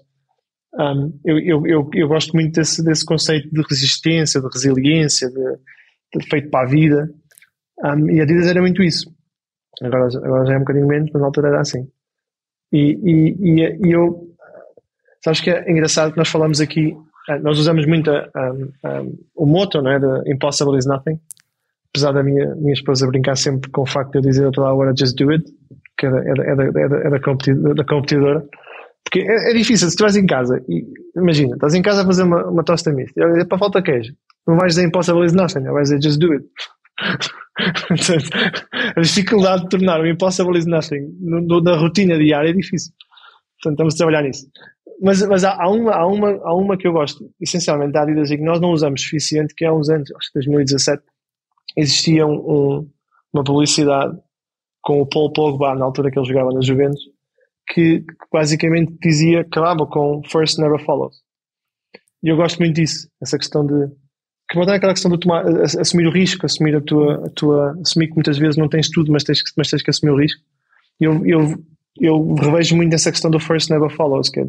Um, 0.79 1.19
eu, 1.25 1.38
eu, 1.41 1.67
eu, 1.67 1.91
eu, 1.93 2.09
gosto 2.09 2.33
muito 2.35 2.55
desse, 2.55 2.85
desse 2.85 3.05
conceito 3.05 3.51
de 3.51 3.62
resistência, 3.69 4.41
de 4.41 4.47
resiliência, 4.47 5.29
de, 5.29 5.59
de 6.14 6.29
feito 6.29 6.51
para 6.51 6.67
a 6.67 6.71
vida. 6.71 7.11
Um, 7.85 8.09
e 8.11 8.21
a 8.21 8.23
Adidas 8.23 8.47
era 8.47 8.61
muito 8.61 8.81
isso. 8.83 9.12
Agora, 9.83 10.07
agora 10.07 10.47
já 10.47 10.55
é 10.55 10.57
um 10.57 10.61
bocadinho 10.61 10.87
menos, 10.87 11.11
mas 11.12 11.21
na 11.21 11.27
altura 11.27 11.49
era 11.49 11.61
assim. 11.61 11.88
E, 12.73 12.99
e, 13.03 13.61
e, 13.61 13.88
e 13.88 13.93
eu, 13.93 14.29
sabes 15.25 15.41
que 15.41 15.51
é 15.51 15.69
engraçado 15.71 16.12
que 16.12 16.19
nós 16.19 16.29
falamos 16.29 16.61
aqui, 16.61 16.97
eh, 17.29 17.38
nós 17.41 17.59
usamos 17.59 17.85
muito 17.87 18.11
o 19.35 19.47
moto, 19.47 19.83
não 19.83 19.91
é? 19.91 19.99
De 19.99 20.33
Impossible 20.33 20.79
is 20.79 20.87
Nothing. 20.87 21.19
Apesar 21.91 22.12
da 22.12 22.23
minha, 22.23 22.55
minha 22.55 22.73
esposa 22.73 23.07
brincar 23.07 23.37
sempre 23.37 23.69
com 23.71 23.83
o 23.83 23.87
facto 23.87 24.12
de 24.12 24.19
eu 24.19 24.23
dizer 24.23 24.51
toda 24.53 24.69
a 24.69 24.75
hora 24.75 24.95
just 24.97 25.17
do 25.17 25.31
it, 25.31 25.45
que 25.97 26.07
era, 26.07 26.19
era, 26.19 26.45
era, 26.45 26.62
era, 26.64 26.97
era 26.99 27.11
da 27.75 27.85
competidora 27.85 28.45
porque 29.09 29.21
é, 29.21 29.51
é 29.51 29.55
difícil, 29.55 29.88
se 29.88 29.94
estiveres 29.94 30.16
em 30.16 30.27
casa, 30.27 30.62
e, 30.68 30.85
imagina, 31.16 31.55
estás 31.55 31.75
em 31.75 31.83
casa 31.83 32.03
a 32.03 32.05
fazer 32.07 32.25
uma, 32.25 32.47
uma 32.47 32.62
tosta 32.62 32.92
mista, 32.92 33.21
e 33.21 33.44
para 33.44 33.59
falta 33.59 33.83
queijo, 33.83 34.12
não 34.47 34.57
vais 34.57 34.75
dizer 34.75 34.87
impossible 34.87 35.25
is 35.25 35.33
nothing, 35.33 35.62
vais 35.62 35.88
dizer 35.88 36.03
just 36.03 36.21
do 36.21 36.33
it. 36.33 36.44
a 38.97 39.01
dificuldade 39.01 39.62
de 39.62 39.68
tornar 39.68 40.01
o 40.01 40.07
impossible 40.07 40.57
is 40.59 40.66
nothing 40.66 41.16
no, 41.21 41.40
no, 41.40 41.61
na 41.61 41.77
rotina 41.77 42.18
diária 42.18 42.51
é 42.51 42.53
difícil. 42.53 42.92
Portanto, 43.61 43.73
estamos 43.73 43.94
a 43.94 43.97
trabalhar 43.97 44.23
nisso. 44.23 44.47
Mas, 45.01 45.23
mas 45.23 45.44
há, 45.44 45.57
há, 45.61 45.68
uma, 45.68 45.92
há, 45.92 46.07
uma, 46.07 46.31
há 46.42 46.55
uma 46.55 46.77
que 46.77 46.87
eu 46.87 46.92
gosto, 46.92 47.31
essencialmente, 47.40 47.92
da 47.92 48.03
Adidas, 48.03 48.31
e 48.31 48.37
que 48.37 48.42
nós 48.44 48.61
não 48.61 48.71
usamos 48.71 49.03
suficiente, 49.03 49.55
que 49.57 49.64
há 49.64 49.73
uns 49.73 49.88
anos, 49.88 50.11
acho 50.11 50.29
que 50.33 50.38
2017, 50.38 51.03
existia 51.77 52.27
um, 52.27 52.35
um, 52.35 52.90
uma 53.33 53.44
publicidade 53.44 54.16
com 54.83 55.01
o 55.01 55.07
Paul 55.07 55.33
Pogba, 55.33 55.75
na 55.75 55.85
altura 55.85 56.11
que 56.11 56.18
ele 56.18 56.27
jogava 56.27 56.53
nas 56.53 56.66
Juventus, 56.66 57.01
que, 57.72 58.04
basicamente 58.33 58.96
dizia, 59.00 59.40
acabava 59.40 59.87
com 59.87 60.22
first 60.31 60.59
never 60.59 60.83
follows. 60.85 61.16
E 62.22 62.28
eu 62.28 62.37
gosto 62.37 62.59
muito 62.59 62.74
disso, 62.74 63.09
essa 63.20 63.38
questão 63.38 63.64
de 63.64 63.88
que 64.50 64.57
botar 64.57 64.74
aquela 64.74 64.94
questão 64.94 65.11
de 65.11 65.18
tomar, 65.18 65.44
assumir 65.62 66.07
o 66.07 66.11
risco, 66.11 66.46
assumir 66.46 66.74
a 66.74 66.81
tua, 66.81 67.26
a 67.26 67.31
tua, 67.31 67.78
assumir 67.83 68.09
que 68.09 68.14
muitas 68.14 68.38
vezes 68.38 68.57
não 68.57 68.68
tens 68.68 68.88
tudo, 68.88 69.12
mas 69.12 69.22
tens, 69.22 69.42
mas 69.57 69.68
tens 69.68 69.83
que 69.83 69.90
assumir 69.90 70.12
o 70.12 70.18
risco. 70.18 70.42
Eu, 70.98 71.24
eu, 71.26 71.64
eu 72.00 72.35
revejo 72.35 72.74
muito 72.74 72.90
nessa 72.90 73.12
questão 73.12 73.31
do 73.31 73.38
first 73.38 73.68
never 73.68 73.90
follows, 73.90 74.31
que 74.31 74.40
é, 74.40 74.46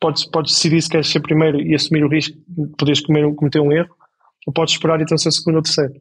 podes, 0.00 0.24
podes 0.24 0.54
decidir 0.54 0.80
se 0.82 0.88
queres 0.88 1.08
ser 1.08 1.20
primeiro 1.20 1.60
e 1.60 1.74
assumir 1.74 2.04
o 2.04 2.08
risco 2.08 2.38
de 2.46 2.68
poderes 2.76 3.00
cometer 3.00 3.60
um 3.60 3.72
erro, 3.72 3.90
ou 4.46 4.52
podes 4.52 4.74
esperar 4.74 5.00
então 5.00 5.18
ser 5.18 5.32
segundo 5.32 5.56
ou 5.56 5.62
terceiro. 5.62 5.94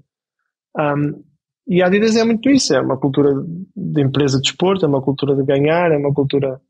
Um, 0.78 1.24
E 1.68 1.82
a 1.82 1.88
Adidas 1.88 2.16
é 2.16 2.24
muito 2.24 2.50
isso, 2.50 2.74
é 2.74 2.80
uma 2.80 2.98
cultura 2.98 3.30
de 3.76 4.02
empresa 4.02 4.38
de 4.38 4.44
desporto, 4.44 4.86
é 4.86 4.88
uma 4.88 5.02
cultura 5.02 5.36
de 5.36 5.44
ganhar, 5.44 5.92
é 5.92 5.98
uma 5.98 6.14
cultura 6.14 6.62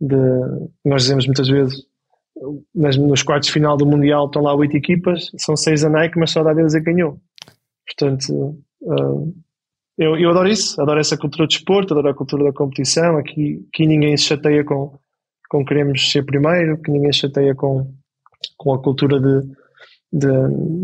de. 0.00 0.16
Nós 0.84 1.02
dizemos 1.02 1.26
muitas 1.26 1.48
vezes, 1.48 1.84
nas, 2.72 2.96
nos 2.96 3.22
quartos 3.22 3.48
de 3.48 3.52
final 3.52 3.76
do 3.76 3.84
Mundial 3.84 4.26
estão 4.26 4.42
lá 4.42 4.54
oito 4.54 4.76
equipas, 4.76 5.30
são 5.38 5.56
seis 5.56 5.82
a 5.82 5.90
Nike, 5.90 6.18
mas 6.18 6.30
só 6.30 6.40
a 6.42 6.50
Adidas 6.50 6.74
é 6.74 6.78
que 6.78 6.84
ganhou. 6.84 7.18
Portanto, 7.84 8.56
uh, 8.82 9.34
eu, 9.98 10.16
eu 10.16 10.30
adoro 10.30 10.48
isso, 10.48 10.80
adoro 10.80 11.00
essa 11.00 11.18
cultura 11.18 11.48
de 11.48 11.56
desporto, 11.56 11.92
adoro 11.92 12.10
a 12.10 12.14
cultura 12.14 12.44
da 12.44 12.52
competição. 12.52 13.18
Aqui, 13.18 13.66
aqui 13.68 13.86
ninguém 13.86 14.16
se 14.16 14.24
chateia 14.24 14.62
com, 14.64 14.96
com 15.50 15.64
queremos 15.64 16.12
ser 16.12 16.24
primeiro, 16.24 16.80
que 16.80 16.92
ninguém 16.92 17.12
se 17.12 17.20
chateia 17.20 17.56
com, 17.56 17.92
com 18.56 18.72
a 18.72 18.80
cultura 18.80 19.18
de, 19.18 19.48
de, 20.12 20.28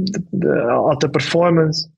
de, 0.05 0.19
de 0.33 0.49
alta 0.71 1.09
performance. 1.09 1.89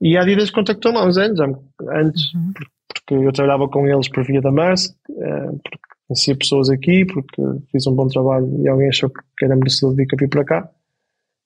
E 0.00 0.16
a 0.16 0.22
Adidas 0.22 0.50
contactou-me 0.50 0.98
há 0.98 1.04
uns 1.04 1.18
anos, 1.18 1.40
antes, 1.40 2.34
uhum. 2.34 2.52
porque 2.88 3.14
eu 3.14 3.32
trabalhava 3.32 3.68
com 3.68 3.86
eles 3.86 4.08
por 4.08 4.24
via 4.24 4.40
da 4.40 4.50
Maersk, 4.50 4.94
eh, 5.10 5.50
porque 5.62 5.78
conhecia 6.08 6.36
pessoas 6.36 6.70
aqui, 6.70 7.04
porque 7.04 7.42
fiz 7.70 7.86
um 7.86 7.94
bom 7.94 8.08
trabalho 8.08 8.48
e 8.62 8.68
alguém 8.68 8.88
achou 8.88 9.10
que 9.10 9.44
era 9.44 9.54
merecedor 9.54 9.94
de 9.94 10.04
vir 10.04 10.28
para 10.28 10.44
cá. 10.44 10.70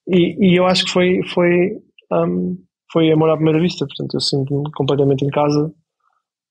E, 0.06 0.36
e 0.52 0.56
eu 0.56 0.66
acho 0.66 0.84
que 0.84 0.92
foi, 0.92 1.20
foi 1.34 1.78
um, 2.12 2.56
foi 2.92 3.10
amor 3.10 3.30
à 3.30 3.36
primeira 3.36 3.60
vista, 3.60 3.86
portanto 3.86 4.14
eu 4.14 4.20
sinto-me 4.20 4.70
completamente 4.72 5.24
em 5.24 5.30
casa, 5.30 5.72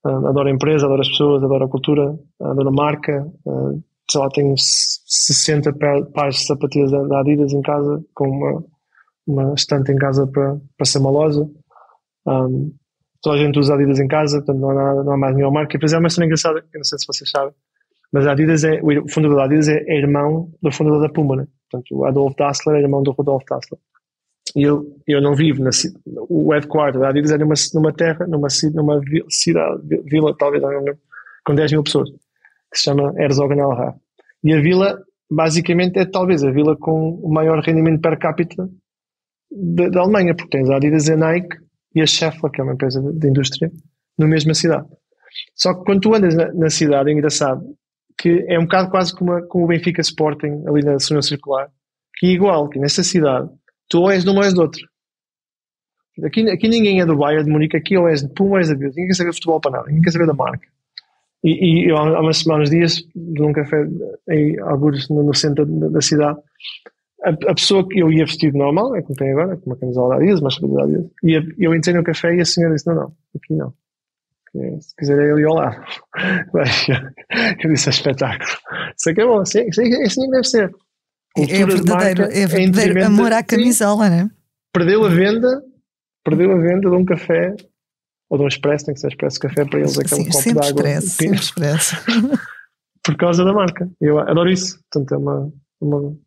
uh, 0.06 0.28
adoro 0.28 0.50
a 0.50 0.52
empresa, 0.52 0.86
adoro 0.86 1.02
as 1.02 1.10
pessoas, 1.10 1.44
adoro 1.44 1.66
a 1.66 1.70
cultura, 1.70 2.20
adoro 2.42 2.70
a 2.70 2.72
marca, 2.72 3.26
uh, 3.46 3.84
sei 4.10 4.22
lá, 4.22 4.30
tenho 4.30 4.54
60 4.58 5.74
pares 6.14 6.36
de 6.36 6.46
sapatilhas 6.48 6.92
da 6.92 7.20
Adidas 7.20 7.54
em 7.54 7.62
casa, 7.62 8.04
com 8.14 8.30
uma, 8.30 8.64
uma 9.26 9.54
estante 9.54 9.92
em 9.92 9.96
casa 9.96 10.28
para, 10.28 10.60
para 10.78 10.86
ser 10.86 11.00
uma 11.00 11.12
loja. 11.12 11.48
Um, 12.26 12.74
toda 13.22 13.38
a 13.38 13.40
gente 13.40 13.58
usa 13.58 13.74
Adidas 13.74 14.00
em 14.00 14.08
casa, 14.08 14.38
portanto 14.38 14.60
não 14.60 14.70
há, 14.70 14.74
nada, 14.74 15.04
não 15.04 15.14
há 15.14 15.18
mais 15.18 15.36
nenhuma 15.36 15.54
marca. 15.54 15.72
E 15.72 15.78
depois 15.78 15.94
é 15.94 15.98
uma 15.98 16.10
cena 16.10 16.26
engraçada, 16.26 16.62
que 16.62 16.78
não 16.78 16.84
sei 16.84 17.00
se 17.00 17.08
vocês 17.08 17.30
sabem, 17.30 17.54
mas 18.12 18.28
a 18.28 18.34
Adidas 18.34 18.64
é, 18.64 18.80
o 18.82 19.10
fundador 19.10 19.38
da 19.38 19.46
Adidas 19.46 19.68
é, 19.70 19.98
irmão 19.98 20.52
do 20.62 20.72
fundador 20.72 21.02
da 21.02 21.10
Puma, 21.10 21.36
né? 21.36 21.48
Portanto, 21.70 21.96
o 21.96 22.06
Adolf 22.06 22.36
Dassler 22.38 22.78
é 22.78 22.84
irmão 22.84 23.02
do 23.02 23.12
Rudolf 23.12 23.44
Dassler. 23.50 23.80
E 24.56 24.62
eu, 24.62 24.86
eu 25.08 25.22
não 25.22 25.36
vivo 25.36 25.64
na 25.64 25.72
o 26.30 26.54
headquarter 26.54 27.00
da 27.00 27.10
Adidas 27.10 27.32
é 27.32 27.38
numa, 27.38 27.56
numa 27.74 27.94
terra, 27.94 28.28
numa, 28.28 28.48
numa 28.74 29.02
cidade, 29.30 29.82
vila, 30.06 30.36
talvez, 30.38 30.62
com 31.44 31.56
10 31.56 31.72
mil 31.72 31.84
pessoas, 31.84 32.10
que 32.72 32.78
se 32.78 32.84
chama 32.84 33.14
Herzogenaurach. 33.18 33.98
E 34.44 34.54
a 34.54 34.62
vila, 34.62 35.02
basicamente, 35.32 35.98
é 35.98 36.06
talvez 36.06 36.44
a 36.44 36.52
vila 36.52 36.76
com 36.76 37.16
o 37.16 37.34
maior 37.34 37.60
rendimento 37.64 38.02
per 38.02 38.20
capita 38.20 38.70
da 39.50 40.02
Alemanha, 40.02 40.36
porque 40.36 40.58
tens 40.58 40.70
a 40.70 40.76
Adidas 40.76 41.08
e 41.08 41.14
a 41.14 41.18
Nike 41.18 41.58
e 41.96 42.02
a 42.02 42.06
Schaeffler, 42.06 42.52
que 42.52 42.62
é 42.62 42.64
uma 42.64 42.74
empresa 42.74 43.02
de, 43.02 43.20
de 43.20 43.28
indústria, 43.28 43.72
na 44.18 44.28
mesma 44.28 44.54
cidade. 44.54 44.88
Só 45.56 45.74
que 45.74 45.84
quando 45.86 46.02
tu 46.02 46.14
andas 46.14 46.36
na, 46.36 46.54
na, 46.54 46.70
cidade, 46.70 47.10
é 47.10 47.14
engraçado, 47.14 47.64
que 48.18 48.46
é 48.48 48.60
um 48.60 48.64
bocado 48.64 48.90
quase 48.90 49.16
como, 49.16 49.34
a, 49.34 49.48
como 49.48 49.66
o 49.66 49.68
Benfica 49.68 50.02
Sporting, 50.02 50.64
ali 50.68 50.84
na 50.84 50.98
zona 50.98 51.22
circular, 51.22 51.70
que 52.18 52.28
é 52.28 52.30
igual, 52.30 52.70
que 52.70 52.80
nessa 52.80 53.04
cidade 53.04 53.50
Tu 53.90 54.00
ou 54.00 54.10
és 54.10 54.24
de 54.24 54.30
um 54.32 54.36
ou 54.36 54.44
és 54.44 54.54
de 54.54 54.60
outro. 54.60 54.82
Aqui, 56.26 56.50
aqui 56.50 56.68
ninguém 56.68 57.00
é 57.00 57.06
do 57.06 57.16
Bayern 57.16 57.46
de 57.46 57.52
Munique, 57.52 57.78
aqui 57.78 57.96
ou 57.96 58.08
és 58.08 58.22
de 58.22 58.34
Puma 58.34 58.52
ou 58.52 58.58
és 58.58 58.68
de 58.68 58.76
Deus. 58.76 58.96
Ninguém 58.96 59.10
quer 59.10 59.16
saber 59.16 59.30
de 59.30 59.36
futebol 59.36 59.62
para 59.62 59.72
nada, 59.72 59.86
ninguém 59.88 60.02
quer 60.02 60.12
saber 60.12 60.26
da 60.28 60.34
marca. 60.34 60.68
E, 61.44 61.52
e 61.52 61.90
eu, 61.92 61.98
há 61.98 62.20
umas 62.20 62.38
semanas, 62.38 62.72
dias, 62.72 63.04
num 63.16 63.54
café 63.54 63.86
em 64.30 64.60
alguns 64.62 65.10
no, 65.10 65.22
no 65.22 65.34
centro 65.34 65.66
da, 65.66 65.90
da 65.90 66.02
cidade, 66.02 66.40
a, 67.24 67.30
a, 67.30 67.56
pessoa 67.56 67.88
que 67.88 68.00
eu 68.00 68.12
ia 68.12 68.26
vestido 68.26 68.58
normal, 68.58 68.96
é 68.96 69.02
como 69.02 69.16
tem 69.16 69.32
agora, 69.32 69.56
com 69.58 69.70
uma 69.70 69.78
camisola 69.78 70.10
da 70.10 70.16
Adidas, 70.22 70.42
uma 70.42 70.50
chapada 70.50 70.74
da 70.74 70.84
Adidas, 70.84 71.12
e 71.24 71.66
eu 71.66 71.74
entrei 71.74 71.96
no 71.96 72.04
café 72.04 72.36
e 72.36 72.42
a 72.42 72.46
senhora 72.46 72.76
disse: 72.76 72.88
Não, 72.88 72.96
não, 72.96 73.14
aqui 73.36 73.54
não. 73.54 73.74
Se 74.82 74.96
quiser 74.96 75.18
é 75.18 75.32
ali 75.32 75.44
ao 75.46 75.56
lado. 75.56 75.84
eu 77.64 77.72
disse: 77.72 77.90
É 77.90 77.92
espetáculo. 77.92 78.52
Isso 78.98 79.10
aqui 79.10 79.22
é 79.22 79.26
bom, 79.26 79.40
assim, 79.40 79.68
assim, 79.70 80.30
deve 80.30 80.44
ser. 80.44 80.76
É 81.36 81.66
verdadeiro, 81.66 82.24
é 82.24 82.46
verdadeiro 82.46 83.06
amor 83.06 83.32
à 83.32 83.42
camisola, 83.42 84.10
né? 84.10 84.30
Perdeu 84.72 85.04
a 85.04 85.10
venda, 85.10 85.64
perdeu 86.24 86.52
a 86.52 86.58
venda 86.58 86.90
de 86.90 86.96
um 86.96 87.06
café 87.06 87.56
ou 88.30 88.38
de 88.38 88.44
um 88.44 88.48
expresso, 88.48 88.86
tem 88.86 88.94
que 88.94 89.00
ser 89.00 89.08
expresso 89.08 89.40
café 89.40 89.66
para 89.66 89.80
eles, 89.80 89.98
aquele 89.98 90.32
Sim, 90.32 90.54
copo 90.54 90.62
de 90.62 90.70
água. 90.70 90.90
Expresso, 90.90 91.10
sempre 91.10 91.38
expresso. 91.40 91.96
por 93.04 93.16
causa 93.18 93.44
da 93.44 93.54
marca. 93.54 93.90
Eu 94.00 94.20
adoro 94.20 94.50
isso. 94.50 94.80
Portanto, 94.92 95.14
é 95.14 95.18
uma, 95.18 95.54
uma 95.82 96.18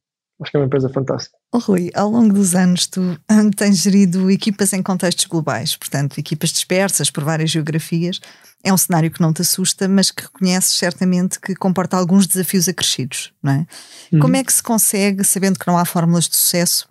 acho 0.40 0.50
que 0.50 0.56
é 0.56 0.60
uma 0.60 0.66
empresa 0.66 0.88
fantástica. 0.88 1.36
Oh, 1.52 1.58
Rui, 1.58 1.90
ao 1.94 2.10
longo 2.10 2.34
dos 2.34 2.54
anos 2.54 2.86
tu 2.86 3.18
tens 3.56 3.78
gerido 3.78 4.30
equipas 4.30 4.72
em 4.72 4.82
contextos 4.82 5.24
globais, 5.24 5.76
portanto, 5.76 6.18
equipas 6.18 6.50
dispersas 6.50 7.10
por 7.10 7.24
várias 7.24 7.50
geografias. 7.50 8.20
É 8.64 8.72
um 8.72 8.76
cenário 8.76 9.10
que 9.10 9.20
não 9.20 9.32
te 9.32 9.42
assusta, 9.42 9.86
mas 9.88 10.10
que 10.10 10.22
reconheces 10.22 10.74
certamente 10.74 11.38
que 11.38 11.54
comporta 11.54 11.96
alguns 11.96 12.26
desafios 12.26 12.68
acrescidos, 12.68 13.32
não 13.42 13.52
é? 13.52 13.66
Uhum. 14.12 14.20
Como 14.20 14.36
é 14.36 14.42
que 14.42 14.52
se 14.52 14.62
consegue, 14.62 15.22
sabendo 15.24 15.58
que 15.58 15.66
não 15.66 15.78
há 15.78 15.84
fórmulas 15.84 16.28
de 16.28 16.36
sucesso 16.36 16.88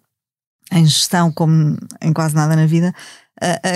em 0.71 0.85
gestão, 0.85 1.31
como 1.31 1.77
em 2.01 2.13
quase 2.13 2.33
nada 2.33 2.55
na 2.55 2.65
vida, 2.65 2.93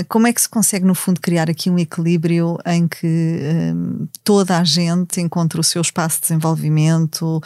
como 0.07 0.25
é 0.25 0.33
que 0.33 0.41
se 0.41 0.47
consegue, 0.47 0.85
no 0.85 0.95
fundo, 0.95 1.19
criar 1.19 1.49
aqui 1.49 1.69
um 1.69 1.77
equilíbrio 1.77 2.57
em 2.65 2.87
que 2.87 3.39
uh, 3.75 4.07
toda 4.23 4.57
a 4.57 4.63
gente 4.63 5.19
encontre 5.19 5.59
o 5.59 5.63
seu 5.63 5.81
espaço 5.81 6.15
de 6.15 6.21
desenvolvimento, 6.21 7.41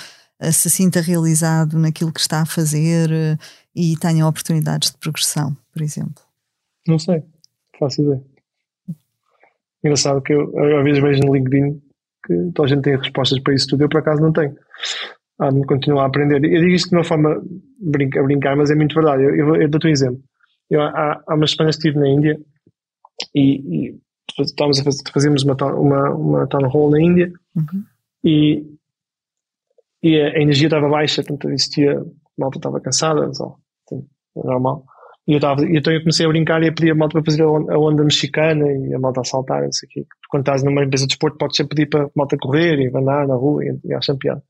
se 0.51 0.69
sinta 0.69 1.01
realizado 1.01 1.77
naquilo 1.77 2.12
que 2.12 2.19
está 2.19 2.41
a 2.41 2.45
fazer 2.45 3.10
e 3.75 3.95
tenha 3.97 4.27
oportunidades 4.27 4.91
de 4.91 4.97
progressão, 4.97 5.56
por 5.71 5.82
exemplo? 5.82 6.23
Não 6.88 6.99
sei, 6.99 7.23
faço 7.79 8.01
ideia. 8.01 8.23
Engraçado 9.84 10.21
que 10.21 10.34
eu, 10.34 10.51
eu 10.53 10.77
às 10.77 10.84
vezes 10.84 11.01
vejo 11.01 11.21
no 11.21 11.36
LinkedIn 11.36 11.82
que 12.25 12.51
toda 12.53 12.67
a 12.67 12.69
gente 12.69 12.84
tem 12.84 12.97
respostas 12.97 13.39
para 13.39 13.53
isso 13.53 13.67
tudo, 13.67 13.84
eu 13.84 13.89
por 13.89 13.99
acaso 13.99 14.21
não 14.21 14.32
tenho. 14.32 14.56
Ah, 15.39 15.51
de 15.51 15.62
continuar 15.63 16.03
a 16.03 16.06
aprender. 16.08 16.36
Eu 16.36 16.62
digo 16.62 16.75
isto 16.75 16.89
de 16.89 16.95
uma 16.95 17.03
forma 17.03 17.41
brinca, 17.79 18.19
a 18.19 18.23
brincar, 18.23 18.56
mas 18.56 18.69
é 18.69 18.75
muito 18.75 18.95
verdade. 18.95 19.23
Eu, 19.23 19.36
eu, 19.36 19.56
eu 19.56 19.69
dou-te 19.69 19.88
um 19.88 19.89
exemplo. 19.89 20.21
Eu, 20.69 20.82
há, 20.82 21.21
há 21.27 21.36
umas 21.36 21.51
semanas 21.51 21.75
estive 21.75 21.99
na 21.99 22.08
Índia 22.08 22.39
e, 23.36 23.88
e 23.88 23.99
estávamos 24.39 24.79
a 24.79 24.84
fazer, 24.84 25.03
fazíamos 25.12 25.43
uma, 25.43 25.56
uma, 25.73 26.10
uma 26.12 26.47
town 26.47 26.67
hall 26.67 26.89
na 26.89 27.01
Índia 27.01 27.32
uhum. 27.56 27.84
e, 28.23 28.65
e 30.04 30.20
a 30.20 30.42
energia 30.42 30.68
estava 30.68 30.89
baixa, 30.89 31.24
portanto 31.24 31.50
existia, 31.50 31.98
a 31.98 32.04
malta 32.38 32.58
estava 32.58 32.82
cansada, 32.82 33.34
só, 33.34 33.56
assim, 33.86 34.06
é 34.38 34.46
normal. 34.46 34.84
E 35.26 35.34
eu, 35.34 35.39
tava, 35.39 35.63
então 35.66 35.94
eu 35.94 36.02
comecei 36.02 36.26
a 36.26 36.30
brincar 36.30 36.62
e 36.62 36.68
a 36.68 36.74
pedir 36.74 36.92
a 36.92 36.96
malta 36.96 37.13
para 37.13 37.32
fazer 37.32 37.44
a 37.44 37.80
onda 37.80 38.04
mexicana 38.04 38.66
e 38.70 38.94
a 38.94 39.00
malta 39.00 39.22
a 39.22 39.24
saltar, 39.24 39.63
não 39.63 39.72
sei 39.72 39.88
o 39.88 39.89
quê. 39.89 40.06
Quando 40.30 40.42
estás 40.42 40.63
numa 40.63 40.84
empresa 40.84 41.08
de 41.08 41.13
esporte, 41.13 41.38
podes 41.38 41.56
sempre 41.56 41.78
pedir 41.78 41.89
para 41.89 42.04
a 42.04 42.10
malta 42.13 42.36
correr 42.38 42.78
e 42.80 42.88
andar 42.89 43.26
na 43.26 43.36
rua 43.36 43.63
e, 43.63 43.80
e 43.86 43.94
acham 43.94 44.18
piada. 44.18 44.44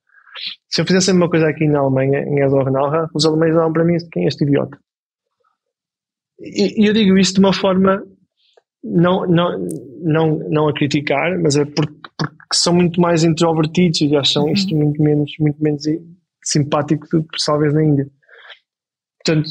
Se 0.67 0.81
eu 0.81 0.85
fizesse 0.85 1.11
a 1.11 1.13
mesma 1.13 1.29
coisa 1.29 1.47
aqui 1.47 1.67
na 1.67 1.79
Alemanha, 1.79 2.21
em 2.21 2.39
Erdornalha, 2.39 3.07
os 3.13 3.23
alemães 3.23 3.53
davam 3.53 3.71
para 3.71 3.85
mim 3.85 3.97
quem 4.11 4.23
é 4.23 4.27
este 4.27 4.43
idiota. 4.43 4.75
E, 6.39 6.83
e 6.83 6.87
eu 6.87 6.93
digo 6.93 7.15
isso 7.19 7.35
de 7.35 7.39
uma 7.39 7.53
forma 7.53 8.03
não, 8.83 9.25
não, 9.25 9.67
não, 10.01 10.49
não 10.49 10.67
a 10.67 10.73
criticar, 10.73 11.39
mas 11.39 11.55
é 11.55 11.65
porque, 11.65 11.93
porque 12.17 12.35
são 12.53 12.73
muito 12.73 12.99
mais 12.99 13.23
introvertidos 13.23 14.01
e 14.01 14.15
acham 14.15 14.43
uhum. 14.43 14.51
isto 14.51 14.75
muito 14.75 15.01
menos, 15.01 15.31
muito 15.39 15.63
menos 15.63 15.83
simpático 16.43 17.07
do 17.11 17.23
que 17.23 17.43
talvez 17.45 17.73
na 17.73 17.83
Índia. 17.83 18.09
Portanto, 19.23 19.49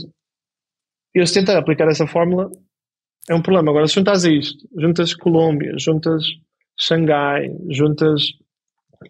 eu 1.14 1.26
se 1.26 1.34
tentar 1.34 1.58
aplicar 1.58 1.88
essa 1.88 2.06
fórmula 2.06 2.50
é 3.28 3.34
um 3.34 3.42
problema. 3.42 3.70
Agora, 3.70 3.86
se 3.86 3.94
juntas 3.94 4.24
a 4.24 4.30
isto, 4.30 4.68
juntas 4.76 5.14
Colômbia, 5.14 5.74
juntas 5.78 6.24
Xangai, 6.78 7.48
juntas 7.70 8.22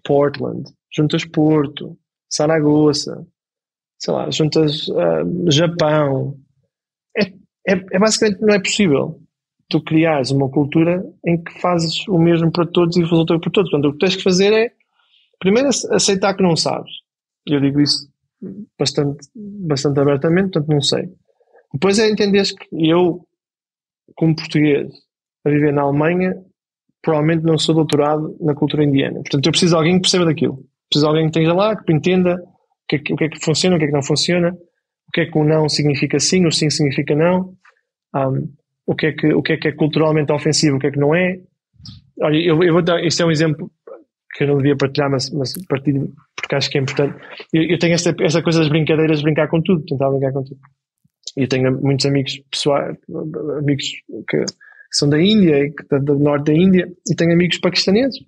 Portland, 0.04 0.70
juntas 0.94 1.24
Porto, 1.24 1.98
Saragossa, 2.30 3.26
sei 3.98 4.14
lá, 4.14 4.30
juntas 4.30 4.88
uh, 4.88 5.50
Japão, 5.50 6.36
é, 7.16 7.24
é, 7.68 7.72
é, 7.92 7.98
basicamente 7.98 8.40
não 8.40 8.54
é 8.54 8.60
possível 8.60 9.21
tu 9.72 9.82
criares 9.82 10.30
uma 10.30 10.50
cultura 10.50 11.02
em 11.26 11.42
que 11.42 11.58
fazes 11.60 12.06
o 12.06 12.18
mesmo 12.18 12.52
para 12.52 12.66
todos 12.66 12.96
e 12.96 13.00
resulta 13.00 13.38
para 13.38 13.50
todos. 13.50 13.70
Portanto, 13.70 13.90
o 13.90 13.92
que 13.94 13.98
tens 13.98 14.16
que 14.16 14.22
fazer 14.22 14.52
é 14.52 14.70
primeiro 15.40 15.68
aceitar 15.68 16.34
que 16.34 16.42
não 16.42 16.54
sabes. 16.54 16.92
Eu 17.46 17.58
digo 17.58 17.80
isso 17.80 18.06
bastante, 18.78 19.26
bastante 19.34 19.98
abertamente, 19.98 20.52
portanto 20.52 20.68
não 20.68 20.82
sei. 20.82 21.08
Depois 21.72 21.98
é 21.98 22.08
entender 22.08 22.44
que 22.44 22.90
eu, 22.90 23.26
como 24.14 24.36
português, 24.36 24.92
a 25.44 25.50
viver 25.50 25.72
na 25.72 25.82
Alemanha, 25.82 26.34
provavelmente 27.00 27.44
não 27.44 27.56
sou 27.58 27.74
doutorado 27.74 28.36
na 28.40 28.54
cultura 28.54 28.84
indiana. 28.84 29.14
Portanto, 29.14 29.46
eu 29.46 29.52
preciso 29.52 29.72
de 29.72 29.76
alguém 29.76 29.94
que 29.96 30.02
perceba 30.02 30.26
daquilo. 30.26 30.56
Preciso 30.90 31.06
de 31.06 31.08
alguém 31.08 31.30
que 31.30 31.38
esteja 31.38 31.54
lá, 31.54 31.74
que 31.74 31.92
entenda 31.92 32.34
o 32.34 32.86
que, 32.86 32.96
é 32.96 32.98
que, 32.98 33.14
o 33.14 33.16
que 33.16 33.24
é 33.24 33.28
que 33.30 33.42
funciona, 33.42 33.76
o 33.76 33.78
que 33.78 33.86
é 33.86 33.88
que 33.88 33.94
não 33.94 34.02
funciona, 34.02 34.50
o 34.50 35.10
que 35.12 35.22
é 35.22 35.26
que 35.26 35.38
o 35.38 35.44
não 35.44 35.66
significa 35.68 36.20
sim, 36.20 36.46
o 36.46 36.52
sim 36.52 36.68
significa 36.68 37.16
não, 37.16 37.54
um, 38.14 38.52
o, 38.92 38.96
que 38.96 39.06
é 39.06 39.12
que, 39.12 39.32
o 39.32 39.42
que 39.42 39.52
é 39.54 39.56
que 39.56 39.68
é 39.68 39.72
culturalmente 39.72 40.32
ofensivo, 40.32 40.76
o 40.76 40.78
que 40.78 40.86
é 40.86 40.90
que 40.90 40.98
não 40.98 41.14
é. 41.14 41.38
Olha, 42.20 42.36
eu, 42.36 42.62
eu 42.62 42.72
vou 42.72 42.82
dar, 42.82 43.02
isto 43.04 43.22
é 43.22 43.26
um 43.26 43.30
exemplo 43.30 43.70
que 44.34 44.44
eu 44.44 44.48
não 44.48 44.56
devia 44.56 44.76
partilhar, 44.76 45.10
mas, 45.10 45.30
mas 45.30 45.52
partilho 45.66 46.12
porque 46.36 46.54
acho 46.54 46.70
que 46.70 46.78
é 46.78 46.80
importante. 46.80 47.16
Eu, 47.52 47.62
eu 47.62 47.78
tenho 47.78 47.94
esta 47.94 48.42
coisa 48.42 48.60
das 48.60 48.68
brincadeiras 48.68 49.18
de 49.18 49.24
brincar 49.24 49.48
com 49.48 49.60
tudo, 49.62 49.84
tentar 49.84 50.10
brincar 50.10 50.32
com 50.32 50.42
tudo. 50.42 50.60
E 51.36 51.46
tenho 51.46 51.80
muitos 51.80 52.04
amigos 52.04 52.42
pessoais, 52.50 52.96
amigos 53.58 53.86
que 54.28 54.44
são 54.90 55.08
da 55.08 55.20
Índia, 55.20 55.58
e 55.64 56.00
do 56.00 56.18
norte 56.18 56.46
da 56.46 56.54
Índia, 56.54 56.92
e 57.10 57.14
tenho 57.14 57.32
amigos 57.32 57.58
paquistaneses. 57.58 58.18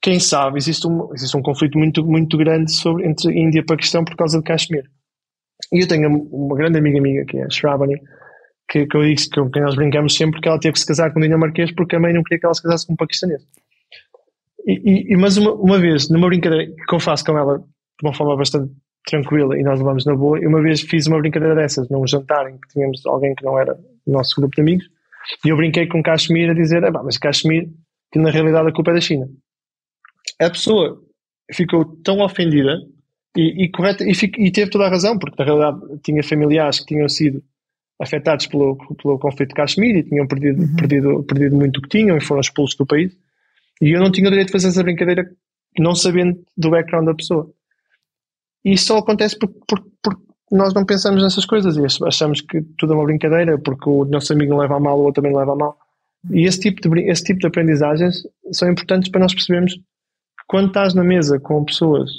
Quem 0.00 0.20
sabe, 0.20 0.58
existe 0.58 0.86
um, 0.86 1.12
existe 1.12 1.36
um 1.36 1.42
conflito 1.42 1.76
muito, 1.76 2.06
muito 2.06 2.36
grande 2.38 2.72
sobre, 2.72 3.06
entre 3.06 3.32
Índia 3.32 3.60
e 3.60 3.64
Paquistão 3.64 4.04
por 4.04 4.16
causa 4.16 4.38
de 4.38 4.44
Kashmir. 4.44 4.84
E 5.72 5.82
eu 5.82 5.88
tenho 5.88 6.08
uma 6.08 6.56
grande 6.56 6.78
amiga 6.78 7.00
minha, 7.00 7.24
que 7.26 7.36
é 7.36 7.44
a 7.44 7.50
Shravani, 7.50 8.00
que, 8.68 8.86
que 8.86 8.96
eu 8.96 9.02
digo 9.02 9.20
que 9.20 9.50
quem 9.50 9.62
nós 9.62 9.74
brincamos 9.74 10.14
sempre 10.14 10.40
que 10.40 10.48
ela 10.48 10.58
teve 10.58 10.74
que 10.74 10.80
se 10.80 10.86
casar 10.86 11.12
com 11.12 11.18
um 11.18 11.22
dinamarquês 11.22 11.72
porque 11.72 11.96
a 11.96 12.00
mãe 12.00 12.12
não 12.12 12.22
queria 12.22 12.40
que 12.40 12.46
ela 12.46 12.54
se 12.54 12.62
casasse 12.62 12.86
com 12.86 12.92
um 12.92 12.96
paquistanês. 12.96 13.42
E, 14.66 15.12
e, 15.12 15.16
mas 15.16 15.36
uma, 15.36 15.52
uma 15.52 15.78
vez, 15.78 16.10
numa 16.10 16.26
brincadeira 16.26 16.66
que 16.66 16.94
eu 16.94 17.00
faço 17.00 17.24
com 17.24 17.38
ela 17.38 17.58
de 17.58 18.06
uma 18.06 18.14
forma 18.14 18.36
bastante 18.36 18.70
tranquila 19.06 19.58
e 19.58 19.62
nós 19.62 19.78
levamos 19.78 20.04
na 20.04 20.14
boa, 20.14 20.38
e 20.38 20.46
uma 20.46 20.60
vez 20.60 20.82
fiz 20.82 21.06
uma 21.06 21.18
brincadeira 21.18 21.54
dessas 21.54 21.88
num 21.88 22.06
jantar 22.06 22.50
em 22.50 22.58
que 22.58 22.68
tínhamos 22.68 23.04
alguém 23.06 23.34
que 23.34 23.44
não 23.44 23.58
era 23.58 23.74
do 23.74 24.12
nosso 24.12 24.38
grupo 24.38 24.54
de 24.54 24.60
amigos 24.60 24.90
e 25.44 25.48
eu 25.48 25.56
brinquei 25.56 25.86
com 25.86 26.02
Kashmir 26.02 26.50
a 26.50 26.54
dizer, 26.54 26.84
ah, 26.84 26.90
mas 26.90 27.18
Kashmir, 27.18 27.68
que 28.12 28.18
na 28.18 28.30
realidade 28.30 28.68
a 28.68 28.72
culpa 28.72 28.90
é 28.90 28.94
da 28.94 29.00
China. 29.00 29.28
A 30.40 30.50
pessoa 30.50 31.00
ficou 31.52 31.84
tão 32.02 32.20
ofendida 32.20 32.78
e, 33.36 33.64
e, 33.64 33.70
correta, 33.70 34.04
e, 34.04 34.12
e, 34.12 34.50
teve 34.50 34.70
toda 34.70 34.86
a 34.86 34.90
razão, 34.90 35.18
porque 35.18 35.36
na 35.38 35.44
realidade 35.44 35.80
tinha 36.02 36.22
familiares 36.22 36.80
que 36.80 36.86
tinham 36.86 37.08
sido 37.08 37.42
afetados 38.00 38.46
pelo, 38.46 38.76
pelo 38.94 39.18
conflito 39.18 39.50
de 39.50 39.54
Kashmir 39.54 39.96
e 39.96 40.02
tinham 40.04 40.26
perdido, 40.26 40.62
uhum. 40.62 40.76
perdido, 40.76 41.22
perdido 41.24 41.56
muito 41.56 41.78
o 41.78 41.82
que 41.82 41.88
tinham 41.88 42.16
e 42.16 42.20
foram 42.20 42.40
expulsos 42.40 42.76
do 42.76 42.86
país. 42.86 43.16
E 43.80 43.90
eu 43.90 44.00
não 44.00 44.10
tinha 44.10 44.28
o 44.28 44.30
direito 44.30 44.48
de 44.48 44.52
fazer 44.52 44.68
essa 44.68 44.82
brincadeira 44.82 45.30
não 45.78 45.94
sabendo 45.94 46.40
do 46.56 46.70
background 46.70 47.06
da 47.06 47.14
pessoa. 47.14 47.50
E 48.64 48.72
isso 48.72 48.86
só 48.86 48.98
acontece 48.98 49.38
porque, 49.38 49.58
porque, 49.66 49.88
porque 50.02 50.22
nós 50.50 50.72
não 50.74 50.84
pensamos 50.84 51.22
nessas 51.22 51.44
coisas 51.44 51.76
e 51.76 52.04
achamos 52.06 52.40
que 52.40 52.62
tudo 52.76 52.92
é 52.92 52.96
uma 52.96 53.04
brincadeira 53.04 53.58
porque 53.58 53.88
o 53.88 54.04
nosso 54.04 54.32
amigo 54.32 54.52
não 54.52 54.60
leva 54.60 54.76
a 54.76 54.80
mal 54.80 54.96
ou 54.96 55.02
o 55.02 55.06
outro 55.06 55.22
também 55.22 55.36
leva 55.36 55.52
a 55.52 55.56
mal. 55.56 55.78
E 56.30 56.46
esse 56.46 56.60
tipo, 56.60 56.80
de, 56.80 57.02
esse 57.02 57.22
tipo 57.22 57.40
de 57.40 57.46
aprendizagens 57.46 58.22
são 58.52 58.70
importantes 58.70 59.10
para 59.10 59.20
nós 59.20 59.34
percebermos 59.34 59.74
que 59.74 59.82
quando 60.46 60.68
estás 60.68 60.94
na 60.94 61.04
mesa 61.04 61.38
com 61.38 61.64
pessoas 61.64 62.10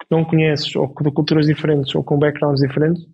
que 0.00 0.06
não 0.10 0.24
conheces 0.24 0.74
ou 0.74 0.92
de 1.00 1.10
culturas 1.12 1.46
diferentes 1.46 1.94
ou 1.94 2.02
com 2.02 2.18
backgrounds 2.18 2.60
diferentes, 2.60 3.06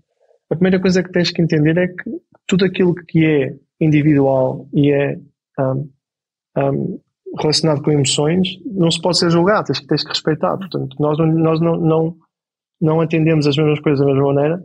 a 0.51 0.55
primeira 0.55 0.81
coisa 0.81 1.03
que 1.03 1.13
tens 1.13 1.31
que 1.31 1.43
entender 1.43 1.77
é 1.77 1.89
que 1.89 2.11
tudo 2.47 2.65
aquilo 2.65 2.95
que 2.95 3.25
é 3.25 3.55
individual 3.81 4.69
e 4.73 4.91
é 4.91 5.19
um, 5.59 5.91
um, 6.57 7.01
relacionado 7.39 7.83
com 7.83 7.91
emoções 7.91 8.49
não 8.65 8.91
se 8.91 9.01
pode 9.01 9.19
ser 9.19 9.31
julgado, 9.31 9.67
tens, 9.67 9.81
tens 9.87 10.03
que 10.03 10.09
respeitar. 10.09 10.57
Portanto, 10.57 10.97
nós, 10.99 11.19
nós 11.19 11.61
não, 11.61 11.77
não, 11.77 12.17
não 12.81 13.03
entendemos 13.03 13.47
as 13.47 13.57
mesmas 13.57 13.81
coisas 13.81 14.01
da 14.01 14.07
mesma 14.07 14.33
maneira 14.33 14.63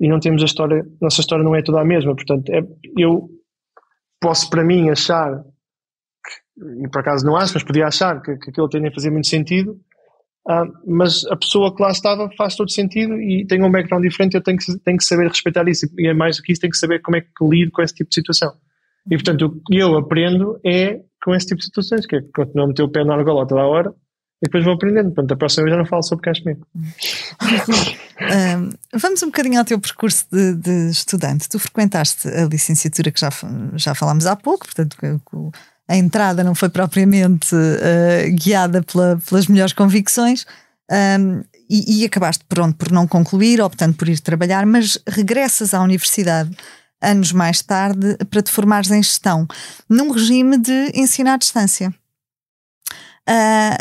e 0.00 0.08
não 0.08 0.20
temos 0.20 0.42
a 0.42 0.46
história, 0.46 0.84
nossa 1.00 1.20
história 1.20 1.44
não 1.44 1.54
é 1.54 1.62
toda 1.62 1.80
a 1.80 1.84
mesma. 1.84 2.14
Portanto, 2.14 2.50
é, 2.50 2.62
eu 2.98 3.28
posso 4.20 4.48
para 4.48 4.64
mim 4.64 4.88
achar, 4.88 5.42
que, 5.42 6.84
e 6.84 6.88
por 6.88 7.00
acaso 7.00 7.26
não 7.26 7.36
acho, 7.36 7.54
mas 7.54 7.64
podia 7.64 7.86
achar 7.86 8.20
que, 8.22 8.36
que 8.36 8.50
aquilo 8.50 8.68
tenha 8.68 8.88
a 8.88 8.94
fazer 8.94 9.10
muito 9.10 9.26
sentido, 9.26 9.78
Uh, 10.46 10.72
mas 10.86 11.24
a 11.26 11.36
pessoa 11.36 11.74
que 11.74 11.82
lá 11.82 11.90
estava 11.90 12.30
faz 12.38 12.54
todo 12.54 12.70
sentido 12.70 13.20
e 13.20 13.44
tem 13.46 13.62
um 13.64 13.70
background 13.70 14.04
diferente, 14.04 14.34
eu 14.34 14.42
tenho 14.42 14.56
que, 14.56 14.78
tenho 14.78 14.96
que 14.96 15.04
saber 15.04 15.28
respeitar 15.28 15.68
isso. 15.68 15.86
E 15.98 16.06
é 16.06 16.14
mais 16.14 16.36
do 16.36 16.42
que 16.42 16.52
isso, 16.52 16.60
tenho 16.60 16.70
que 16.70 16.78
saber 16.78 17.00
como 17.02 17.16
é 17.16 17.20
que 17.20 17.28
lido 17.42 17.72
com 17.72 17.82
esse 17.82 17.94
tipo 17.94 18.08
de 18.08 18.14
situação. 18.14 18.52
E 19.10 19.16
portanto, 19.16 19.46
o 19.46 19.60
que 19.64 19.76
eu 19.76 19.96
aprendo 19.96 20.60
é 20.64 21.00
com 21.22 21.34
esse 21.34 21.46
tipo 21.46 21.58
de 21.58 21.64
situações, 21.64 22.06
que 22.06 22.16
é 22.16 22.20
continuar 22.34 22.64
a 22.64 22.68
meter 22.68 22.82
o 22.82 22.88
pé 22.88 23.04
na 23.04 23.14
argola 23.14 23.46
toda 23.46 23.60
a 23.60 23.66
hora 23.66 23.92
e 24.42 24.46
depois 24.46 24.64
vou 24.64 24.74
aprendendo. 24.74 25.12
Portanto, 25.12 25.32
a 25.32 25.36
próxima 25.36 25.64
vez 25.64 25.74
já 25.74 25.78
não 25.78 25.86
falo 25.86 26.02
sobre 26.02 26.24
Cashmere. 26.24 26.60
um, 28.54 28.70
vamos 28.98 29.22
um 29.22 29.26
bocadinho 29.26 29.58
ao 29.58 29.64
teu 29.64 29.80
percurso 29.80 30.26
de, 30.30 30.54
de, 30.54 30.90
estudante. 30.90 31.48
Tu 31.48 31.58
frequentaste 31.58 32.28
a 32.28 32.44
licenciatura 32.44 33.10
que 33.10 33.20
já, 33.20 33.30
já 33.74 33.94
falámos 33.94 34.26
há 34.26 34.36
pouco, 34.36 34.66
portanto, 34.66 34.96
a 35.88 35.96
entrada 35.96 36.42
não 36.42 36.54
foi 36.54 36.68
propriamente 36.68 37.54
uh, 37.54 38.34
guiada 38.34 38.82
pela, 38.82 39.20
pelas 39.28 39.46
melhores 39.46 39.72
convicções 39.72 40.44
um, 40.90 41.42
e, 41.68 42.02
e, 42.02 42.04
acabaste 42.04 42.44
pronto 42.48 42.76
por 42.76 42.92
não 42.92 43.08
concluir, 43.08 43.60
optando 43.60 43.94
por 43.94 44.08
ir 44.08 44.20
trabalhar, 44.20 44.64
mas 44.64 44.98
regressas 45.06 45.74
à 45.74 45.82
universidade 45.82 46.50
anos 47.02 47.32
mais 47.32 47.60
tarde 47.60 48.16
para 48.30 48.42
te 48.42 48.50
formares 48.50 48.90
em 48.90 49.02
gestão, 49.02 49.46
num 49.88 50.10
regime 50.10 50.58
de 50.58 50.92
ensino 50.94 51.30
à 51.30 51.36
distância. 51.36 51.92
Uh, 53.28 53.76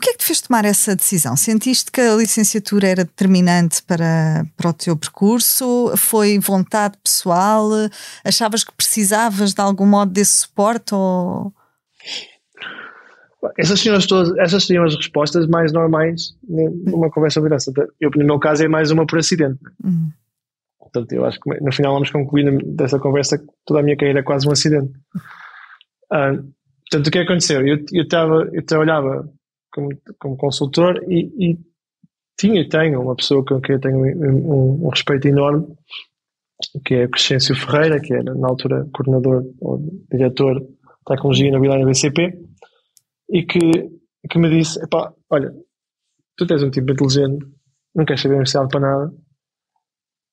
o 0.00 0.02
que 0.02 0.08
é 0.08 0.12
que 0.12 0.20
te 0.20 0.24
fez 0.24 0.40
tomar 0.40 0.64
essa 0.64 0.96
decisão? 0.96 1.36
Sentiste 1.36 1.92
que 1.92 2.00
a 2.00 2.16
licenciatura 2.16 2.88
era 2.88 3.04
determinante 3.04 3.82
para, 3.82 4.46
para 4.56 4.70
o 4.70 4.72
teu 4.72 4.96
percurso? 4.96 5.94
Foi 5.94 6.38
vontade 6.38 6.96
pessoal? 7.04 7.68
Achavas 8.24 8.64
que 8.64 8.72
precisavas 8.72 9.52
de 9.52 9.60
algum 9.60 9.84
modo 9.84 10.10
desse 10.10 10.40
suporte? 10.40 10.94
Ou... 10.94 11.52
Essas 13.58 13.78
seriam, 13.80 13.98
as 13.98 14.06
todas, 14.06 14.34
essas 14.38 14.64
seriam 14.64 14.86
as 14.86 14.96
respostas 14.96 15.46
mais 15.46 15.70
normais 15.70 16.34
numa 16.48 17.10
conversa 17.10 17.34
sobre 17.34 17.54
essa. 17.54 17.70
Eu, 18.00 18.10
no 18.16 18.24
meu 18.24 18.38
caso, 18.38 18.64
é 18.64 18.68
mais 18.68 18.90
uma 18.90 19.06
por 19.06 19.18
acidente. 19.18 19.60
Uhum. 19.84 20.08
Portanto, 20.78 21.12
eu 21.12 21.26
acho 21.26 21.38
que 21.38 21.60
no 21.60 21.72
final 21.72 21.92
vamos 21.92 22.08
concluir 22.08 22.58
dessa 22.74 22.98
conversa 22.98 23.36
que 23.36 23.44
toda 23.66 23.80
a 23.80 23.82
minha 23.82 23.98
carreira 23.98 24.20
é 24.20 24.22
quase 24.22 24.48
um 24.48 24.52
acidente. 24.52 24.92
Uh, 26.10 26.42
portanto, 26.90 27.06
o 27.06 27.10
que 27.10 27.18
aconteceu? 27.18 27.66
Eu, 27.66 27.84
eu, 27.92 28.08
tava, 28.08 28.48
eu 28.50 28.64
trabalhava 28.64 29.30
como, 29.72 29.88
como 30.18 30.36
consultor 30.36 31.02
e, 31.08 31.52
e 31.52 31.58
tinha 32.38 32.60
e 32.60 32.68
tenho 32.68 33.02
uma 33.02 33.14
pessoa 33.14 33.44
com 33.44 33.60
quem 33.60 33.74
eu 33.74 33.80
tenho 33.80 33.98
um, 33.98 34.86
um, 34.86 34.88
respeito 34.88 35.28
enorme, 35.28 35.66
que 36.86 36.94
é 36.94 37.08
Crescêncio 37.08 37.54
Ferreira, 37.54 38.00
que 38.00 38.14
era 38.14 38.34
na 38.34 38.48
altura 38.48 38.88
coordenador 38.94 39.44
ou 39.60 39.78
diretor 40.10 40.58
de 40.58 40.66
tecnologia 41.06 41.46
e 41.46 41.48
imobiliária 41.48 41.84
BCP, 41.84 42.38
e 43.30 43.42
que, 43.44 43.60
que 44.28 44.38
me 44.38 44.48
disse: 44.48 44.80
olha, 45.28 45.52
tu 46.36 46.46
tens 46.46 46.62
um 46.62 46.70
tipo 46.70 46.90
inteligente, 46.92 47.44
não 47.94 48.04
queres 48.04 48.22
saber 48.22 48.34
universidade 48.34 48.68
para 48.70 48.80
nada, 48.80 49.12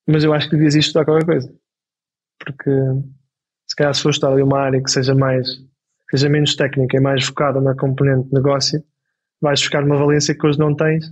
mas 0.08 0.24
eu 0.24 0.34
acho 0.34 0.50
que 0.50 0.56
devias 0.56 0.76
estudar 0.76 1.04
qualquer 1.04 1.26
coisa. 1.26 1.54
Porque 2.40 2.72
se 3.68 3.76
calhar 3.76 3.94
se 3.94 4.02
for 4.02 4.12
estudar 4.12 4.34
uma 4.42 4.60
área 4.60 4.82
que 4.82 4.90
seja 4.90 5.14
mais, 5.14 5.46
seja 6.10 6.30
menos 6.30 6.56
técnica 6.56 6.96
e 6.96 7.02
mais 7.02 7.26
focada 7.26 7.60
na 7.60 7.76
componente 7.76 8.34
negócio, 8.34 8.82
vais 9.42 9.60
buscar 9.60 9.84
uma 9.84 9.98
valência 9.98 10.36
que 10.36 10.46
hoje 10.46 10.60
não 10.60 10.76
tens 10.76 11.06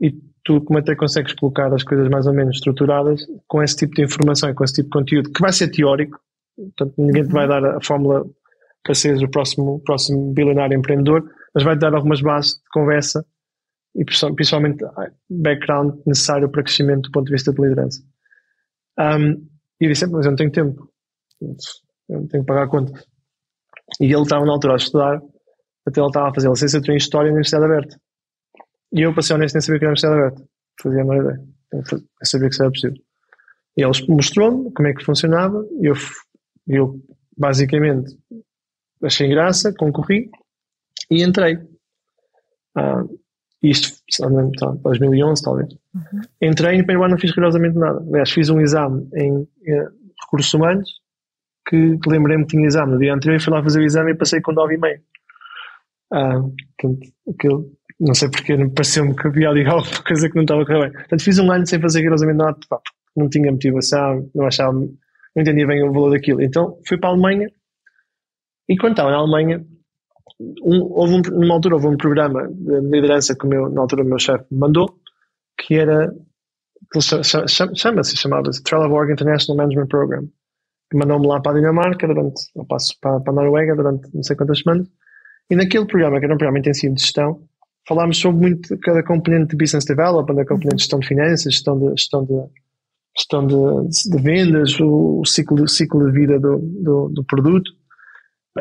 e 0.00 0.12
tu 0.44 0.60
como 0.60 0.78
até 0.78 0.94
consegues 0.96 1.34
colocar 1.34 1.72
as 1.72 1.82
coisas 1.82 2.08
mais 2.08 2.26
ou 2.26 2.34
menos 2.34 2.56
estruturadas 2.56 3.24
com 3.46 3.62
esse 3.62 3.76
tipo 3.76 3.94
de 3.94 4.04
informação 4.04 4.50
e 4.50 4.54
com 4.54 4.64
esse 4.64 4.74
tipo 4.74 4.86
de 4.86 4.90
conteúdo 4.90 5.32
que 5.32 5.40
vai 5.40 5.52
ser 5.52 5.68
teórico, 5.68 6.18
portanto 6.56 6.94
ninguém 6.98 7.24
te 7.24 7.32
vai 7.32 7.46
dar 7.46 7.64
a 7.64 7.80
fórmula 7.80 8.24
para 8.82 8.94
seres 8.94 9.22
o 9.22 9.28
próximo, 9.28 9.80
próximo 9.84 10.32
bilionário 10.32 10.76
empreendedor, 10.76 11.24
mas 11.54 11.62
vai-te 11.62 11.80
dar 11.80 11.94
algumas 11.94 12.20
bases 12.20 12.54
de 12.54 12.68
conversa 12.72 13.24
e 13.94 14.04
principalmente 14.04 14.84
background 15.30 15.94
necessário 16.06 16.48
para 16.48 16.62
crescimento 16.62 17.02
do 17.02 17.12
ponto 17.12 17.26
de 17.26 17.32
vista 17.32 17.52
de 17.52 17.62
liderança. 17.62 18.02
Um, 18.98 19.46
e 19.80 19.84
eu 19.84 19.90
disse, 19.90 20.06
mas 20.06 20.24
eu 20.24 20.32
não 20.32 20.36
tenho 20.36 20.50
tempo, 20.50 20.88
eu 21.40 22.20
não 22.20 22.26
tenho 22.26 22.42
que 22.42 22.46
pagar 22.46 22.68
contas. 22.68 23.06
E 24.00 24.06
ele 24.06 24.22
estava 24.22 24.44
na 24.46 24.52
altura 24.52 24.74
a 24.74 24.76
estudar 24.76 25.22
até 25.86 26.00
ele 26.00 26.06
estava 26.08 26.28
a 26.28 26.34
fazer 26.34 26.48
licenciatura 26.48 26.94
em 26.94 26.96
História 26.96 27.28
na 27.28 27.34
Universidade 27.34 27.64
Aberta. 27.64 28.00
E 28.92 29.02
eu, 29.02 29.12
para 29.12 29.22
ser 29.22 29.34
honesto, 29.34 29.54
nem 29.54 29.62
sabia 29.62 29.78
que 29.78 29.84
era 29.84 29.90
a 29.90 29.94
Universidade 29.94 30.20
Aberta. 30.20 30.48
Fazia 30.80 31.00
a 31.00 31.04
menor 31.04 31.22
ideia. 31.22 31.48
Eu 31.72 32.26
sabia 32.26 32.48
que 32.48 32.54
isso 32.54 32.62
era 32.62 32.72
possível. 32.72 32.96
E 33.76 33.82
ele 33.82 34.06
mostrou-me 34.08 34.72
como 34.72 34.88
é 34.88 34.94
que 34.94 35.04
funcionava. 35.04 35.66
E 35.80 35.86
eu, 35.86 35.94
eu, 36.68 37.00
basicamente, 37.36 38.16
achei 39.02 39.28
graça, 39.28 39.72
concorri 39.74 40.30
e 41.10 41.22
entrei. 41.22 41.58
Ah, 42.74 43.04
isto, 43.62 44.02
em 44.20 44.82
2011, 44.82 45.42
talvez. 45.42 45.72
Uhum. 45.94 46.20
Entrei 46.40 46.74
e 46.74 46.78
no 46.78 46.84
primeiro 46.84 47.04
ano 47.04 47.12
não 47.12 47.20
fiz 47.20 47.30
rigorosamente 47.30 47.78
nada. 47.78 48.00
Aliás, 48.08 48.30
fiz 48.30 48.50
um 48.50 48.60
exame 48.60 49.08
em, 49.14 49.48
em 49.64 49.72
eh, 49.72 49.88
recursos 50.20 50.52
humanos 50.52 50.90
que, 51.68 51.96
que 51.98 52.10
lembrei-me 52.10 52.44
que 52.44 52.56
tinha 52.56 52.66
exame 52.66 52.92
no 52.92 52.98
dia 52.98 53.14
anterior 53.14 53.36
e 53.36 53.40
fui 53.40 53.52
lá 53.52 53.62
fazer 53.62 53.80
o 53.80 53.84
exame 53.84 54.12
e 54.12 54.16
passei 54.16 54.40
com 54.40 54.52
9,5. 54.52 55.00
Ah, 56.12 56.40
portanto, 56.78 57.72
não 57.98 58.14
sei 58.14 58.28
porque 58.28 58.56
pareceu-me 58.68 59.14
que 59.16 59.26
havia 59.26 59.48
ali 59.48 59.64
alguma 59.66 60.02
coisa 60.02 60.28
que 60.28 60.34
não 60.34 60.42
estava 60.42 60.62
a 60.62 60.66
correr 60.66 60.80
bem. 60.80 60.92
Portanto, 60.92 61.22
fiz 61.22 61.38
um 61.38 61.50
ano 61.50 61.66
sem 61.66 61.80
fazer 61.80 62.00
rigorosamente 62.00 62.38
nada, 62.38 62.58
pá, 62.68 62.80
não 63.16 63.28
tinha 63.28 63.50
motivação, 63.50 64.28
não 64.34 64.46
achava, 64.46 64.72
não 64.72 64.92
entendia 65.36 65.66
bem 65.66 65.82
o 65.82 65.92
valor 65.92 66.10
daquilo. 66.10 66.42
Então 66.42 66.78
fui 66.86 66.98
para 66.98 67.10
a 67.10 67.12
Alemanha 67.12 67.48
e 68.68 68.76
quando 68.76 68.92
estava 68.92 69.10
na 69.10 69.18
Alemanha, 69.18 69.64
um, 70.64 70.82
houve 70.92 71.14
um, 71.14 71.20
numa 71.40 71.54
altura 71.54 71.76
houve 71.76 71.86
um 71.86 71.96
programa 71.96 72.48
de 72.48 72.80
liderança 72.80 73.36
que 73.36 73.46
o 73.46 73.48
meu, 73.48 73.70
na 73.70 73.80
altura 73.80 74.02
o 74.02 74.06
meu 74.06 74.18
chefe 74.18 74.44
mandou, 74.50 74.98
que 75.58 75.74
era, 75.74 76.12
chama-se, 77.74 78.16
chamava-se 78.16 78.62
Trelleborg 78.62 79.12
International 79.12 79.56
Management 79.56 79.88
Program, 79.88 80.28
mandou-me 80.94 81.26
lá 81.26 81.40
para 81.40 81.52
a 81.52 81.54
Dinamarca 81.54 82.06
durante, 82.06 82.42
passo 82.68 82.98
para, 83.00 83.20
para 83.20 83.32
a 83.32 83.36
Noruega 83.36 83.76
durante 83.76 84.14
não 84.14 84.22
sei 84.22 84.36
quantas 84.36 84.58
semanas, 84.60 84.88
e 85.50 85.56
naquele 85.56 85.86
programa, 85.86 86.18
que 86.18 86.24
era 86.24 86.34
um 86.34 86.38
programa 86.38 86.58
intensivo 86.58 86.94
de 86.94 87.02
gestão, 87.02 87.42
falámos 87.86 88.18
sobre 88.18 88.40
muito 88.40 88.78
cada 88.78 89.02
componente 89.02 89.50
de 89.50 89.56
business 89.56 89.84
development, 89.84 90.40
a 90.40 90.46
componente 90.46 90.76
de 90.76 90.82
gestão 90.82 91.00
de 91.00 91.08
finanças, 91.08 91.52
gestão 91.52 91.78
de, 91.78 91.90
gestão 91.90 92.24
de, 92.24 92.34
gestão 93.16 93.46
de, 93.46 94.10
de 94.10 94.22
vendas, 94.22 94.78
o, 94.80 95.24
ciclo, 95.24 95.62
o 95.62 95.68
ciclo 95.68 96.06
de 96.06 96.12
vida 96.12 96.38
do, 96.38 96.58
do, 96.58 97.08
do 97.08 97.24
produto. 97.24 97.70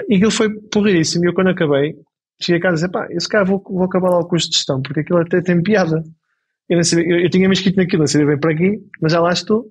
E 0.10 0.16
aquilo 0.16 0.32
foi 0.32 0.50
porreiríssimo. 0.50 1.26
E 1.26 1.28
eu, 1.28 1.34
quando 1.34 1.50
acabei, 1.50 1.96
cheguei 2.42 2.60
a 2.60 2.62
casa 2.62 2.74
e 2.74 2.88
disse: 2.88 2.92
pá, 2.92 3.08
esse 3.12 3.30
cara 3.30 3.46
vou, 3.46 3.62
vou 3.64 3.84
acabar 3.84 4.10
lá 4.10 4.20
o 4.20 4.28
curso 4.28 4.50
de 4.50 4.56
gestão, 4.56 4.82
porque 4.82 5.02
aquilo 5.02 5.20
até 5.20 5.42
tem 5.42 5.62
piada. 5.62 6.04
Eu, 6.68 6.78
não 6.78 6.84
sabia, 6.84 7.06
eu, 7.06 7.20
eu 7.20 7.30
tinha 7.30 7.48
me 7.48 7.54
inscrito 7.54 7.78
naquilo, 7.78 8.00
não 8.00 8.08
sabia 8.08 8.28
bem 8.28 8.40
para 8.40 8.54
aqui, 8.54 8.82
mas 9.02 9.12
já 9.12 9.20
lá 9.20 9.32
estou. 9.32 9.70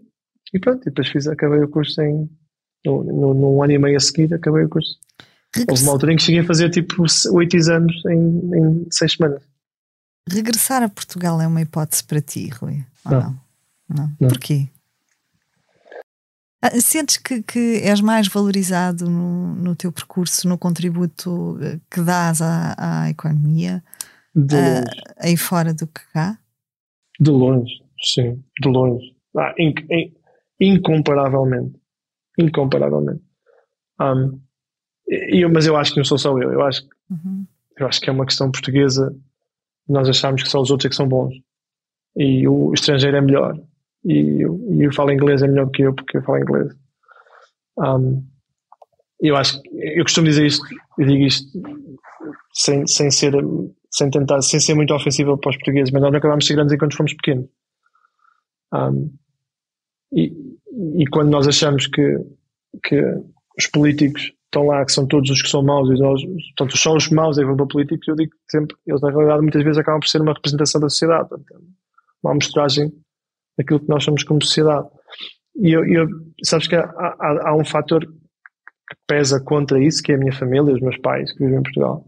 E 0.52 0.58
pronto, 0.58 0.82
e 0.82 0.84
depois 0.86 1.08
fiz, 1.08 1.26
acabei 1.26 1.60
o 1.60 1.68
curso 1.68 2.00
em. 2.02 2.28
Num 2.84 3.62
ano 3.62 3.72
e 3.72 3.78
meio 3.78 3.96
a 3.96 4.00
seguir, 4.00 4.32
acabei 4.32 4.64
o 4.64 4.68
curso. 4.68 4.98
Houve 5.68 5.82
uma 5.82 5.92
altura 5.92 6.12
em 6.12 6.16
que 6.16 6.22
cheguei 6.22 6.40
a 6.40 6.46
fazer 6.46 6.70
tipo 6.70 7.04
oito 7.32 7.56
exames 7.56 7.94
em, 8.06 8.54
em 8.54 8.86
seis 8.90 9.14
semanas. 9.14 9.42
Regressar 10.28 10.82
a 10.82 10.88
Portugal 10.88 11.40
é 11.40 11.46
uma 11.46 11.60
hipótese 11.60 12.04
para 12.04 12.20
ti, 12.20 12.48
Rui? 12.50 12.84
Não? 13.04 13.20
Não. 13.20 13.40
não? 13.88 14.12
não. 14.20 14.28
Porquê? 14.28 14.68
Ah, 16.62 16.78
sentes 16.78 17.16
que, 17.16 17.42
que 17.42 17.80
és 17.82 18.00
mais 18.02 18.28
valorizado 18.28 19.08
no, 19.08 19.54
no 19.56 19.74
teu 19.74 19.90
percurso, 19.90 20.46
no 20.46 20.58
contributo 20.58 21.58
eh, 21.62 21.80
que 21.90 22.02
dás 22.02 22.42
à, 22.42 22.74
à 22.76 23.10
economia 23.10 23.82
de 24.34 24.56
uh, 24.56 24.84
aí 25.16 25.38
fora 25.38 25.72
do 25.72 25.86
que 25.86 26.02
cá? 26.12 26.38
De 27.18 27.30
longe, 27.30 27.82
sim, 28.02 28.44
de 28.60 28.68
longe. 28.68 29.16
Ah, 29.36 29.54
in, 29.58 29.72
in, 29.90 30.12
incomparavelmente. 30.60 31.80
Incomparavelmente. 32.38 33.22
Um, 33.98 34.38
eu, 35.10 35.50
mas 35.50 35.66
eu 35.66 35.76
acho 35.76 35.92
que 35.92 35.98
não 35.98 36.04
sou 36.04 36.18
só 36.18 36.30
eu. 36.38 36.52
Eu 36.52 36.62
acho, 36.62 36.82
uhum. 37.10 37.44
eu 37.78 37.86
acho 37.86 38.00
que 38.00 38.08
é 38.08 38.12
uma 38.12 38.26
questão 38.26 38.50
portuguesa. 38.50 39.14
Nós 39.88 40.08
achamos 40.08 40.42
que 40.42 40.48
só 40.48 40.60
os 40.60 40.70
outros 40.70 40.86
é 40.86 40.88
que 40.88 40.96
são 40.96 41.08
bons. 41.08 41.34
E 42.16 42.46
o 42.46 42.72
estrangeiro 42.72 43.16
é 43.16 43.20
melhor 43.20 43.58
e 44.04 44.42
eu, 44.42 44.58
e 44.70 44.84
eu 44.84 44.92
falo 44.92 45.12
inglês 45.12 45.42
é 45.42 45.48
melhor 45.48 45.70
que 45.70 45.82
eu 45.82 45.94
porque 45.94 46.18
eu 46.18 46.22
falo 46.22 46.38
inglês. 46.38 46.72
Um, 47.78 48.26
eu 49.20 49.36
acho 49.36 49.60
eu 49.74 50.02
costumo 50.02 50.26
dizer 50.26 50.46
isto, 50.46 50.64
eu 50.98 51.06
digo 51.06 51.24
isto 51.24 51.46
sem, 52.52 52.86
sem 52.86 53.10
ser 53.10 53.34
sem 53.90 54.10
tentar, 54.10 54.40
sem 54.42 54.60
ser 54.60 54.74
muito 54.74 54.94
ofensivo 54.94 55.36
para 55.36 55.50
os 55.50 55.56
portugueses, 55.56 55.92
mas 55.92 56.00
nós 56.00 56.10
não 56.10 56.18
acabamos 56.18 56.44
de 56.44 56.48
ser 56.48 56.54
grandes 56.54 56.72
enquanto 56.72 56.96
fomos 56.96 57.12
pequenos. 57.14 57.46
Um, 58.72 59.12
e, 60.12 60.32
e 60.96 61.06
quando 61.08 61.28
nós 61.28 61.48
achamos 61.48 61.88
que, 61.88 62.18
que 62.84 63.02
os 63.58 63.66
políticos 63.66 64.32
estão 64.50 64.66
lá, 64.66 64.84
que 64.84 64.92
são 64.92 65.06
todos 65.06 65.30
os 65.30 65.40
que 65.40 65.48
são 65.48 65.62
maus, 65.62 65.88
e 65.88 65.96
portanto, 65.96 66.76
só 66.76 66.94
os 66.96 67.08
maus 67.08 67.38
é 67.38 67.44
para 67.44 67.66
políticos, 67.66 68.08
eu 68.08 68.16
digo 68.16 68.32
sempre, 68.50 68.76
eles 68.86 69.00
na 69.00 69.10
realidade 69.10 69.42
muitas 69.42 69.62
vezes 69.62 69.78
acabam 69.78 70.00
por 70.00 70.08
ser 70.08 70.20
uma 70.20 70.32
representação 70.32 70.80
da 70.80 70.88
sociedade, 70.88 71.28
uma 72.22 72.32
amostragem 72.32 72.92
daquilo 73.56 73.80
que 73.80 73.88
nós 73.88 74.02
somos 74.02 74.24
como 74.24 74.42
sociedade. 74.42 74.88
E 75.56 75.70
eu, 75.70 75.84
eu 75.84 76.08
sabes 76.44 76.66
que 76.66 76.74
há, 76.74 76.82
há, 76.84 77.50
há, 77.50 77.56
um 77.56 77.64
fator 77.64 78.04
que 78.04 78.96
pesa 79.06 79.40
contra 79.40 79.82
isso, 79.82 80.02
que 80.02 80.12
é 80.12 80.16
a 80.16 80.18
minha 80.18 80.32
família, 80.32 80.74
os 80.74 80.80
meus 80.80 80.98
pais 80.98 81.32
que 81.32 81.44
vivem 81.44 81.60
em 81.60 81.62
Portugal. 81.62 82.04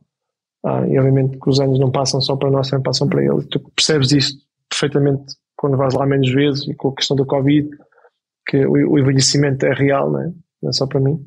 Ah, 0.64 0.86
e 0.86 0.98
obviamente 0.98 1.38
que 1.38 1.50
os 1.50 1.60
anos 1.60 1.78
não 1.78 1.90
passam 1.90 2.20
só 2.20 2.36
para 2.36 2.50
nós, 2.50 2.68
também 2.68 2.82
passam 2.82 3.08
para 3.08 3.24
eles. 3.24 3.46
Tu 3.48 3.60
percebes 3.76 4.12
isto 4.12 4.42
perfeitamente 4.68 5.34
quando 5.56 5.76
vais 5.76 5.94
lá 5.94 6.06
menos 6.06 6.30
vezes 6.32 6.66
e 6.68 6.74
com 6.74 6.88
a 6.88 6.94
questão 6.94 7.16
do 7.16 7.26
Covid, 7.26 7.68
que 8.46 8.64
o, 8.64 8.72
o 8.72 8.98
envelhecimento 8.98 9.64
é 9.66 9.72
real, 9.72 10.10
não 10.10 10.20
é? 10.20 10.32
não 10.62 10.70
é 10.70 10.72
só 10.72 10.86
para 10.86 11.00
mim. 11.00 11.24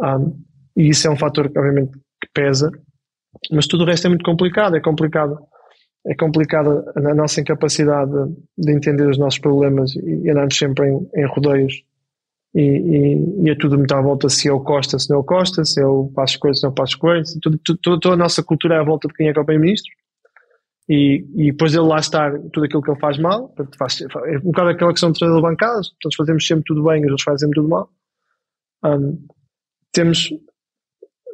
Ah, 0.00 0.18
e 0.76 0.88
isso 0.88 1.06
é 1.06 1.10
um 1.10 1.16
fator 1.16 1.50
que 1.50 1.58
obviamente 1.58 1.92
que 2.20 2.28
pesa, 2.32 2.70
mas 3.50 3.66
tudo 3.66 3.84
o 3.84 3.86
resto 3.86 4.06
é 4.06 4.08
muito 4.08 4.24
complicado. 4.24 4.76
É 4.76 4.80
complicado 4.80 5.38
é 6.06 6.14
complicada 6.14 6.84
a 6.96 7.14
nossa 7.14 7.40
incapacidade 7.40 8.12
de 8.58 8.72
entender 8.72 9.08
os 9.08 9.18
nossos 9.18 9.38
problemas 9.38 9.94
e 9.96 10.28
andarmos 10.30 10.56
sempre 10.56 10.86
em, 10.86 11.08
em 11.16 11.26
rodeios 11.26 11.82
e, 12.54 12.60
e, 12.60 13.44
e, 13.46 13.50
é 13.50 13.54
tudo 13.56 13.78
muito 13.78 13.92
à 13.92 14.00
volta 14.00 14.28
se 14.28 14.46
é 14.46 14.52
o 14.52 14.60
Costa, 14.60 14.98
se 14.98 15.10
não 15.10 15.20
é 15.20 15.24
Costa, 15.24 15.64
se 15.64 15.80
é 15.80 15.86
o 15.86 16.08
Passos 16.14 16.36
Coelho, 16.36 16.54
se 16.54 16.62
não 16.62 16.68
é 16.68 16.72
o 16.72 16.74
Passos 16.74 16.94
Coelho, 16.94 17.24
tudo, 17.42 17.58
tudo, 17.64 18.00
toda 18.00 18.14
a 18.14 18.18
nossa 18.18 18.42
cultura 18.42 18.76
é 18.76 18.78
à 18.78 18.82
volta 18.84 19.08
de 19.08 19.14
quem 19.14 19.28
é 19.28 19.32
que 19.32 19.38
é 19.38 19.42
o 19.42 19.44
Primeiro-Ministro 19.44 19.90
e, 20.88 21.26
e 21.34 21.50
depois 21.52 21.74
ele 21.74 21.86
lá 21.86 21.98
estar 21.98 22.38
tudo 22.52 22.64
aquilo 22.64 22.82
que 22.82 22.90
ele 22.90 23.00
faz 23.00 23.18
mal, 23.18 23.52
faz, 23.78 24.00
é 24.02 24.36
um 24.38 24.50
bocado 24.50 24.68
aquela 24.68 24.92
questão 24.92 25.10
de 25.10 25.18
trazer 25.18 25.40
bancadas, 25.40 25.90
todos 26.00 26.16
fazemos 26.16 26.46
sempre 26.46 26.64
tudo 26.64 26.84
bem, 26.84 27.00
os 27.04 27.10
outros 27.10 27.24
fazem 27.24 27.50
tudo 27.50 27.68
mal. 27.68 27.88
Um, 28.84 29.18
temos, 29.94 30.30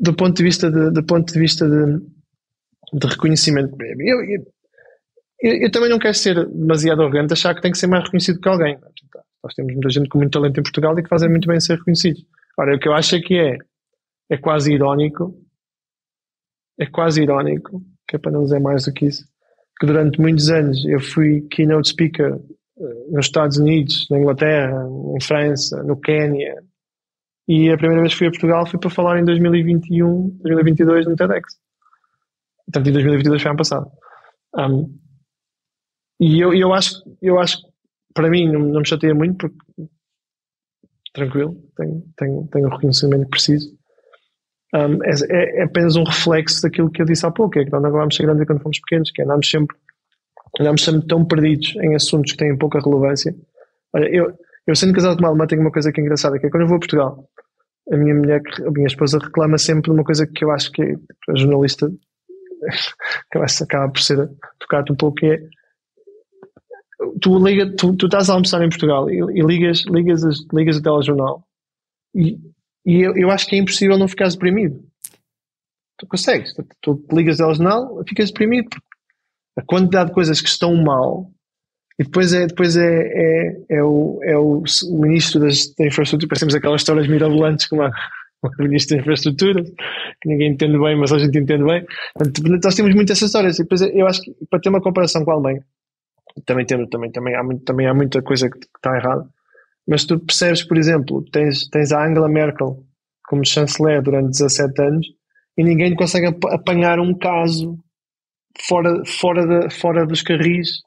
do 0.01 0.15
ponto 0.15 0.37
de 0.37 0.43
vista 0.43 0.71
de, 0.71 0.91
do 0.93 1.05
ponto 1.05 1.33
de 1.33 1.39
vista 1.39 1.69
de, 1.69 1.99
de 2.93 3.07
reconhecimento, 3.07 3.77
eu, 3.81 4.21
eu, 4.23 4.45
eu, 5.63 5.71
também 5.71 5.89
não 5.89 5.99
quero 5.99 6.15
ser 6.15 6.47
demasiado 6.47 7.03
arrogante, 7.03 7.33
achar 7.33 7.55
que 7.55 7.63
tem 7.63 7.73
que 7.73 7.79
ser 7.79 7.89
mais 7.89 8.05
reconhecido 8.05 8.41
que 8.41 8.49
alguém. 8.49 8.79
Nós 9.43 9.55
temos 9.55 9.73
muita 9.73 9.89
gente 9.89 10.09
com 10.09 10.19
muito 10.19 10.33
talento 10.33 10.61
em 10.61 10.63
Portugal 10.63 10.97
e 10.99 11.03
que 11.03 11.09
fazem 11.09 11.31
muito 11.31 11.49
bem 11.49 11.59
ser 11.59 11.79
reconhecidos. 11.79 12.25
Ora, 12.59 12.77
o 12.77 12.79
que 12.79 12.89
eu 12.89 12.93
acho 12.93 13.17
é 13.17 13.21
que 13.21 13.39
é, 13.39 13.57
é 14.29 14.37
quase 14.37 14.73
irónico, 14.73 15.35
é 16.79 16.87
quase 16.87 17.23
irónico, 17.23 17.83
que 18.07 18.17
é 18.17 18.19
para 18.19 18.33
não 18.33 18.45
dizer 18.45 18.61
mais 18.61 18.85
do 18.85 18.93
que 18.93 19.07
isso, 19.07 19.25
que 19.81 19.87
durante 19.87 20.21
muitos 20.21 20.51
anos 20.51 20.85
eu 20.85 21.01
fui 21.01 21.41
keynote 21.51 21.89
speaker 21.89 22.35
eh, 22.35 23.07
nos 23.11 23.27
Estados 23.27 23.57
Unidos, 23.57 24.07
na 24.11 24.19
Inglaterra, 24.19 24.87
em 25.17 25.21
França, 25.23 25.83
no 25.83 25.99
Quênia, 25.99 26.63
e 27.49 27.71
a 27.71 27.77
primeira 27.77 28.03
vez 28.03 28.13
que 28.13 28.19
fui 28.19 28.27
a 28.29 28.31
Portugal 28.31 28.67
foi 28.67 28.79
para 28.79 28.91
falar 28.91 29.19
em 29.19 29.25
2021, 29.25 30.39
2022 30.43 31.07
no 31.07 31.17
TEDx. 31.17 31.59
Portanto, 32.67 32.89
em 32.89 32.93
2022 32.93 33.43
foi 33.43 33.51
ano 33.51 33.59
passado. 33.59 33.91
Um, 34.57 34.99
e 36.21 36.41
eu, 36.41 36.55
eu 36.55 36.73
acho, 36.73 37.03
eu 37.21 37.39
acho 37.39 37.59
para 38.15 38.29
mim 38.29 38.51
não, 38.51 38.61
não 38.61 38.81
me 38.81 38.89
chateia 38.89 39.15
muito 39.15 39.37
porque 39.39 39.89
tranquilo, 41.13 41.57
tenho, 41.77 42.05
tenho, 42.17 42.49
tenho 42.53 42.67
o 42.67 42.71
reconhecimento 42.71 43.25
que 43.25 43.31
preciso. 43.31 43.77
Um, 44.73 45.03
é, 45.03 45.11
é, 45.29 45.61
é, 45.61 45.63
apenas 45.65 45.97
um 45.97 46.05
reflexo 46.05 46.63
daquilo 46.63 46.91
que 46.91 47.03
eu 47.03 47.07
disse 47.07 47.27
há 47.27 47.31
pouco, 47.31 47.59
é 47.59 47.65
que 47.65 47.73
nós 47.73 47.83
de 47.83 48.17
ser 48.17 48.23
grandes 48.23 48.47
quando 48.47 48.63
fomos 48.63 48.79
pequenos, 48.81 49.11
que 49.11 49.23
andamos 49.23 49.51
sempre, 49.51 49.77
andamos 50.61 50.85
sempre 50.85 51.07
tão 51.09 51.25
perdidos 51.25 51.75
em 51.77 51.95
assuntos 51.97 52.33
que 52.33 52.39
têm 52.39 52.57
pouca 52.57 52.79
relevância. 52.79 53.35
Olha, 53.93 54.09
eu, 54.15 54.33
eu 54.67 54.75
sendo 54.75 54.95
casado 54.95 55.17
com 55.17 55.23
uma 55.23 55.29
alemã 55.29 55.47
tenho 55.47 55.61
uma 55.61 55.73
coisa 55.73 55.93
que 55.93 56.01
é 56.01 56.05
engraçada, 56.05 56.39
que 56.39 56.47
é 56.47 56.51
quando 56.51 56.63
eu 56.63 56.69
vou 56.69 56.77
a 56.77 56.81
Portugal, 56.81 57.29
a 57.93 57.97
minha 57.97 58.15
mulher, 58.15 58.41
a 58.67 58.71
minha 58.71 58.87
esposa 58.87 59.19
reclama 59.19 59.59
sempre 59.59 59.85
de 59.85 59.91
uma 59.91 60.05
coisa 60.05 60.27
que 60.27 60.45
eu 60.45 60.51
acho 60.51 60.71
que 60.71 60.83
a 60.83 61.37
jornalista 61.37 61.91
acaba 63.63 63.91
por 63.91 64.01
ser 64.01 64.31
tocado 64.59 64.93
um 64.93 64.97
pouco, 64.97 65.17
que 65.17 65.27
é 65.27 65.41
tu, 67.21 67.39
liga, 67.39 67.75
tu, 67.77 67.97
tu 67.97 68.07
estás 68.07 68.29
a 68.29 68.35
almoçar 68.35 68.63
em 68.63 68.69
Portugal 68.69 69.11
e, 69.11 69.17
e 69.17 69.43
ligas, 69.43 69.85
ligas, 69.87 70.25
as, 70.25 70.39
ligas 70.53 70.77
o 70.77 70.83
telejornal 70.83 71.45
e, 72.15 72.39
e 72.85 73.01
eu, 73.01 73.17
eu, 73.17 73.31
acho 73.31 73.47
que 73.47 73.57
é 73.57 73.59
impossível 73.59 73.99
não 73.99 74.09
ficares 74.09 74.35
deprimido. 74.35 74.83
Tu 75.99 76.07
consegues, 76.07 76.55
tu, 76.55 76.65
tu 76.81 77.07
ligas 77.13 77.37
o 77.37 77.45
telejornal 77.45 78.03
ficas 78.07 78.29
deprimido 78.31 78.69
a 79.57 79.63
quantidade 79.63 80.09
de 80.09 80.15
coisas 80.15 80.41
que 80.41 80.49
estão 80.49 80.75
mal 80.77 81.31
e 82.01 82.03
depois 82.03 82.33
é, 82.33 82.47
depois 82.47 82.79
é, 82.79 82.83
é, 82.83 83.57
é, 83.69 83.83
o, 83.83 84.19
é 84.23 84.35
o, 84.35 84.63
o 84.63 85.01
ministro 85.03 85.39
das, 85.39 85.75
da 85.79 85.87
infraestrutura, 85.87 86.29
parecemos 86.29 86.55
aquelas 86.55 86.81
histórias 86.81 87.07
mirabolantes 87.07 87.67
como 87.67 87.83
a, 87.83 87.91
o 88.43 88.63
ministro 88.63 88.97
da 88.97 89.03
infraestrutura, 89.03 89.63
que 89.63 90.29
ninguém 90.29 90.53
entende 90.53 90.79
bem, 90.79 90.97
mas 90.97 91.13
a 91.13 91.19
gente 91.19 91.39
entende 91.39 91.63
bem. 91.63 91.85
Portanto, 92.15 92.43
nós 92.65 92.75
temos 92.75 92.95
muitas 92.95 93.19
essas 93.19 93.29
histórias. 93.29 93.59
E 93.59 93.65
depois 93.65 93.83
eu 93.83 94.07
acho 94.07 94.23
que 94.23 94.35
para 94.49 94.59
ter 94.59 94.71
uma 94.71 94.81
comparação 94.81 95.23
com 95.27 95.31
a 95.31 95.35
Alemanha, 95.35 95.63
também 96.47 96.65
temos, 96.65 96.89
também, 96.89 97.11
também, 97.11 97.35
há, 97.35 97.43
muito, 97.43 97.65
também 97.65 97.87
há 97.87 97.93
muita 97.93 98.23
coisa 98.23 98.49
que, 98.49 98.59
que 98.59 98.67
está 98.79 98.97
errada. 98.97 99.29
Mas 99.87 100.07
tu 100.07 100.19
percebes, 100.19 100.63
por 100.63 100.79
exemplo, 100.79 101.23
tens, 101.31 101.69
tens 101.69 101.93
a 101.93 102.03
Angela 102.03 102.31
Merkel 102.31 102.83
como 103.29 103.45
chanceler 103.45 104.01
durante 104.01 104.31
17 104.31 104.81
anos 104.81 105.07
e 105.59 105.63
ninguém 105.63 105.95
consegue 105.95 106.35
apanhar 106.49 106.99
um 106.99 107.13
caso 107.13 107.79
fora, 108.67 109.05
fora, 109.05 109.47
de, 109.47 109.75
fora 109.75 110.07
dos 110.07 110.23
carris. 110.23 110.81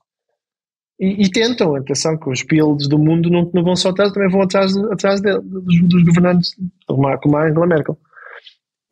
E, 1.03 1.23
e, 1.23 1.29
tentam, 1.29 1.75
atenção, 1.75 2.17
que 2.17 2.29
os 2.29 2.43
builds 2.43 2.87
do 2.87 2.97
mundo 2.97 3.29
não, 3.29 3.51
não 3.53 3.61
vão 3.61 3.75
só 3.75 3.89
atrás, 3.89 4.13
também 4.13 4.29
vão 4.29 4.41
atrás, 4.41 4.73
atrás 4.89 5.19
de, 5.19 5.37
dos, 5.37 5.81
dos 5.81 6.03
governantes, 6.05 6.55
como 6.87 7.35
a, 7.35 7.45
Angela 7.45 7.67
Merkel. 7.67 7.97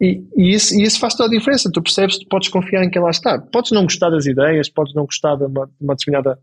E, 0.02 0.22
e, 0.36 0.54
isso, 0.54 0.78
e 0.78 0.84
isso 0.84 1.00
faz 1.00 1.16
toda 1.16 1.34
a 1.34 1.38
diferença. 1.38 1.72
Tu 1.72 1.82
percebes, 1.82 2.20
tu 2.20 2.28
podes 2.28 2.50
confiar 2.50 2.84
em 2.84 2.90
que 2.90 2.98
ela 2.98 3.12
está. 3.12 3.40
Podes 3.40 3.72
não 3.72 3.84
gostar 3.84 4.10
das 4.10 4.26
ideias, 4.26 4.68
podes 4.68 4.94
não 4.94 5.06
gostar 5.06 5.38
de 5.38 5.46
uma, 5.46 5.66
de 5.68 5.74
uma 5.80 5.96
determinada, 5.96 6.38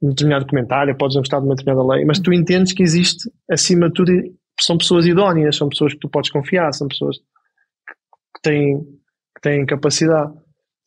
de 0.00 0.06
um 0.06 0.10
determinado 0.10 0.46
comentário, 0.46 0.96
podes 0.96 1.16
não 1.16 1.22
gostar 1.22 1.40
de 1.40 1.46
uma 1.46 1.56
determinada 1.56 1.92
lei, 1.92 2.04
mas 2.04 2.20
tu 2.20 2.32
entendes 2.32 2.72
que 2.72 2.84
existe, 2.84 3.28
acima 3.50 3.88
de 3.88 3.94
tudo, 3.94 4.12
são 4.60 4.78
pessoas 4.78 5.06
idóneas, 5.06 5.56
são 5.56 5.68
pessoas 5.68 5.92
que 5.92 5.98
tu 5.98 6.08
podes 6.08 6.30
confiar, 6.30 6.72
são 6.72 6.86
pessoas 6.86 7.16
que 7.16 8.42
têm, 8.42 8.78
que 9.34 9.40
têm 9.42 9.66
capacidade. 9.66 10.32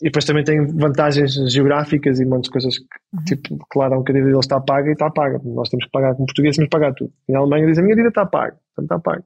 E 0.03 0.07
depois 0.07 0.25
também 0.25 0.43
tem 0.43 0.67
vantagens 0.67 1.33
geográficas 1.49 2.19
e 2.19 2.25
muitas 2.25 2.49
coisas 2.49 2.77
que, 2.77 2.85
uhum. 3.13 3.23
tipo, 3.23 3.55
declaram 3.55 4.03
que 4.03 4.11
a 4.11 4.15
dívida 4.15 4.31
deles 4.31 4.43
está 4.43 4.59
paga 4.59 4.89
e 4.89 4.91
está 4.91 5.09
paga. 5.09 5.39
Nós 5.45 5.69
temos 5.69 5.85
que 5.85 5.91
pagar 5.91 6.13
como 6.13 6.25
português, 6.25 6.57
temos 6.57 6.67
que 6.67 6.77
pagar 6.77 6.93
tudo. 6.93 7.13
E 7.25 7.31
na 7.31 7.39
Alemanha 7.39 7.67
dizem 7.67 7.81
a 7.81 7.85
minha 7.85 7.95
dívida 7.95 8.09
está 8.09 8.25
paga, 8.25 8.57
portanto 8.75 8.83
está 8.83 8.99
paga. 8.99 9.23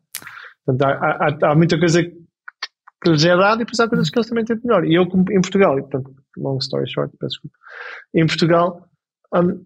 Portanto, 0.64 0.88
há, 0.88 1.48
há, 1.48 1.52
há 1.52 1.56
muita 1.56 1.80
coisa 1.80 2.04
que 2.04 3.10
lhes 3.10 3.26
é 3.26 3.36
dado 3.36 3.56
e 3.56 3.66
depois 3.66 3.80
há 3.80 3.90
coisas 3.90 4.08
que 4.08 4.20
eles 4.20 4.30
também 4.30 4.46
têm 4.46 4.56
de 4.56 4.68
melhor. 4.68 4.86
E 4.86 4.94
eu, 4.94 5.02
em 5.04 5.42
Portugal, 5.42 5.80
e 5.80 5.82
portanto, 5.82 6.16
long 6.38 6.58
story 6.60 6.88
short, 6.88 7.12
peço 7.18 7.42
desculpa, 7.42 7.58
em 8.14 8.28
Portugal, 8.28 8.88
um, 9.34 9.66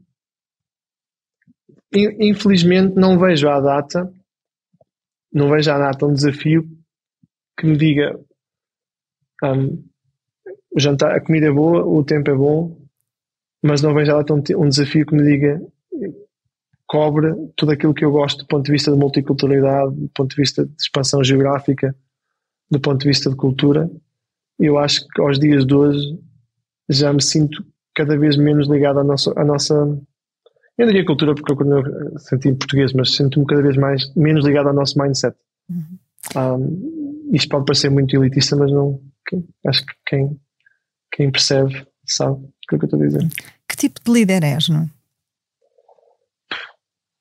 infelizmente 1.93 2.95
não 2.95 3.19
vejo 3.19 3.49
à 3.49 3.59
data, 3.59 4.09
não 5.33 5.49
vejo 5.49 5.71
à 5.71 5.77
data 5.77 6.05
um 6.05 6.13
desafio 6.13 6.63
que 7.57 7.67
me 7.67 7.75
diga 7.75 8.17
um, 9.43 9.90
jantar, 10.77 11.15
a 11.15 11.21
comida 11.21 11.47
é 11.47 11.51
boa, 11.51 11.85
o 11.85 12.03
tempo 12.03 12.29
é 12.29 12.35
bom, 12.35 12.77
mas 13.61 13.81
não 13.81 13.93
vejo 13.93 14.11
à 14.11 14.17
data 14.17 14.33
um, 14.33 14.41
um 14.57 14.69
desafio 14.69 15.05
que 15.05 15.15
me 15.15 15.23
diga 15.23 15.61
cobre 16.91 17.33
tudo 17.55 17.71
aquilo 17.71 17.93
que 17.93 18.03
eu 18.03 18.11
gosto 18.11 18.39
do 18.39 18.47
ponto 18.47 18.65
de 18.65 18.71
vista 18.73 18.91
de 18.91 18.97
multiculturalidade, 18.97 19.95
do 19.95 20.09
ponto 20.09 20.31
de 20.31 20.35
vista 20.35 20.65
de 20.65 20.73
expansão 20.77 21.23
geográfica, 21.23 21.95
do 22.69 22.81
ponto 22.81 22.99
de 22.99 23.07
vista 23.07 23.29
de 23.29 23.35
cultura. 23.37 23.89
Eu 24.59 24.77
acho 24.77 25.07
que 25.07 25.21
aos 25.21 25.39
dias 25.39 25.65
de 25.65 25.73
hoje 25.73 26.19
já 26.89 27.13
me 27.13 27.23
sinto 27.23 27.65
cada 27.95 28.17
vez 28.17 28.35
menos 28.35 28.67
ligado 28.67 28.99
à 28.99 29.05
nossa, 29.05 29.31
à 29.37 29.45
nossa 29.45 29.73
eu 30.77 30.87
diria 30.87 31.05
cultura 31.05 31.33
porque 31.33 31.53
eu 31.53 32.19
senti 32.19 32.49
em 32.49 32.55
português, 32.55 32.91
mas 32.91 33.15
sinto-me 33.15 33.45
cada 33.45 33.61
vez 33.61 33.77
mais 33.77 34.13
menos 34.15 34.45
ligado 34.45 34.67
ao 34.67 34.73
nosso 34.73 34.99
mindset. 34.99 35.37
Uhum. 35.69 35.97
Um, 36.35 37.29
isto 37.33 37.49
pode 37.49 37.65
parecer 37.65 37.89
muito 37.89 38.15
elitista, 38.15 38.55
mas 38.55 38.71
não. 38.71 38.99
Acho 39.65 39.85
que 39.85 39.93
quem, 40.07 40.37
quem 41.11 41.31
percebe 41.31 41.85
sabe 42.05 42.33
o 42.33 42.53
que 42.67 42.75
é 42.75 42.79
que 42.79 42.85
eu 42.85 42.87
estou 42.87 43.01
a 43.01 43.05
dizer. 43.05 43.27
Que 43.67 43.75
tipo 43.75 43.99
de 44.03 44.11
líder 44.11 44.43
és, 44.43 44.69
não? 44.69 44.89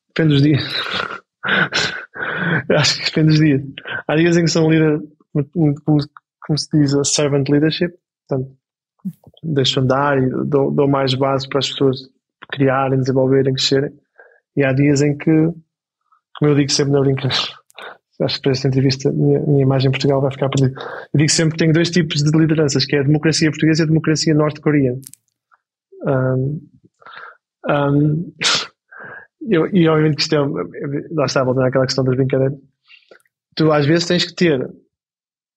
Depende 0.09 0.35
dos 0.35 0.43
dias. 0.43 0.65
acho 2.77 2.99
que 2.99 3.05
depende 3.07 3.29
dos 3.29 3.39
dias. 3.39 3.63
Há 4.07 4.17
dias 4.17 4.37
em 4.37 4.45
que 4.45 4.51
sou 4.51 4.67
um 4.67 4.71
líder, 4.71 5.01
como, 5.55 5.75
como 6.47 6.59
se 6.59 6.69
diz, 6.73 6.95
a 6.95 7.05
servant 7.05 7.49
leadership, 7.49 7.93
portanto, 8.29 8.57
deixo 9.43 9.81
andar 9.81 10.19
e 10.19 10.29
dou, 10.45 10.71
dou 10.71 10.89
mais 10.89 11.15
base 11.15 11.49
para 11.49 11.59
as 11.59 11.71
pessoas 11.71 11.99
criarem, 12.53 12.99
desenvolverem, 12.99 13.55
crescerem. 13.55 13.93
E 14.57 14.65
há 14.65 14.73
dias 14.73 15.01
em 15.01 15.17
que, 15.17 15.31
como 16.39 16.51
eu 16.51 16.55
digo 16.55 16.71
sempre 16.71 16.93
na 16.93 17.01
brincadeira, 17.01 17.60
acho 18.21 18.37
que 18.37 18.43
para 18.43 18.53
esta 18.53 18.69
entrevista 18.69 19.11
minha, 19.13 19.41
minha 19.41 19.63
imagem 19.63 19.89
em 19.89 19.93
Portugal 19.93 20.21
vai 20.21 20.31
ficar 20.31 20.49
perdida. 20.49 20.79
Eu 21.13 21.19
digo 21.19 21.31
sempre 21.31 21.53
que 21.53 21.59
tenho 21.59 21.73
dois 21.73 21.91
tipos 21.91 22.23
de 22.23 22.39
lideranças, 22.39 22.85
que 22.85 22.97
é 22.97 23.01
a 23.01 23.05
democracia 23.05 23.51
portuguesa 23.51 23.83
e 23.83 23.85
a 23.85 23.89
democracia 23.89 24.35
norte-coreana. 24.35 25.01
Um, 26.07 26.61
um, 27.69 28.33
e 29.73 29.89
obviamente 29.89 30.17
que 30.17 30.23
isto 30.23 30.35
é, 30.35 30.39
lá 31.13 31.25
está, 31.25 31.43
voltando 31.43 31.67
àquela 31.67 31.87
questão 31.87 32.05
das 32.05 32.17
brincadeiras, 32.17 32.59
tu 33.57 33.73
às 33.73 33.87
vezes 33.87 34.07
tens 34.07 34.25
que 34.25 34.35
ter, 34.35 34.71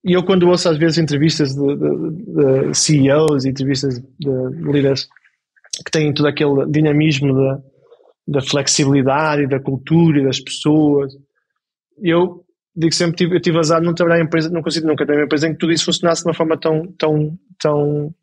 e 0.06 0.14
eu 0.14 0.24
quando 0.24 0.48
ouço 0.48 0.70
às 0.70 0.78
vezes 0.78 0.98
entrevistas 0.98 1.54
de, 1.54 1.76
de, 1.76 2.70
de 2.70 2.78
CEOs 2.78 3.46
e 3.46 3.50
entrevistas 3.50 4.00
de 4.00 4.32
líderes 4.62 5.08
que 5.86 5.92
têm 5.92 6.14
todo 6.14 6.28
aquele 6.28 6.66
dinamismo 6.68 7.62
da 8.28 8.42
flexibilidade 8.42 9.44
e 9.44 9.48
da 9.48 9.60
cultura 9.60 10.20
e 10.20 10.24
das 10.24 10.40
pessoas. 10.40 11.14
Eu 12.02 12.43
digo 12.76 12.94
sempre, 12.94 13.16
tive, 13.16 13.36
eu 13.36 13.42
tive 13.42 13.58
azar 13.60 13.80
de 13.80 13.86
não 13.86 13.94
trabalhar 13.94 14.22
em 14.22 14.26
empresa, 14.26 14.50
não 14.50 14.62
consigo 14.62 14.88
nunca 14.88 15.06
ter 15.06 15.14
uma 15.14 15.26
empresa 15.26 15.48
em 15.48 15.54
que 15.54 15.60
tudo 15.60 15.74
isso 15.74 15.86
funcionasse 15.86 16.24
de 16.24 16.28
uma 16.28 16.34
forma 16.34 16.60
tão, 16.60 16.88
tão, 16.98 17.38
tão 17.60 18.14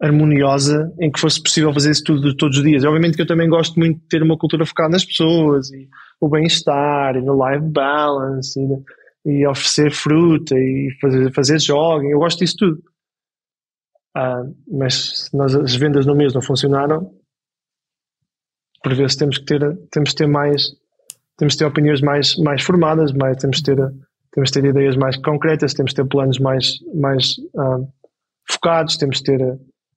harmoniosa, 0.00 0.92
em 1.00 1.10
que 1.10 1.18
fosse 1.18 1.42
possível 1.42 1.72
fazer 1.72 1.90
isso 1.90 2.04
tudo 2.04 2.36
todos 2.36 2.58
os 2.58 2.64
dias. 2.64 2.84
Obviamente 2.84 3.16
que 3.16 3.22
eu 3.22 3.26
também 3.26 3.48
gosto 3.48 3.78
muito 3.78 4.00
de 4.00 4.08
ter 4.08 4.22
uma 4.22 4.36
cultura 4.36 4.66
focada 4.66 4.90
nas 4.90 5.04
pessoas 5.04 5.70
e 5.70 5.88
o 6.20 6.28
bem-estar 6.28 7.16
e 7.16 7.22
no 7.22 7.34
life 7.34 7.66
balance 7.66 8.58
e, 8.58 9.40
e, 9.40 9.46
oferecer 9.46 9.90
fruta 9.90 10.54
e 10.54 10.90
fazer, 11.00 11.32
fazer 11.32 11.60
jogging. 11.60 12.10
Eu 12.10 12.18
gosto 12.18 12.38
disso 12.38 12.56
tudo. 12.58 12.82
Ah, 14.14 14.42
mas 14.66 15.26
se 15.26 15.36
nós, 15.36 15.54
as 15.54 15.74
vendas 15.74 16.06
no 16.06 16.14
mês 16.14 16.32
não 16.34 16.42
funcionaram, 16.42 17.10
por 18.82 18.94
vezes 18.94 19.16
temos 19.16 19.38
que 19.38 19.44
ter, 19.44 19.60
temos 19.90 20.10
que 20.10 20.16
ter 20.16 20.26
mais, 20.26 20.68
temos 21.36 21.54
que 21.54 21.58
ter 21.58 21.66
opiniões 21.66 22.00
mais, 22.00 22.36
mais 22.36 22.62
formadas, 22.62 23.12
mais, 23.12 23.36
temos 23.36 23.58
que 23.58 23.64
ter, 23.64 23.76
temos 24.32 24.50
que 24.50 24.60
ter 24.60 24.68
ideias 24.68 24.96
mais 24.96 25.16
concretas, 25.16 25.74
temos 25.74 25.92
que 25.92 26.02
ter 26.02 26.08
planos 26.08 26.38
mais, 26.38 26.78
mais 26.94 27.36
ah, 27.58 27.78
focados, 28.50 28.96
temos 28.96 29.18
que 29.18 29.24
ter, 29.24 29.38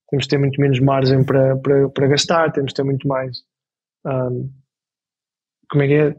temos 0.10 0.26
que 0.26 0.30
ter 0.30 0.38
muito 0.38 0.60
menos 0.60 0.80
margem 0.80 1.24
para, 1.24 1.56
para, 1.58 1.90
para 1.90 2.08
gastar, 2.08 2.52
temos 2.52 2.72
que 2.72 2.76
ter 2.76 2.84
muito 2.84 3.08
mais, 3.08 3.38
um, 4.06 4.10
ah, 4.10 4.30
como 5.70 5.84
é 5.84 5.88
que 5.88 5.94
é, 5.94 6.16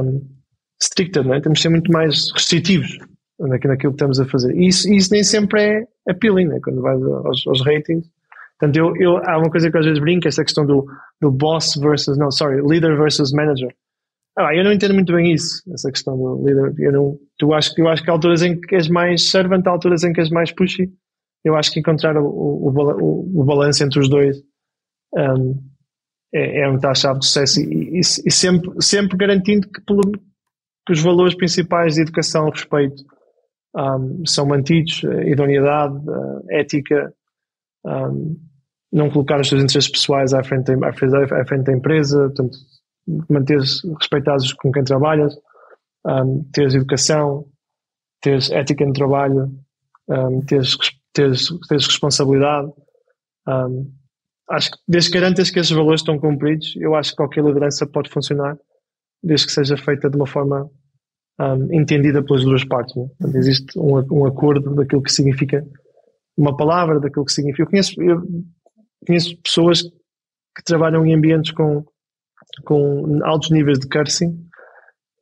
um, 0.00 0.36
stricter, 0.80 1.26
é? 1.32 1.40
temos 1.40 1.58
que 1.58 1.62
ser 1.62 1.68
muito 1.70 1.90
mais 1.90 2.30
restritivos 2.32 2.98
naquilo 3.38 3.76
que 3.76 3.86
estamos 3.88 4.20
a 4.20 4.26
fazer. 4.26 4.54
E 4.54 4.68
isso, 4.68 4.90
isso 4.92 5.12
nem 5.12 5.24
sempre 5.24 5.62
é 5.62 6.10
appealing, 6.10 6.46
né? 6.46 6.58
quando 6.62 6.80
vais 6.82 7.02
aos, 7.02 7.46
aos 7.46 7.64
ratings. 7.64 8.08
Portanto, 8.58 8.76
eu, 8.76 8.96
eu, 8.96 9.16
há 9.18 9.38
uma 9.38 9.50
coisa 9.50 9.70
que 9.70 9.76
às 9.76 9.84
vezes 9.84 10.00
brinco, 10.00 10.26
essa 10.26 10.42
questão 10.42 10.64
do, 10.64 10.86
do 11.20 11.30
boss 11.30 11.74
versus, 11.76 12.16
não, 12.16 12.30
sorry, 12.30 12.62
leader 12.62 12.96
versus 12.96 13.32
manager. 13.32 13.74
Ah, 14.38 14.54
eu 14.54 14.62
não 14.62 14.72
entendo 14.72 14.92
muito 14.92 15.12
bem 15.14 15.32
isso, 15.32 15.62
essa 15.72 15.90
questão 15.90 16.16
do 16.16 16.46
líder. 16.46 16.74
Eu, 16.78 16.92
não, 16.92 17.18
tu 17.38 17.54
acho, 17.54 17.72
eu 17.78 17.88
acho 17.88 18.02
que 18.02 18.10
há 18.10 18.12
alturas 18.12 18.42
em 18.42 18.60
que 18.60 18.74
és 18.74 18.88
mais 18.88 19.30
servant, 19.30 19.66
há 19.66 19.70
alturas 19.70 20.04
em 20.04 20.12
que 20.12 20.20
és 20.20 20.28
mais 20.30 20.52
pushy. 20.52 20.92
Eu 21.42 21.56
acho 21.56 21.72
que 21.72 21.80
encontrar 21.80 22.16
o, 22.18 22.26
o, 22.26 22.68
o, 22.68 23.40
o 23.40 23.44
balanço 23.44 23.82
entre 23.82 23.98
os 23.98 24.10
dois 24.10 24.36
um, 25.14 25.54
é, 26.34 26.60
é 26.60 26.68
onde 26.68 26.76
está 26.76 26.90
a 26.90 26.94
chave 26.94 27.20
de 27.20 27.26
sucesso 27.26 27.60
e, 27.60 27.98
e, 27.98 28.00
e 28.00 28.30
sempre, 28.30 28.70
sempre 28.80 29.16
garantindo 29.16 29.68
que, 29.68 29.80
pelo, 29.82 30.02
que 30.84 30.92
os 30.92 31.00
valores 31.00 31.34
principais 31.34 31.94
de 31.94 32.02
educação, 32.02 32.50
respeito, 32.50 33.02
um, 33.74 34.24
são 34.26 34.46
mantidos, 34.46 35.02
idoneidade, 35.24 35.98
ética, 36.50 37.12
um, 37.84 38.36
não 38.92 39.10
colocar 39.10 39.40
os 39.40 39.48
seus 39.48 39.62
interesses 39.62 39.90
pessoais 39.90 40.32
à 40.34 40.42
frente, 40.42 40.72
frente, 40.94 41.34
à 41.34 41.44
frente 41.44 41.64
da 41.64 41.72
empresa, 41.72 42.18
portanto, 42.26 42.58
manter-se 43.28 43.86
respeitados 43.94 44.52
com 44.54 44.72
quem 44.72 44.84
trabalhas, 44.84 45.34
um, 46.06 46.44
teres 46.52 46.74
educação, 46.74 47.46
teres 48.20 48.50
ética 48.50 48.84
no 48.84 48.92
trabalho, 48.92 49.52
um, 50.08 50.40
teres, 50.44 50.76
teres, 51.12 51.48
teres 51.68 51.86
responsabilidade. 51.86 52.70
Um, 53.48 53.92
acho 54.50 54.70
que 54.70 54.78
desde 54.86 55.10
que 55.10 55.18
garantas 55.18 55.50
que 55.50 55.58
esses 55.58 55.72
valores 55.72 56.00
estão 56.00 56.18
cumpridos, 56.18 56.74
eu 56.76 56.94
acho 56.94 57.10
que 57.10 57.16
qualquer 57.16 57.44
liderança 57.44 57.86
pode 57.86 58.10
funcionar, 58.10 58.58
desde 59.22 59.46
que 59.46 59.52
seja 59.52 59.76
feita 59.76 60.08
de 60.08 60.16
uma 60.16 60.26
forma 60.26 60.70
um, 61.40 61.72
entendida 61.72 62.22
pelas 62.22 62.44
duas 62.44 62.64
partes. 62.64 62.94
Né? 62.96 63.06
Portanto, 63.18 63.36
existe 63.36 63.78
um, 63.78 63.96
um, 64.12 64.26
acordo 64.26 64.74
daquilo 64.74 65.02
que 65.02 65.12
significa 65.12 65.66
uma 66.36 66.56
palavra, 66.56 67.00
daquilo 67.00 67.24
que 67.24 67.32
significa. 67.32 67.64
Eu 67.64 67.70
conheço, 67.70 68.02
eu 68.02 68.22
conheço 69.06 69.36
pessoas 69.42 69.82
que 69.82 70.64
trabalham 70.64 71.04
em 71.04 71.14
ambientes 71.14 71.52
com, 71.52 71.84
com 72.64 73.20
altos 73.24 73.50
níveis 73.50 73.78
de 73.78 73.88
cursing, 73.88 74.38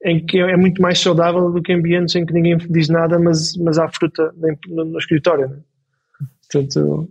em 0.05 0.25
que 0.25 0.39
é 0.39 0.57
muito 0.57 0.81
mais 0.81 0.99
saudável 0.99 1.51
do 1.51 1.63
que 1.63 1.73
ambientes 1.73 2.15
em 2.15 2.27
que 2.27 2.33
ninguém 2.33 2.57
diz 2.59 2.89
nada, 2.89 3.19
mas, 3.19 3.57
mas 3.57 3.79
há 3.79 3.89
fruta 3.89 4.33
no, 4.69 4.85
no 4.85 4.99
escritório. 4.99 5.49
Né? 5.49 5.57
Portanto, 6.43 7.09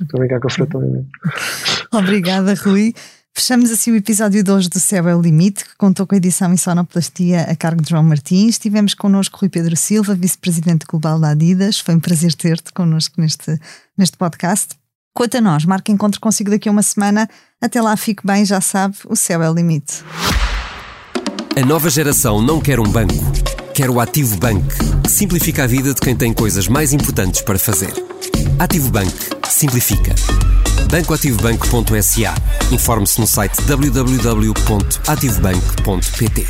estou 0.00 0.16
a 0.16 0.18
brincar 0.18 0.40
com 0.40 0.48
a 0.48 0.50
fruta, 0.50 0.76
obviamente. 0.76 1.08
Obrigada, 1.92 2.54
Rui. 2.54 2.92
Fechamos 3.32 3.70
assim 3.70 3.92
o 3.92 3.96
episódio 3.96 4.42
de 4.42 4.50
hoje 4.50 4.68
do 4.68 4.78
Céu 4.78 5.08
é 5.08 5.16
o 5.16 5.22
Limite, 5.22 5.64
que 5.64 5.76
contou 5.76 6.06
com 6.06 6.14
a 6.14 6.18
edição 6.18 6.52
e 6.52 6.58
sonoplastia 6.58 7.42
a 7.42 7.56
cargo 7.56 7.80
de 7.80 7.88
João 7.88 8.02
Martins. 8.02 8.58
Tivemos 8.58 8.92
connosco 8.92 9.38
Rui 9.38 9.48
Pedro 9.48 9.76
Silva, 9.76 10.14
vice-presidente 10.14 10.84
global 10.84 11.18
da 11.18 11.30
Adidas. 11.30 11.78
Foi 11.78 11.94
um 11.94 12.00
prazer 12.00 12.34
ter-te 12.34 12.72
connosco 12.72 13.20
neste, 13.20 13.58
neste 13.96 14.16
podcast. 14.18 14.79
Quanto 15.20 15.36
a 15.36 15.40
nós, 15.42 15.66
marca 15.66 15.92
encontro 15.92 16.18
consigo 16.18 16.48
daqui 16.48 16.66
a 16.66 16.72
uma 16.72 16.82
semana. 16.82 17.28
Até 17.60 17.82
lá, 17.82 17.94
fique 17.94 18.26
bem, 18.26 18.42
já 18.42 18.58
sabe, 18.58 18.96
o 19.06 19.14
céu 19.14 19.42
é 19.42 19.50
o 19.50 19.52
limite. 19.52 20.02
A 21.54 21.60
nova 21.66 21.90
geração 21.90 22.40
não 22.40 22.58
quer 22.58 22.80
um 22.80 22.90
banco, 22.90 23.30
quer 23.74 23.90
o 23.90 24.00
Ativo 24.00 24.38
Bank, 24.38 24.64
que 25.02 25.10
simplifica 25.10 25.64
a 25.64 25.66
vida 25.66 25.92
de 25.92 26.00
quem 26.00 26.16
tem 26.16 26.32
coisas 26.32 26.68
mais 26.68 26.94
importantes 26.94 27.42
para 27.42 27.58
fazer. 27.58 27.92
Ativo 28.58 28.90
Bank. 28.90 29.12
Simplifica 29.46 30.14
bancoativobanco.sa. 30.90 32.34
Informe-se 32.72 33.20
no 33.20 33.26
site 33.26 33.60
www.ativobanco.pt. 33.66 36.46